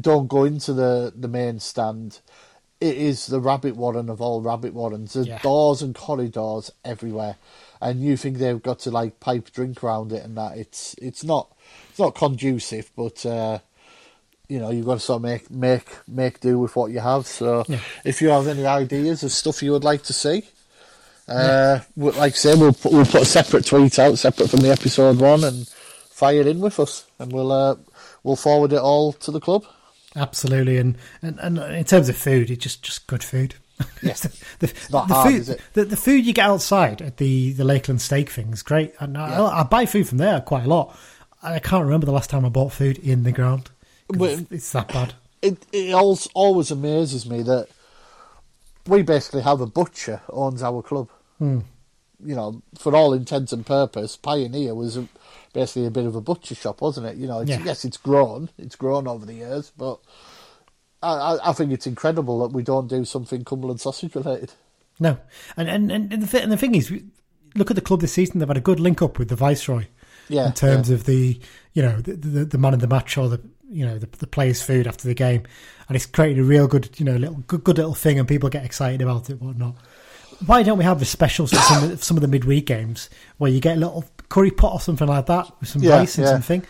[0.00, 2.20] don't go into the the main stand.
[2.78, 5.14] It is the rabbit warren of all rabbit warrens.
[5.14, 5.38] There's Yeah.
[5.38, 7.36] doors and corridors everywhere,
[7.80, 10.58] and you think they've got to like pipe drink around it and that.
[10.58, 11.50] It's it's not
[11.88, 13.60] it's not conducive, but uh,
[14.48, 17.26] you know you've got to sort of make make make do with what you have.
[17.26, 17.80] So Yeah.
[18.04, 20.44] if you have any ideas of stuff you would like to see,
[21.28, 24.60] uh, we- like I say, we'll put, we'll put a separate tweet out, separate from
[24.60, 27.76] the episode one, and fire in with us, and we'll uh,
[28.22, 29.64] we'll forward it all to the club.
[30.14, 33.54] Absolutely, and, and and in terms of food, it's just just good food.
[34.02, 34.14] Yeah.
[34.60, 35.60] the, the hard, food, is it?
[35.74, 39.18] The, the food you get outside at the the Lakeland Steak thing is great, and
[39.18, 40.96] I, I buy food from there quite a lot.
[41.42, 43.70] I can't remember the last time I bought food in the ground.
[44.08, 45.14] But- it's, it's that bad.
[45.42, 47.68] It it always, always amazes me that
[48.86, 51.08] we basically have a butcher owns our club.
[51.38, 51.60] Hmm.
[52.24, 55.06] You know, for all intents and purpose, Pioneer was a,
[55.52, 57.16] basically a bit of a butcher shop, wasn't it?
[57.16, 57.62] You know, it's, Yeah.
[57.64, 60.00] yes, it's grown, it's grown over the years, but
[61.02, 64.52] I, I, think it's incredible that we don't do something Cumberland sausage related.
[64.98, 65.18] No,
[65.56, 66.90] and and and the, and the thing is,
[67.54, 68.38] look at the club this season.
[68.38, 69.86] They've had a good link up with the Viceroy
[70.28, 70.94] Yeah, in terms yeah.
[70.94, 71.38] of the
[71.74, 73.40] you know the, the the man of the match or the
[73.70, 75.42] you know the, the players' food after the game,
[75.88, 78.48] and it's created a real good you know little good, good little thing, and people
[78.48, 79.76] get excited about it, whatnot.
[80.44, 83.08] Why don't we have the specials for some, of- some of the midweek games
[83.38, 86.18] where you get a little curry pot or something like that with some Yeah, rice
[86.18, 86.32] and yeah.
[86.32, 86.62] something?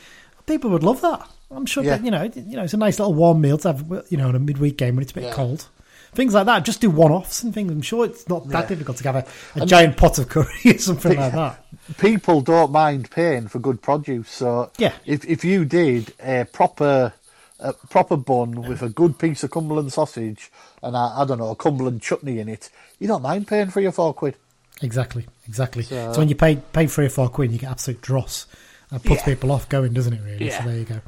[0.47, 1.29] People would love that.
[1.51, 1.97] I'm sure Yeah.
[1.97, 4.29] that you know you know it's a nice little warm meal to have you know
[4.29, 5.33] in a midweek game when it's a bit Yeah.
[5.33, 5.67] cold.
[6.13, 7.71] Things like that, just do one-offs and things.
[7.71, 8.69] I'm sure it's not that Yeah.
[8.69, 11.63] difficult to have a, a giant pot of curry or something like that.
[11.99, 14.31] people don't mind paying for good produce.
[14.31, 14.93] So Yeah.
[15.05, 17.13] if if you did a proper
[17.61, 20.51] a proper bun with a good piece of Cumberland sausage
[20.83, 22.69] and a, I don't know a Cumberland chutney in it,
[22.99, 24.37] you don't mind paying three or four quid.
[24.83, 25.83] Exactly, exactly.
[25.83, 28.47] So, So- when you pay pay three or four quid, you get absolute dross.
[28.91, 29.25] That puts Yeah.
[29.35, 30.21] people off going, doesn't it?
[30.25, 30.47] Really.
[30.47, 30.63] Yeah.
[30.63, 31.01] So there you go.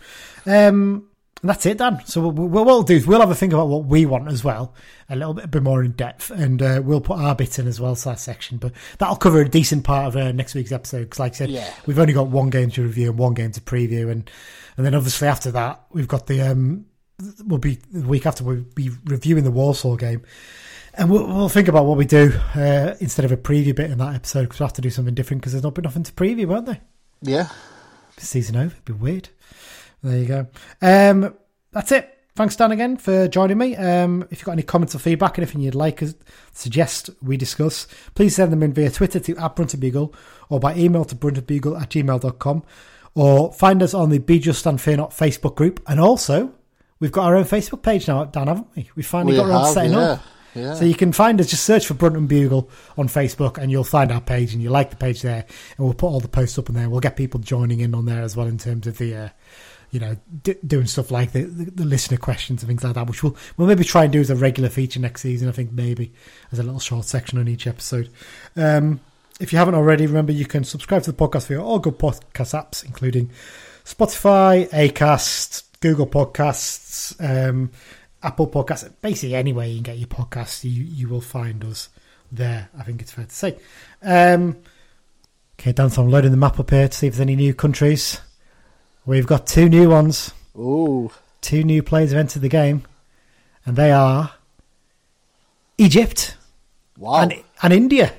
[0.47, 1.05] Um,
[1.41, 2.01] And that's it, Dan.
[2.05, 4.43] So we'll, what we'll do is we'll have a think about what we want as
[4.43, 4.75] well,
[5.09, 7.69] a little bit, a bit more in depth, and uh, we'll put our bit in
[7.69, 8.59] as well to that section.
[8.59, 11.51] But that'll cover a decent part of uh, next week's episode because, like I said,
[11.51, 11.73] Yeah.
[11.87, 14.29] we've only got one game to review and one game to preview, and
[14.77, 16.87] and then obviously after that we've got the um,
[17.47, 20.23] we'll be the week after we'll be reviewing the Warsaw game.
[20.99, 23.99] And we'll, we'll think about what we do uh, instead of a preview bit in
[23.99, 26.13] that episode because we'll have to do something different because there's not been nothing to
[26.13, 26.81] preview, won't there?
[27.23, 27.49] Yeah.
[28.19, 28.73] season over.
[28.73, 29.29] It'd be weird.
[30.03, 30.47] There you go.
[30.83, 31.37] Um,
[31.71, 32.19] that's it.
[32.35, 33.77] Thanks, Dan, again for joining me.
[33.77, 36.15] Um, if you've got any comments or feedback, anything you'd like us
[36.53, 39.57] suggest we discuss, please send them in via Twitter to at
[40.49, 42.63] or by email to bruntonbugle at gmail.com
[43.15, 45.81] or find us on the Be Just and Fear Not Facebook group.
[45.87, 46.53] And also,
[46.99, 48.91] we've got our own Facebook page now, Dan, haven't we?
[48.97, 49.99] We finally We got around to setting yeah.
[49.99, 50.23] up.
[50.75, 54.13] So you can find us, just search for Brunton Bugle on Facebook and you'll find
[54.13, 55.45] our page and you like the page there.
[55.77, 56.89] And we'll put all the posts up in there.
[56.89, 59.29] We'll get people joining in on there as well in terms of the, uh,
[59.91, 63.07] you know, d- doing stuff like the, the, the listener questions and things like that,
[63.07, 65.49] which we'll, we'll maybe try and do as a regular feature next season.
[65.49, 66.13] I think maybe
[66.53, 68.11] as a little short section on each episode.
[68.57, 69.01] Um,
[69.41, 72.55] if you haven't already, remember you can subscribe to the podcast via all good podcast
[72.55, 73.31] apps, including
[73.85, 77.71] Spotify, Acast, Google Podcasts, um,
[78.23, 78.91] Apple Podcasts.
[79.01, 81.89] Basically, anywhere you can get your podcasts, you you will find us
[82.33, 82.69] there.
[82.79, 83.59] I think it's fair to say.
[84.03, 84.57] Um,
[85.59, 87.55] okay, Dan, so I'm loading the map up here to see if there's any new
[87.55, 88.21] countries.
[89.07, 90.33] We've got two new ones.
[90.57, 91.11] Ooh.
[91.41, 92.83] Two new players have entered the game,
[93.65, 94.33] and they are
[95.79, 96.37] Egypt
[96.99, 97.21] Wow.
[97.23, 98.13] and and India.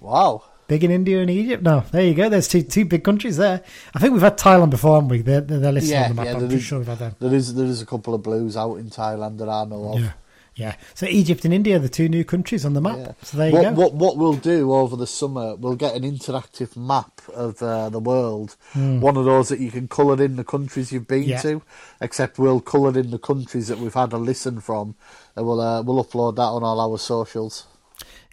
[0.00, 0.42] wow.
[0.72, 1.62] Big in India and Egypt.
[1.62, 2.30] No, there you go.
[2.30, 3.62] There's two two big countries there.
[3.94, 5.20] I think we've had Thailand before, haven't we?
[5.20, 6.24] They're, they're, listed Yeah, on the map.
[6.24, 7.14] yeah, I'm pretty is- sure we've had them.
[7.20, 10.00] There is there is a couple of blues out in Thailand that I know of.
[10.00, 10.12] Yeah,
[10.54, 10.76] yeah.
[10.94, 12.96] So Egypt and India, are the two new countries on the map.
[12.96, 13.12] Yeah.
[13.20, 13.70] So there you what, go.
[13.72, 18.00] What what we'll do over the summer, we'll get an interactive map of uh, the
[18.00, 18.56] world.
[18.72, 21.24] One of those that you can colour in the countries you've been.
[21.24, 21.42] Yeah.
[21.42, 21.60] to.
[22.00, 24.94] Except we'll colour in the countries that we've had a listen from,
[25.36, 27.66] and we'll uh, we'll upload that on all our socials.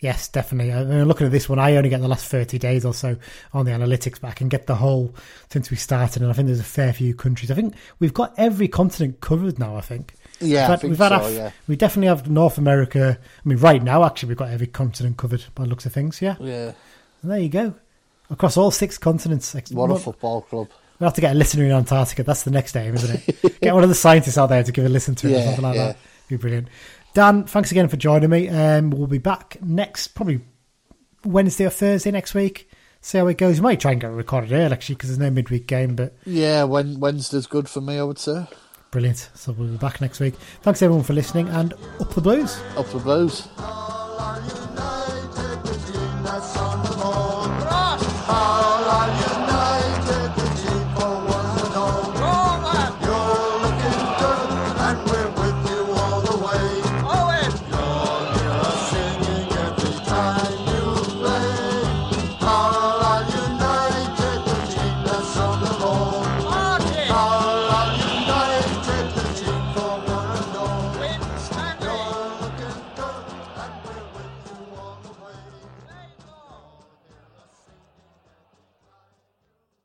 [0.02, 0.72] Yes, definitely.
[0.74, 3.18] I mean, looking at this one, I only get the last 30 days or so
[3.54, 5.14] on the analytics, but I can get the whole
[5.50, 7.52] since we started, and I think there's a fair few countries.
[7.52, 10.14] I think we've got every continent covered now, I think.
[10.40, 11.28] Yeah, We've I think we've had so.
[11.28, 13.20] Af- yeah, We definitely have North America.
[13.20, 16.22] I mean, right now, actually, we've got every continent covered by the looks of things,
[16.22, 16.38] yeah?
[16.40, 16.72] yeah.
[17.22, 17.74] And there you go.
[18.30, 19.54] Across all six continents.
[19.72, 20.70] What a football club!
[21.00, 22.24] we'll have to get a listener in Antarctica.
[22.24, 23.60] That's the next aim, isn't it?
[23.62, 25.64] get one of the scientists out there to give a listen to it or something
[25.64, 25.88] like yeah.
[25.88, 25.98] that.
[26.28, 26.68] Be brilliant.
[27.14, 28.50] Dan, thanks again for joining me.
[28.50, 30.42] Um, we'll be back next, probably
[31.26, 32.70] Wednesday or Thursday next week.
[33.02, 33.58] See how it goes.
[33.60, 36.16] We might try and get it recorded early, actually, because there's no midweek game, but
[36.26, 38.46] Yeah, when Wednesday's good for me, I would say.
[38.92, 39.30] brilliant.
[39.36, 40.36] So we'll be back next week.
[40.62, 42.60] Thanks everyone for listening, and up the blues.
[42.76, 43.48] Up the blues.
[43.58, 45.09] All are united